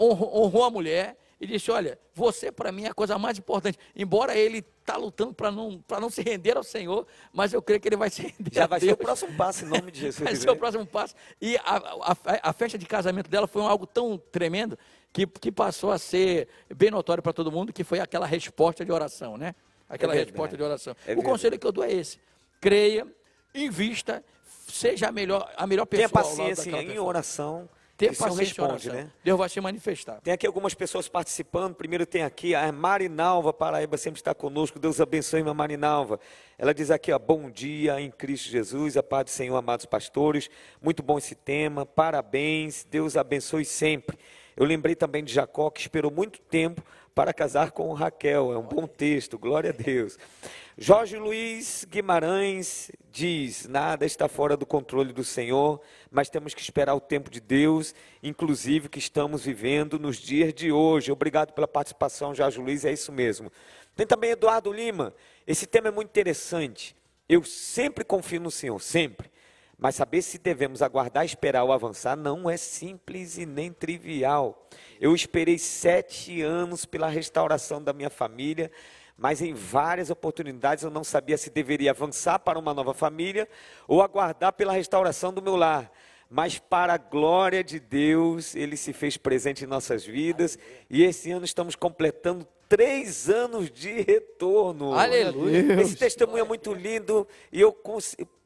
honrou, 0.00 0.44
honrou 0.44 0.64
a 0.64 0.70
mulher 0.70 1.16
e 1.42 1.46
disse: 1.46 1.72
Olha, 1.72 1.98
você 2.14 2.52
para 2.52 2.70
mim 2.70 2.84
é 2.84 2.90
a 2.90 2.94
coisa 2.94 3.18
mais 3.18 3.36
importante. 3.36 3.76
Embora 3.96 4.36
ele 4.36 4.64
está 4.80 4.96
lutando 4.96 5.34
para 5.34 5.50
não, 5.50 5.82
não 6.00 6.08
se 6.08 6.22
render 6.22 6.56
ao 6.56 6.62
Senhor, 6.62 7.04
mas 7.32 7.52
eu 7.52 7.60
creio 7.60 7.80
que 7.80 7.88
ele 7.88 7.96
vai 7.96 8.10
se 8.10 8.22
render. 8.38 8.52
Já 8.52 8.68
vai 8.68 8.78
Deus. 8.78 8.90
ser 8.90 8.94
o 8.94 8.96
próximo 8.96 9.36
passo, 9.36 9.64
em 9.64 9.68
nome 9.68 9.90
de 9.90 9.98
Jesus. 10.06 10.22
vai 10.22 10.36
ser 10.36 10.50
o 10.50 10.56
próximo 10.56 10.86
passo. 10.86 11.16
E 11.40 11.56
a, 11.56 11.62
a, 11.64 12.16
a, 12.50 12.52
festa 12.52 12.78
de 12.78 12.86
casamento 12.86 13.28
dela 13.28 13.48
foi 13.48 13.60
algo 13.62 13.88
tão 13.88 14.16
tremendo 14.30 14.78
que, 15.12 15.26
que 15.26 15.50
passou 15.50 15.90
a 15.90 15.98
ser 15.98 16.46
bem 16.72 16.92
notório 16.92 17.20
para 17.20 17.32
todo 17.32 17.50
mundo, 17.50 17.72
que 17.72 17.82
foi 17.82 17.98
aquela 17.98 18.24
resposta 18.24 18.84
de 18.84 18.92
oração, 18.92 19.36
né? 19.36 19.56
Aquela 19.88 20.14
é 20.14 20.18
resposta 20.18 20.56
de 20.56 20.62
oração. 20.62 20.94
É 21.04 21.14
o 21.14 21.24
conselho 21.24 21.58
que 21.58 21.66
eu 21.66 21.72
dou 21.72 21.82
é 21.82 21.92
esse: 21.92 22.20
creia, 22.60 23.04
invista, 23.52 24.24
seja 24.68 25.08
a 25.08 25.12
melhor, 25.12 25.52
a 25.56 25.66
melhor 25.66 25.86
pessoa. 25.86 26.08
Tenha 26.08 26.22
paciência 26.22 26.70
em 26.70 27.00
oração 27.00 27.68
ter 28.08 28.16
paciência 28.16 28.66
responde, 28.66 28.90
né? 28.90 29.10
Deus 29.24 29.38
vai 29.38 29.48
se 29.48 29.60
manifestar. 29.60 30.20
Tem 30.20 30.34
aqui 30.34 30.46
algumas 30.46 30.74
pessoas 30.74 31.08
participando. 31.08 31.74
Primeiro 31.74 32.04
tem 32.04 32.22
aqui 32.22 32.54
a 32.54 32.70
Marinalva 32.72 33.52
Paraíba, 33.52 33.96
sempre 33.96 34.20
está 34.20 34.34
conosco. 34.34 34.78
Deus 34.78 35.00
abençoe, 35.00 35.40
irmã 35.40 35.54
Marinalva. 35.54 36.18
Ela 36.58 36.74
diz 36.74 36.90
aqui, 36.90 37.12
ó, 37.12 37.18
bom 37.18 37.50
dia 37.50 38.00
em 38.00 38.10
Cristo 38.10 38.48
Jesus, 38.48 38.96
a 38.96 39.02
paz 39.02 39.24
do 39.24 39.30
Senhor, 39.30 39.56
amados 39.56 39.86
pastores. 39.86 40.48
Muito 40.80 41.02
bom 41.02 41.18
esse 41.18 41.34
tema, 41.34 41.86
parabéns, 41.86 42.86
Deus 42.88 43.16
abençoe 43.16 43.64
sempre. 43.64 44.18
Eu 44.56 44.64
lembrei 44.64 44.94
também 44.94 45.24
de 45.24 45.32
Jacó, 45.32 45.70
que 45.70 45.80
esperou 45.80 46.10
muito 46.10 46.40
tempo 46.40 46.82
para 47.14 47.32
casar 47.32 47.70
com 47.72 47.92
Raquel. 47.92 48.52
É 48.52 48.58
um 48.58 48.62
bom 48.62 48.86
texto, 48.86 49.38
glória 49.38 49.70
a 49.70 49.72
Deus. 49.72 50.18
Jorge 50.76 51.16
Luiz 51.16 51.86
Guimarães 51.88 52.90
diz: 53.10 53.66
nada 53.68 54.06
está 54.06 54.28
fora 54.28 54.56
do 54.56 54.64
controle 54.64 55.12
do 55.12 55.22
Senhor, 55.22 55.80
mas 56.10 56.30
temos 56.30 56.54
que 56.54 56.62
esperar 56.62 56.94
o 56.94 57.00
tempo 57.00 57.30
de 57.30 57.40
Deus, 57.40 57.94
inclusive 58.22 58.88
que 58.88 58.98
estamos 58.98 59.44
vivendo 59.44 59.98
nos 59.98 60.16
dias 60.16 60.52
de 60.54 60.72
hoje. 60.72 61.12
Obrigado 61.12 61.52
pela 61.52 61.68
participação, 61.68 62.34
Jorge 62.34 62.58
Luiz, 62.58 62.84
é 62.84 62.92
isso 62.92 63.12
mesmo. 63.12 63.52
Tem 63.94 64.06
também 64.06 64.30
Eduardo 64.30 64.72
Lima. 64.72 65.14
Esse 65.46 65.66
tema 65.66 65.88
é 65.88 65.90
muito 65.90 66.08
interessante. 66.08 66.96
Eu 67.28 67.44
sempre 67.44 68.04
confio 68.04 68.40
no 68.40 68.50
Senhor, 68.50 68.80
sempre. 68.80 69.30
Mas 69.82 69.96
saber 69.96 70.22
se 70.22 70.38
devemos 70.38 70.80
aguardar, 70.80 71.24
esperar 71.24 71.64
ou 71.64 71.72
avançar 71.72 72.14
não 72.14 72.48
é 72.48 72.56
simples 72.56 73.36
e 73.36 73.44
nem 73.44 73.72
trivial. 73.72 74.68
Eu 75.00 75.12
esperei 75.12 75.58
sete 75.58 76.40
anos 76.40 76.84
pela 76.84 77.08
restauração 77.08 77.82
da 77.82 77.92
minha 77.92 78.08
família 78.08 78.70
mas 79.18 79.42
em 79.42 79.54
várias 79.54 80.08
oportunidades 80.08 80.82
eu 80.82 80.90
não 80.90 81.04
sabia 81.04 81.36
se 81.36 81.50
deveria 81.50 81.90
avançar 81.90 82.38
para 82.38 82.58
uma 82.58 82.72
nova 82.72 82.94
família 82.94 83.48
ou 83.86 84.02
aguardar 84.02 84.52
pela 84.52 84.72
restauração 84.72 85.32
do 85.32 85.42
meu 85.42 85.54
lar. 85.54 85.92
Mas 86.30 86.58
para 86.58 86.94
a 86.94 86.98
glória 86.98 87.62
de 87.62 87.78
Deus, 87.78 88.56
Ele 88.56 88.76
se 88.76 88.92
fez 88.92 89.16
presente 89.16 89.64
em 89.64 89.68
nossas 89.68 90.04
vidas 90.04 90.58
e 90.88 91.04
esse 91.04 91.30
ano 91.30 91.44
estamos 91.44 91.76
completando 91.76 92.46
três 92.72 93.28
anos 93.28 93.70
de 93.70 94.00
retorno. 94.00 94.94
Aleluia. 94.94 95.78
Esse 95.82 95.94
testemunho 95.94 96.40
é 96.40 96.44
muito 96.44 96.72
lindo 96.72 97.28
e 97.52 97.60
eu 97.60 97.76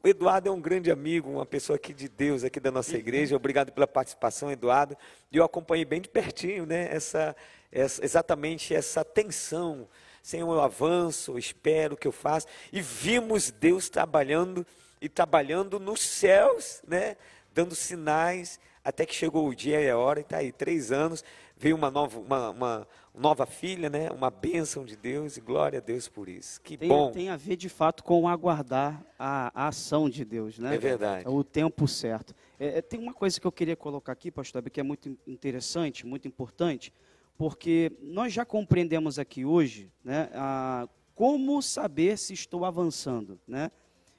Eduardo 0.03 0.49
é 0.49 0.51
um 0.51 0.59
grande 0.59 0.91
amigo, 0.91 1.29
uma 1.29 1.45
pessoa 1.45 1.77
aqui 1.77 1.93
de 1.93 2.09
Deus, 2.09 2.43
aqui 2.43 2.59
da 2.59 2.69
nossa 2.69 2.97
igreja. 2.97 3.37
Obrigado 3.37 3.71
pela 3.71 3.87
participação, 3.87 4.51
Eduardo. 4.51 4.97
E 5.31 5.37
eu 5.37 5.45
acompanhei 5.45 5.85
bem 5.85 6.01
de 6.01 6.09
pertinho, 6.09 6.65
né? 6.65 6.89
Essa, 6.91 7.33
essa 7.71 8.03
exatamente 8.03 8.75
essa 8.75 9.01
tensão 9.05 9.87
Senhor, 10.21 10.53
eu 10.53 10.59
avanço, 10.61 11.31
eu 11.31 11.37
espero 11.37 11.95
que 11.95 12.05
eu 12.05 12.11
faça. 12.11 12.47
E 12.73 12.81
vimos 12.81 13.49
Deus 13.49 13.87
trabalhando 13.87 14.67
e 14.99 15.07
trabalhando 15.07 15.79
nos 15.79 16.01
céus, 16.01 16.81
né? 16.85 17.15
Dando 17.53 17.73
sinais, 17.73 18.59
até 18.83 19.05
que 19.05 19.15
chegou 19.15 19.47
o 19.47 19.55
dia 19.55 19.79
e 19.79 19.89
a 19.89 19.97
hora, 19.97 20.19
e 20.19 20.23
está 20.23 20.39
aí, 20.39 20.51
três 20.51 20.91
anos, 20.91 21.23
veio 21.57 21.75
uma 21.75 21.89
nova, 21.89 22.19
uma, 22.19 22.49
uma, 22.49 22.87
nova 23.17 23.45
filha, 23.45 23.89
né? 23.89 24.09
Uma 24.11 24.29
bênção 24.29 24.85
de 24.85 24.95
Deus, 24.95 25.37
e 25.37 25.41
glória 25.41 25.79
a 25.79 25.81
Deus 25.81 26.07
por 26.07 26.29
isso. 26.29 26.61
Que 26.61 26.77
tem, 26.77 26.87
bom. 26.87 27.11
Tem 27.11 27.29
a 27.29 27.35
ver, 27.35 27.55
de 27.55 27.67
fato, 27.67 28.03
com 28.03 28.27
aguardar 28.27 29.03
a, 29.17 29.51
a 29.53 29.67
ação 29.67 30.09
de 30.09 30.23
Deus, 30.23 30.59
né? 30.59 30.75
É 30.75 30.77
verdade. 30.77 31.25
É 31.25 31.29
o 31.29 31.43
tempo 31.43 31.87
certo. 31.87 32.33
É, 32.59 32.77
é 32.77 32.81
tem 32.81 32.99
uma 32.99 33.13
coisa 33.13 33.39
que 33.39 33.47
eu 33.47 33.51
queria 33.51 33.75
colocar 33.75 34.11
aqui, 34.11 34.31
pastor, 34.31 34.61
que 34.69 34.79
é 34.79 34.83
muito 34.83 35.17
interessante, 35.25 36.05
muito 36.05 36.27
importante, 36.27 36.93
porque 37.37 37.91
nós 38.01 38.31
já 38.31 38.45
compreendemos 38.45 39.19
aqui 39.19 39.45
hoje 39.45 39.91
né, 40.03 40.29
a, 40.33 40.87
como 41.13 41.61
saber 41.61 42.17
se 42.17 42.33
estou 42.33 42.65
avançando. 42.65 43.39
Né? 43.47 43.71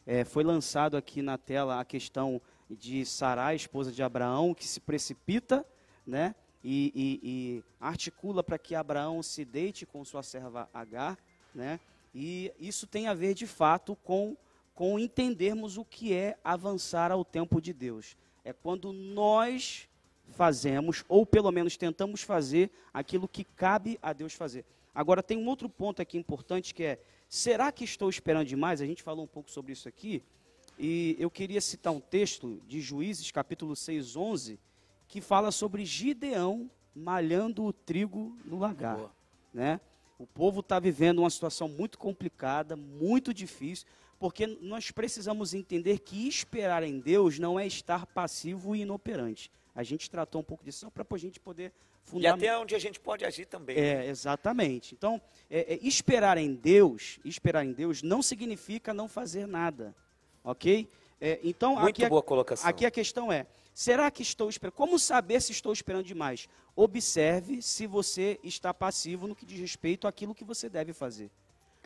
É, 0.07 0.24
foi 0.24 0.44
lançado 0.44 0.96
aqui 0.96 1.22
na 1.22 1.38
tela 1.38 1.80
a 1.80 1.84
questão 1.84 2.40
de 2.70 3.05
Sarai, 3.05 3.57
esposa 3.57 3.90
de 3.90 4.03
Abraão, 4.03 4.55
que 4.55 4.66
se 4.66 4.80
precipita 4.80 5.64
né, 6.07 6.34
e, 6.62 6.92
e, 6.94 7.20
e 7.22 7.64
articula 7.80 8.42
para 8.42 8.59
que 8.59 8.74
Abraão 8.74 9.22
se 9.22 9.44
deite 9.44 9.86
com 9.86 10.04
sua 10.04 10.22
serva 10.22 10.68
Agar. 10.72 11.18
Né, 11.54 11.80
e 12.14 12.52
isso 12.59 12.86
tem 12.86 13.06
a 13.06 13.14
ver, 13.14 13.34
de 13.34 13.46
fato, 13.46 13.96
com, 13.96 14.36
com 14.74 14.98
entendermos 14.98 15.76
o 15.76 15.84
que 15.84 16.12
é 16.12 16.38
avançar 16.44 17.11
ao 17.11 17.24
tempo 17.24 17.61
de 17.61 17.72
Deus. 17.72 18.16
É 18.44 18.52
quando 18.52 18.92
nós 18.92 19.88
fazemos, 20.30 21.04
ou 21.09 21.24
pelo 21.24 21.50
menos 21.50 21.76
tentamos 21.76 22.22
fazer, 22.22 22.70
aquilo 22.92 23.28
que 23.28 23.44
cabe 23.44 23.98
a 24.02 24.12
Deus 24.12 24.34
fazer. 24.34 24.64
Agora, 24.94 25.22
tem 25.22 25.38
um 25.38 25.46
outro 25.46 25.68
ponto 25.68 26.02
aqui 26.02 26.18
importante 26.18 26.74
que 26.74 26.82
é: 26.82 27.00
será 27.28 27.70
que 27.70 27.84
estou 27.84 28.09
esperando 28.09 28.46
demais? 28.46 28.80
A 28.80 28.86
gente 28.86 29.02
falou 29.02 29.24
um 29.24 29.28
pouco 29.28 29.50
sobre 29.50 29.72
isso 29.72 29.88
aqui, 29.88 30.22
e 30.78 31.16
eu 31.18 31.30
queria 31.30 31.61
citar 31.61 31.92
um 31.92 32.00
texto 32.00 32.61
de 32.66 32.80
Juízes, 32.80 33.30
capítulo 33.30 33.74
6, 33.74 34.16
11, 34.16 34.59
que 35.09 35.20
fala 35.20 35.50
sobre 35.50 35.84
Gideão 35.84 36.70
malhando 36.94 37.64
o 37.64 37.72
trigo 37.72 38.36
no 38.44 38.59
lagar. 38.59 38.98
Né? 39.52 39.80
O 40.18 40.26
povo 40.26 40.61
está 40.61 40.78
vivendo 40.78 41.20
uma 41.20 41.30
situação 41.30 41.68
muito 41.68 41.98
complicada, 41.98 42.76
muito 42.76 43.32
difícil, 43.32 43.86
porque 44.18 44.46
nós 44.46 44.90
precisamos 44.90 45.54
entender 45.54 46.00
que 46.00 46.26
esperar 46.28 46.82
em 46.82 46.98
Deus 46.98 47.38
não 47.38 47.59
é 47.59 47.66
estar 47.66 48.04
passivo 48.06 48.74
e 48.74 48.80
inoperante 48.80 49.50
A 49.74 49.84
gente 49.84 50.11
tratou 50.11 50.40
um 50.40 50.44
pouco 50.44 50.64
disso 50.64 50.80
só 50.80 50.90
para 50.90 51.06
a 51.09 51.18
gente 51.18 51.38
poder 51.38 51.72
E 52.04 52.11
fundamentar. 52.11 52.48
até 52.50 52.59
onde 52.59 52.74
a 52.74 52.78
gente 52.80 52.98
pode 52.98 53.24
agir 53.24 53.46
também. 53.46 53.76
né? 53.76 54.06
É, 54.06 54.11
exatamente. 54.11 54.92
Então, 54.94 55.20
é, 55.48 55.74
é, 55.74 55.78
esperar 55.86 56.36
em 56.36 56.52
Deus, 56.52 57.20
esperar 57.24 57.64
em 57.64 57.72
Deus 57.72 58.02
não 58.02 58.20
significa 58.20 58.92
não 58.92 59.06
fazer 59.06 59.46
nada, 59.46 59.94
ok? 60.42 60.88
É, 61.20 61.38
então, 61.44 61.76
Muito 61.76 61.90
aqui, 61.90 62.04
a- 62.04 62.09
boa 62.09 62.22
colocação. 62.22 62.68
aqui 62.68 62.84
a 62.84 62.90
questão 62.90 63.30
é, 63.32 63.46
será 63.79 64.11
que 64.11 64.22
estou 64.22 64.49
esperando? 64.51 64.74
Como 64.74 64.99
saber 64.99 65.41
se 65.41 65.53
estou 65.53 65.72
esperando 65.72 66.05
demais? 66.05 66.49
Observe 66.74 67.62
se 67.62 67.87
você 67.87 68.41
está 68.43 68.74
passivo 68.74 69.29
no 69.29 69.37
que 69.37 69.47
diz 69.47 69.61
respeito 69.61 70.09
àquilo 70.09 70.35
que 70.35 70.43
você 70.45 70.68
deve 70.68 70.93
fazer. 70.93 71.31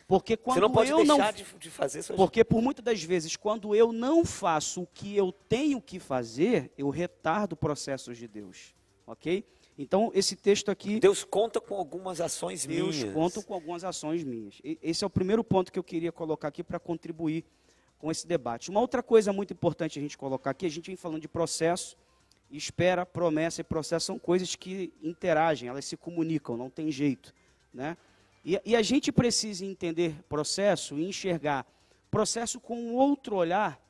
Porque 0.07 0.35
quando 0.35 0.55
Você 0.55 0.61
não 0.61 0.71
pode 0.71 0.89
eu 0.89 0.97
deixar 0.97 1.17
não 1.17 1.31
de, 1.31 1.43
de 1.59 1.69
fazer 1.69 2.01
suas 2.01 2.17
porque 2.17 2.43
por 2.43 2.61
muitas 2.63 2.83
das 2.83 3.03
vezes, 3.03 3.35
quando 3.35 3.75
eu 3.75 3.93
não 3.93 4.25
faço 4.25 4.81
o 4.81 4.87
que 4.87 5.15
eu 5.15 5.31
tenho 5.31 5.79
que 5.79 5.99
fazer, 5.99 6.71
eu 6.75 6.89
retardo 6.89 7.55
processos 7.55 8.17
de 8.17 8.27
Deus. 8.27 8.73
Ok? 9.05 9.45
Então, 9.77 10.11
esse 10.15 10.35
texto 10.35 10.69
aqui, 10.69 10.99
Deus 10.99 11.23
conta 11.23 11.61
com 11.61 11.75
algumas 11.75 12.19
ações 12.19 12.65
Deus 12.65 12.95
minhas. 12.97 13.13
conta 13.13 13.41
com 13.43 13.53
algumas 13.53 13.83
ações 13.83 14.23
minhas. 14.23 14.59
E- 14.63 14.77
Esse 14.81 15.03
é 15.03 15.07
o 15.07 15.09
primeiro 15.09 15.43
ponto 15.43 15.71
que 15.71 15.77
eu 15.79 15.83
queria 15.83 16.11
colocar 16.11 16.47
aqui 16.47 16.63
para 16.63 16.79
contribuir 16.79 17.43
com 18.03 18.11
esse 18.11 18.27
debate. 18.27 18.69
Uma 18.69 18.81
outra 18.81 19.01
coisa 19.01 19.31
muito 19.31 19.53
importante 19.53 19.97
a 19.97 20.01
gente 20.01 20.17
colocar 20.17 20.49
aqui, 20.49 20.65
a 20.65 20.69
gente 20.69 20.87
vem 20.87 20.97
falando 20.97 21.21
de 21.21 21.27
processo, 21.29 21.95
espera, 22.51 23.05
promessa 23.05 23.61
e 23.61 23.63
processo 23.63 24.07
são 24.07 24.19
coisas 24.19 24.57
que 24.57 24.93
interagem, 25.01 25.69
elas 25.69 25.85
se 25.85 25.95
comunicam, 25.95 26.57
não 26.57 26.69
tem 26.69 26.91
jeito. 26.91 27.33
Né? 27.73 27.95
E, 28.43 28.59
e 28.65 28.75
a 28.75 28.81
gente 28.81 29.09
precisa 29.09 29.65
entender 29.65 30.21
processo 30.27 30.99
e 30.99 31.07
enxergar 31.07 31.65
processo 32.11 32.59
com 32.59 32.75
um 32.75 32.93
outro 32.93 33.37
olhar, 33.37 33.81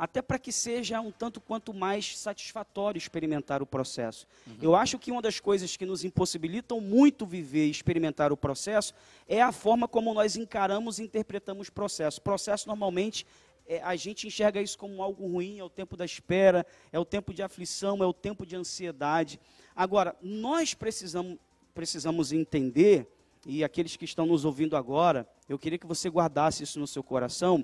até 0.00 0.22
para 0.22 0.38
que 0.38 0.50
seja 0.50 0.98
um 0.98 1.10
tanto 1.10 1.42
quanto 1.42 1.74
mais 1.74 2.16
satisfatório 2.16 2.96
experimentar 2.96 3.62
o 3.62 3.66
processo. 3.66 4.26
Eu 4.62 4.74
acho 4.74 4.98
que 4.98 5.12
uma 5.12 5.20
das 5.20 5.38
coisas 5.38 5.76
que 5.76 5.84
nos 5.84 6.04
impossibilitam 6.04 6.80
muito 6.80 7.26
viver 7.26 7.66
e 7.66 7.70
experimentar 7.70 8.32
o 8.32 8.36
processo 8.36 8.94
é 9.28 9.42
a 9.42 9.52
forma 9.52 9.86
como 9.86 10.14
nós 10.14 10.36
encaramos 10.36 10.98
e 10.98 11.02
interpretamos 11.02 11.68
o 11.68 11.72
processo. 11.72 12.22
Processo, 12.22 12.66
normalmente, 12.66 13.26
é, 13.66 13.82
a 13.82 13.94
gente 13.94 14.26
enxerga 14.26 14.62
isso 14.62 14.78
como 14.78 15.02
algo 15.02 15.26
ruim, 15.26 15.58
é 15.58 15.64
o 15.64 15.68
tempo 15.68 15.98
da 15.98 16.06
espera, 16.06 16.64
é 16.90 16.98
o 16.98 17.04
tempo 17.04 17.34
de 17.34 17.42
aflição, 17.42 18.02
é 18.02 18.06
o 18.06 18.14
tempo 18.14 18.46
de 18.46 18.56
ansiedade. 18.56 19.38
Agora, 19.76 20.16
nós 20.22 20.72
precisamos, 20.72 21.36
precisamos 21.74 22.32
entender, 22.32 23.06
e 23.44 23.62
aqueles 23.62 23.96
que 23.96 24.06
estão 24.06 24.24
nos 24.24 24.46
ouvindo 24.46 24.78
agora, 24.78 25.28
eu 25.46 25.58
queria 25.58 25.78
que 25.78 25.86
você 25.86 26.08
guardasse 26.08 26.62
isso 26.62 26.80
no 26.80 26.86
seu 26.86 27.02
coração, 27.02 27.62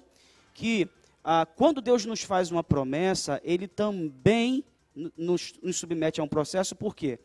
que 0.53 0.87
ah, 1.29 1.45
quando 1.45 1.81
Deus 1.81 2.05
nos 2.07 2.23
faz 2.23 2.53
uma 2.53 2.63
promessa, 2.63 3.41
Ele 3.43 3.67
também 3.67 4.65
nos, 5.17 5.55
nos 5.61 5.77
submete 5.77 6.21
a 6.21 6.25
um 6.25 6.29
processo, 6.29 6.77
por 6.77 6.95
quê? 6.95 7.19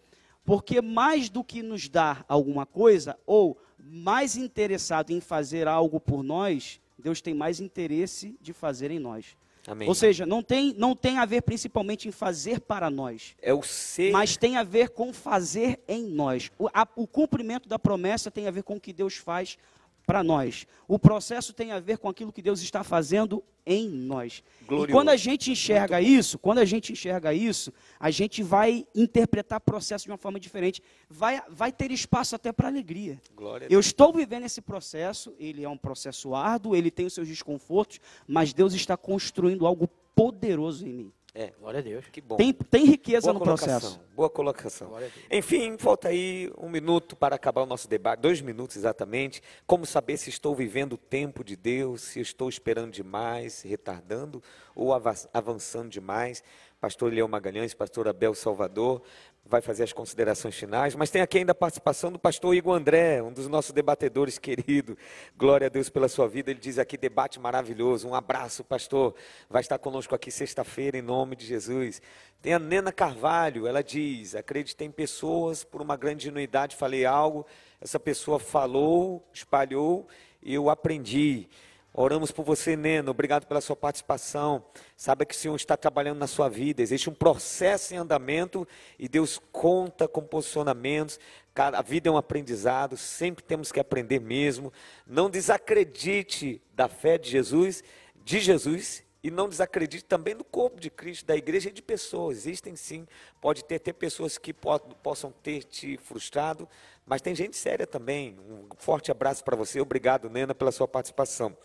Porque 0.44 0.82
mais 0.82 1.30
do 1.30 1.44
que 1.44 1.62
nos 1.62 1.88
dar 1.88 2.26
alguma 2.28 2.66
coisa, 2.66 3.16
ou 3.28 3.58
mais 3.80 4.36
interessado 4.36 5.12
em 5.12 5.22
fazer 5.22 5.68
algo 5.68 6.00
por 6.00 6.24
nós, 6.24 6.82
Deus 6.98 7.22
tem 7.22 7.34
mais 7.36 7.60
interesse 7.60 8.36
de 8.42 8.52
fazer 8.54 8.90
em 8.90 8.98
nós. 9.00 9.38
Amém. 9.68 9.88
Ou 9.88 9.94
seja, 9.94 10.26
não 10.26 10.42
tem, 10.42 10.74
não 10.76 10.96
tem 10.96 11.20
a 11.20 11.26
ver 11.26 11.44
principalmente 11.44 12.08
em 12.08 12.12
fazer 12.12 12.60
para 12.62 12.90
nós, 12.90 13.36
é 13.40 13.54
o 13.54 13.62
ser. 13.62 14.12
mas 14.12 14.36
tem 14.36 14.58
a 14.58 14.64
ver 14.64 14.90
com 14.90 15.14
fazer 15.14 15.80
em 15.88 16.04
nós. 16.08 16.52
O, 16.58 16.68
a- 16.74 16.88
o 16.96 17.06
cumprimento 17.06 17.70
da 17.70 17.78
promessa 17.78 18.32
tem 18.32 18.48
a 18.48 18.52
ver 18.52 18.64
com 18.64 18.78
o 18.78 18.82
que 18.82 18.92
Deus 18.92 19.16
faz 19.18 19.60
para 20.06 20.24
nós. 20.24 20.66
O 20.88 21.00
processo 21.00 21.54
tem 21.54 21.72
a 21.72 21.80
ver 21.80 21.98
com 21.98 22.10
aquilo 22.10 22.32
que 22.32 22.42
Deus 22.42 22.62
está 22.62 22.84
fazendo 22.84 23.44
em 23.66 23.90
nós. 23.90 24.44
E 24.62 24.66
Glorioso. 24.66 24.92
quando 24.92 25.10
a 25.10 25.16
gente 25.16 25.52
enxerga 25.52 26.02
isso, 26.02 26.40
quando 26.40 26.60
a 26.60 26.66
gente 26.66 26.92
enxerga 26.92 27.34
isso, 27.34 27.72
a 28.00 28.10
gente 28.10 28.42
vai 28.42 28.86
interpretar 28.96 29.60
o 29.60 29.62
processo 29.62 30.06
de 30.06 30.12
uma 30.12 30.18
forma 30.18 30.40
diferente. 30.40 30.82
Vai, 31.10 31.42
vai 31.50 31.72
ter 31.72 31.92
espaço 31.92 32.36
até 32.36 32.52
para 32.52 32.68
alegria. 32.68 33.22
Glória 33.36 33.68
Eu 33.70 33.80
estou 33.80 34.12
vivendo 34.12 34.46
esse 34.46 34.62
processo, 34.62 35.34
ele 35.40 35.64
é 35.64 35.70
um 35.70 35.78
processo 35.78 36.34
árduo, 36.34 36.76
ele 36.76 36.92
tem 36.92 37.06
os 37.06 37.14
seus 37.14 37.28
desconfortos, 37.28 38.00
mas 38.28 38.54
Deus 38.54 38.74
está 38.74 38.98
construindo 38.98 39.66
algo 39.66 39.88
poderoso 40.16 40.86
em 40.86 40.94
mim. 40.94 41.14
É, 41.34 41.54
Glória 41.58 41.80
a 41.80 41.82
Deus. 41.82 42.06
que 42.12 42.20
bom. 42.20 42.36
Tem, 42.36 42.52
tem 42.52 42.84
riqueza 42.86 43.28
boa 43.28 43.34
no 43.36 43.40
colocação, 43.40 43.80
processo. 43.80 44.02
Boa 44.14 44.30
colocação. 44.30 44.92
Enfim, 45.32 45.78
falta 45.78 46.10
aí 46.10 46.52
um 46.58 46.68
minuto 46.68 47.16
para 47.16 47.36
acabar 47.38 47.62
o 47.62 47.66
nosso 47.66 47.88
debate, 47.88 48.20
dois 48.20 48.42
minutos 48.42 48.76
exatamente. 48.76 49.42
Como 49.66 49.86
saber 49.86 50.18
se 50.18 50.30
estou 50.30 50.54
vivendo 50.54 50.94
o 50.94 50.98
tempo 50.98 51.42
de 51.42 51.56
Deus, 51.56 52.02
se 52.02 52.20
estou 52.20 52.50
esperando 52.50 52.92
demais, 52.92 53.62
retardando 53.62 54.44
ou 54.76 54.94
ava- 54.94 55.16
avançando 55.34 55.90
demais. 55.90 56.44
Pastor 56.82 57.14
Leão 57.14 57.28
Magalhães, 57.30 57.74
pastor 57.74 58.08
Abel 58.10 58.34
Salvador, 58.34 59.02
vai 59.46 59.62
fazer 59.62 59.84
as 59.84 59.92
considerações 59.92 60.56
finais, 60.56 60.96
mas 60.96 61.10
tem 61.10 61.22
aqui 61.22 61.40
ainda 61.40 61.52
a 61.52 61.56
participação 61.56 62.12
do 62.12 62.20
pastor 62.20 62.56
Igor 62.56 62.76
André, 62.76 63.22
um 63.22 63.34
dos 63.34 63.48
nossos 63.48 63.72
debatedores 63.72 64.38
querido. 64.38 64.98
Glória 65.38 65.68
a 65.68 65.70
Deus 65.70 65.90
pela 65.90 66.08
sua 66.08 66.28
vida. 66.28 66.52
Ele 66.52 66.60
diz 66.60 66.80
aqui 66.80 66.96
debate 66.96 67.40
maravilhoso. 67.40 68.08
Um 68.08 68.16
abraço, 68.16 68.64
pastor. 68.64 69.14
Vai 69.50 69.62
estar 69.62 69.78
conosco 69.78 70.16
aqui 70.16 70.32
sexta-feira 70.32 70.98
em 70.98 71.02
nome 71.02 71.36
de 71.36 71.46
Jesus. 71.46 72.02
Tem 72.42 72.54
a 72.54 72.60
Nena 72.60 72.92
Carvalho, 72.92 73.68
ela 73.68 73.84
diz: 73.84 74.36
"Acreditei 74.36 74.88
em 74.88 74.92
pessoas 74.92 75.64
por 75.64 75.82
uma 75.82 75.98
grande 75.98 76.26
genuidade, 76.26 76.76
falei 76.76 77.06
algo, 77.06 77.46
essa 77.80 78.00
pessoa 78.00 78.40
falou, 78.40 79.28
espalhou 79.34 80.08
e 80.42 80.54
eu 80.54 80.70
aprendi." 80.70 81.50
Oramos 81.94 82.32
por 82.32 82.46
você, 82.46 82.78
Nena. 82.78 83.12
Obrigado 83.12 83.46
pela 83.46 83.60
sua 83.60 83.76
participação. 83.76 84.64
Saiba 84.96 85.26
que 85.26 85.36
o 85.36 85.38
Senhor 85.38 85.56
está 85.56 85.76
trabalhando 85.76 86.20
na 86.20 86.28
sua 86.28 86.48
vida. 86.48 86.82
Existe 86.82 87.10
um 87.10 87.14
processo 87.14 87.94
em 87.94 87.98
andamento 87.98 88.66
e 88.98 89.10
Deus 89.10 89.42
conta 89.52 90.08
com 90.08 90.22
posicionamentos. 90.22 91.20
A 91.54 91.82
vida 91.82 92.08
é 92.08 92.12
um 92.12 92.16
aprendizado. 92.16 92.96
Sempre 92.96 93.44
temos 93.44 93.74
que 93.74 93.80
aprender 93.80 94.22
mesmo. 94.22 94.72
Não 95.06 95.30
desacredite 95.30 96.62
da 96.74 96.88
fé 96.88 97.18
de 97.18 97.30
Jesus, 97.30 97.84
de 98.24 98.40
Jesus. 98.40 99.04
E 99.24 99.30
não 99.30 99.48
desacredite 99.48 100.04
também 100.04 100.36
do 100.36 100.44
corpo 100.44 100.80
de 100.80 100.90
Cristo, 100.90 101.26
da 101.28 101.36
igreja 101.36 101.70
e 101.70 101.72
de 101.72 101.82
pessoas. 101.82 102.38
Existem 102.38 102.76
sim. 102.76 103.06
Pode 103.40 103.64
ter, 103.64 103.78
ter 103.78 103.94
pessoas 103.94 104.38
que 104.38 104.52
po- 104.52 104.80
possam 104.80 105.32
ter 105.44 105.64
te 105.64 105.96
frustrado, 105.98 106.68
mas 107.06 107.22
tem 107.22 107.36
gente 107.36 107.56
séria 107.56 107.86
também. 107.86 108.36
Um 108.50 108.68
forte 108.78 109.12
abraço 109.12 109.44
para 109.44 109.56
você. 109.56 109.80
Obrigado, 109.80 110.28
Nena, 110.28 110.56
pela 110.56 110.72
sua 110.72 110.88
participação. 110.88 111.56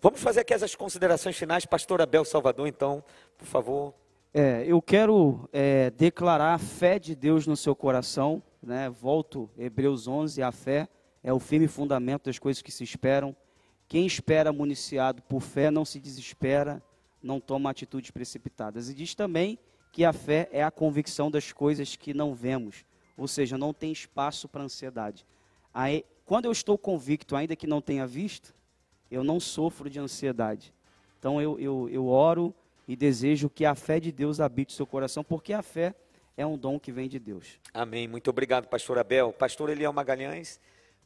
Vamos 0.00 0.20
fazer 0.20 0.40
aqui 0.40 0.54
as 0.54 0.74
considerações 0.76 1.36
finais. 1.36 1.66
Pastor 1.66 2.00
Abel 2.00 2.24
Salvador, 2.24 2.68
então, 2.68 3.02
por 3.36 3.46
favor. 3.46 3.92
É, 4.32 4.62
eu 4.64 4.80
quero 4.80 5.48
é, 5.52 5.90
declarar 5.90 6.54
a 6.54 6.58
fé 6.58 6.96
de 6.96 7.16
Deus 7.16 7.44
no 7.44 7.56
seu 7.56 7.74
coração, 7.74 8.40
né? 8.62 8.88
Volto, 8.88 9.50
Hebreus 9.58 10.06
11, 10.06 10.40
a 10.44 10.52
fé 10.52 10.88
é 11.24 11.32
o 11.32 11.40
firme 11.40 11.66
fundamento 11.66 12.26
das 12.26 12.38
coisas 12.38 12.62
que 12.62 12.70
se 12.70 12.84
esperam. 12.84 13.34
Quem 13.88 14.06
espera 14.06 14.52
municiado 14.52 15.20
por 15.22 15.40
fé 15.40 15.68
não 15.72 15.84
se 15.84 15.98
desespera, 15.98 16.80
não 17.22 17.40
toma 17.40 17.70
atitudes 17.70 18.10
precipitadas. 18.10 18.88
E 18.88 18.94
diz 18.94 19.14
também 19.14 19.58
que 19.92 20.04
a 20.04 20.12
fé 20.12 20.48
é 20.52 20.62
a 20.62 20.70
convicção 20.70 21.30
das 21.30 21.52
coisas 21.52 21.96
que 21.96 22.14
não 22.14 22.34
vemos, 22.34 22.84
ou 23.16 23.26
seja, 23.26 23.58
não 23.58 23.72
tem 23.72 23.92
espaço 23.92 24.48
para 24.48 24.62
ansiedade. 24.62 25.26
Aí, 25.74 26.04
quando 26.24 26.44
eu 26.44 26.52
estou 26.52 26.78
convicto, 26.78 27.36
ainda 27.36 27.56
que 27.56 27.66
não 27.66 27.80
tenha 27.80 28.06
visto, 28.06 28.54
eu 29.10 29.24
não 29.24 29.40
sofro 29.40 29.90
de 29.90 29.98
ansiedade. 29.98 30.72
Então 31.18 31.40
eu, 31.40 31.58
eu, 31.58 31.88
eu 31.90 32.06
oro 32.06 32.54
e 32.86 32.96
desejo 32.96 33.50
que 33.50 33.64
a 33.64 33.74
fé 33.74 34.00
de 34.00 34.10
Deus 34.10 34.40
habite 34.40 34.72
o 34.72 34.76
seu 34.76 34.86
coração, 34.86 35.22
porque 35.22 35.52
a 35.52 35.62
fé 35.62 35.94
é 36.36 36.46
um 36.46 36.56
dom 36.56 36.78
que 36.78 36.90
vem 36.90 37.08
de 37.08 37.18
Deus. 37.18 37.58
Amém. 37.74 38.08
Muito 38.08 38.30
obrigado, 38.30 38.66
pastor 38.66 38.98
Abel. 38.98 39.32
Pastor 39.32 39.68
Eliel 39.68 39.92
Magalhães, 39.92 40.58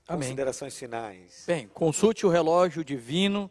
Amém. 0.07 0.21
considerações 0.29 0.79
finais. 0.79 1.45
Bem, 1.47 1.67
consulte 1.69 2.25
o 2.25 2.29
relógio 2.29 2.85
divino 2.85 3.51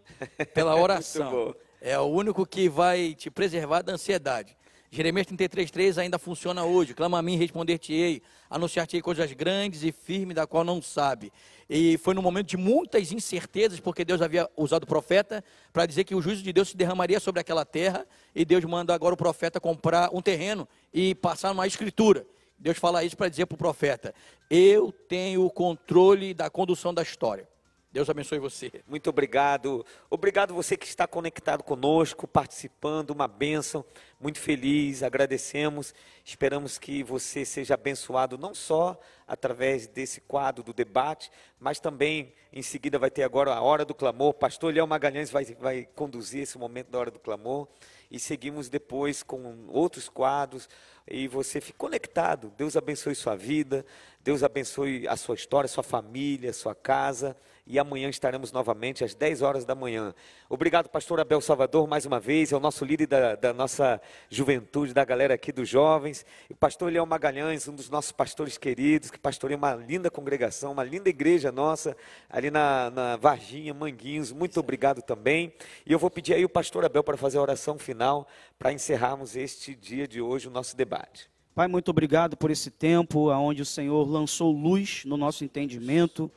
pela 0.53 0.75
oração. 0.79 1.53
É 1.83 1.99
o 1.99 2.05
único 2.05 2.45
que 2.45 2.69
vai 2.69 3.13
te 3.13 3.29
preservar 3.29 3.81
da 3.81 3.91
ansiedade. 3.91 4.55
Jeremias 4.89 5.27
33,3 5.27 5.97
ainda 5.97 6.17
funciona 6.17 6.63
hoje. 6.63 6.93
Clama 6.93 7.19
a 7.19 7.21
mim, 7.21 7.35
responder-te-ei. 7.35 8.21
Anunciar-te-ei 8.49 9.01
coisas 9.01 9.29
grandes 9.33 9.83
e 9.83 9.91
firmes, 9.91 10.33
da 10.33 10.47
qual 10.47 10.63
não 10.63 10.81
sabe. 10.81 11.33
E 11.69 11.97
foi 11.97 12.13
num 12.13 12.21
momento 12.21 12.47
de 12.47 12.55
muitas 12.55 13.11
incertezas, 13.11 13.81
porque 13.81 14.05
Deus 14.05 14.21
havia 14.21 14.49
usado 14.55 14.83
o 14.83 14.87
profeta 14.87 15.43
para 15.73 15.85
dizer 15.85 16.05
que 16.05 16.15
o 16.15 16.21
juízo 16.21 16.41
de 16.41 16.53
Deus 16.53 16.69
se 16.69 16.77
derramaria 16.77 17.19
sobre 17.19 17.41
aquela 17.41 17.65
terra. 17.65 18.07
E 18.33 18.45
Deus 18.45 18.63
manda 18.63 18.93
agora 18.93 19.13
o 19.13 19.17
profeta 19.17 19.59
comprar 19.59 20.09
um 20.13 20.21
terreno 20.21 20.65
e 20.93 21.13
passar 21.13 21.51
uma 21.51 21.67
escritura. 21.67 22.25
Deus 22.57 22.77
fala 22.77 23.03
isso 23.03 23.17
para 23.17 23.27
dizer 23.27 23.45
para 23.45 23.55
o 23.55 23.57
profeta: 23.57 24.15
Eu 24.49 24.89
tenho 25.09 25.43
o 25.43 25.51
controle 25.51 26.33
da 26.33 26.49
condução 26.49 26.93
da 26.93 27.01
história. 27.01 27.45
Deus 27.93 28.09
abençoe 28.09 28.39
você. 28.39 28.71
Muito 28.87 29.07
obrigado. 29.11 29.85
Obrigado 30.09 30.51
você 30.51 30.75
que 30.75 30.87
está 30.87 31.05
conectado 31.05 31.61
conosco, 31.61 32.27
participando, 32.27 33.11
uma 33.11 33.27
bênção. 33.27 33.85
Muito 34.19 34.39
feliz, 34.39 35.03
agradecemos. 35.03 35.93
Esperamos 36.25 36.79
que 36.79 37.03
você 37.03 37.45
seja 37.45 37.75
abençoado 37.75 38.35
não 38.35 38.55
só 38.55 38.99
através 39.27 39.85
desse 39.85 40.21
quadro 40.21 40.63
do 40.63 40.73
debate, 40.73 41.29
mas 41.59 41.79
também 41.79 42.33
em 42.51 42.63
seguida 42.63 42.97
vai 42.97 43.11
ter 43.11 43.21
agora 43.21 43.53
a 43.53 43.61
hora 43.61 43.85
do 43.85 43.93
clamor. 43.93 44.33
Pastor 44.33 44.73
Léo 44.73 44.87
Magalhães 44.87 45.29
vai, 45.29 45.45
vai 45.45 45.87
conduzir 45.93 46.41
esse 46.41 46.57
momento 46.57 46.89
da 46.89 46.97
hora 46.97 47.11
do 47.11 47.19
clamor 47.19 47.67
e 48.09 48.17
seguimos 48.17 48.69
depois 48.69 49.21
com 49.21 49.67
outros 49.67 50.09
quadros 50.09 50.67
e 51.07 51.27
você 51.27 51.61
fique 51.61 51.77
conectado. 51.77 52.51
Deus 52.57 52.75
abençoe 52.75 53.13
sua 53.13 53.35
vida, 53.35 53.85
Deus 54.19 54.41
abençoe 54.41 55.07
a 55.07 55.15
sua 55.15 55.35
história, 55.35 55.67
sua 55.67 55.83
família, 55.83 56.51
sua 56.53 56.73
casa. 56.73 57.37
E 57.65 57.79
amanhã 57.79 58.09
estaremos 58.09 58.51
novamente 58.51 59.05
às 59.05 59.15
10 59.15 59.41
horas 59.41 59.63
da 59.63 59.73
manhã. 59.73 60.13
Obrigado, 60.49 60.89
pastor 60.89 61.21
Abel 61.21 61.39
Salvador, 61.39 61.87
mais 61.87 62.05
uma 62.05 62.19
vez. 62.19 62.51
É 62.51 62.57
o 62.57 62.59
nosso 62.59 62.83
líder 62.83 63.07
da, 63.07 63.35
da 63.35 63.53
nossa 63.53 64.01
juventude, 64.29 64.93
da 64.93 65.05
galera 65.05 65.33
aqui 65.33 65.49
dos 65.49 65.69
jovens. 65.69 66.25
E 66.49 66.53
pastor 66.53 66.91
Leão 66.91 67.05
Magalhães, 67.05 67.65
um 67.69 67.73
dos 67.73 67.89
nossos 67.89 68.11
pastores 68.11 68.57
queridos, 68.57 69.09
que 69.09 69.17
pastoreia 69.17 69.57
uma 69.57 69.75
linda 69.75 70.11
congregação, 70.11 70.73
uma 70.73 70.83
linda 70.83 71.07
igreja 71.09 71.53
nossa, 71.53 71.95
ali 72.29 72.51
na, 72.51 72.89
na 72.89 73.15
Varginha, 73.15 73.73
Manguinhos. 73.73 74.33
Muito 74.33 74.59
obrigado 74.59 75.01
também. 75.01 75.53
E 75.85 75.93
eu 75.93 75.97
vou 75.97 76.09
pedir 76.09 76.33
aí 76.33 76.43
o 76.43 76.49
pastor 76.49 76.83
Abel 76.83 77.03
para 77.03 77.15
fazer 77.15 77.37
a 77.37 77.41
oração 77.41 77.79
final, 77.79 78.27
para 78.59 78.73
encerrarmos 78.73 79.37
este 79.37 79.73
dia 79.73 80.05
de 80.05 80.19
hoje, 80.19 80.49
o 80.49 80.51
nosso 80.51 80.75
debate. 80.75 81.31
Pai, 81.55 81.67
muito 81.67 81.89
obrigado 81.89 82.35
por 82.35 82.49
esse 82.49 82.71
tempo 82.71 83.29
onde 83.31 83.61
o 83.61 83.65
Senhor 83.65 84.09
lançou 84.09 84.51
luz 84.51 85.03
no 85.05 85.15
nosso 85.15 85.45
entendimento. 85.45 86.31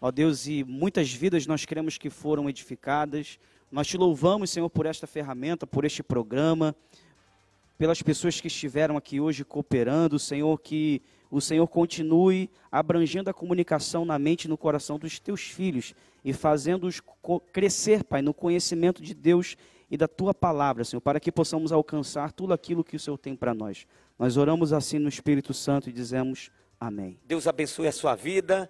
Ó 0.00 0.10
Deus, 0.10 0.46
e 0.46 0.64
muitas 0.64 1.12
vidas 1.12 1.46
nós 1.46 1.66
queremos 1.66 1.98
que 1.98 2.08
foram 2.08 2.48
edificadas. 2.48 3.38
Nós 3.70 3.86
te 3.86 3.98
louvamos, 3.98 4.48
Senhor, 4.48 4.70
por 4.70 4.86
esta 4.86 5.06
ferramenta, 5.06 5.66
por 5.66 5.84
este 5.84 6.02
programa, 6.02 6.74
pelas 7.76 8.00
pessoas 8.00 8.40
que 8.40 8.46
estiveram 8.46 8.96
aqui 8.96 9.20
hoje 9.20 9.44
cooperando, 9.44 10.18
Senhor, 10.18 10.58
que 10.58 11.02
o 11.30 11.38
Senhor 11.38 11.66
continue 11.68 12.50
abrangendo 12.72 13.28
a 13.28 13.34
comunicação 13.34 14.06
na 14.06 14.18
mente 14.18 14.46
e 14.46 14.48
no 14.48 14.56
coração 14.56 14.98
dos 14.98 15.18
teus 15.18 15.42
filhos 15.42 15.94
e 16.24 16.32
fazendo-os 16.32 17.02
crescer, 17.52 18.02
Pai, 18.02 18.22
no 18.22 18.32
conhecimento 18.32 19.02
de 19.02 19.12
Deus 19.12 19.54
e 19.90 19.98
da 19.98 20.08
tua 20.08 20.32
palavra, 20.32 20.82
Senhor, 20.82 21.00
para 21.00 21.20
que 21.20 21.30
possamos 21.30 21.72
alcançar 21.72 22.32
tudo 22.32 22.54
aquilo 22.54 22.82
que 22.82 22.96
o 22.96 23.00
Senhor 23.00 23.18
tem 23.18 23.36
para 23.36 23.52
nós. 23.52 23.86
Nós 24.18 24.38
oramos 24.38 24.72
assim 24.72 24.98
no 24.98 25.08
Espírito 25.08 25.52
Santo 25.52 25.90
e 25.90 25.92
dizemos 25.92 26.50
amém. 26.80 27.18
Deus 27.26 27.46
abençoe 27.46 27.86
a 27.86 27.92
sua 27.92 28.14
vida. 28.14 28.68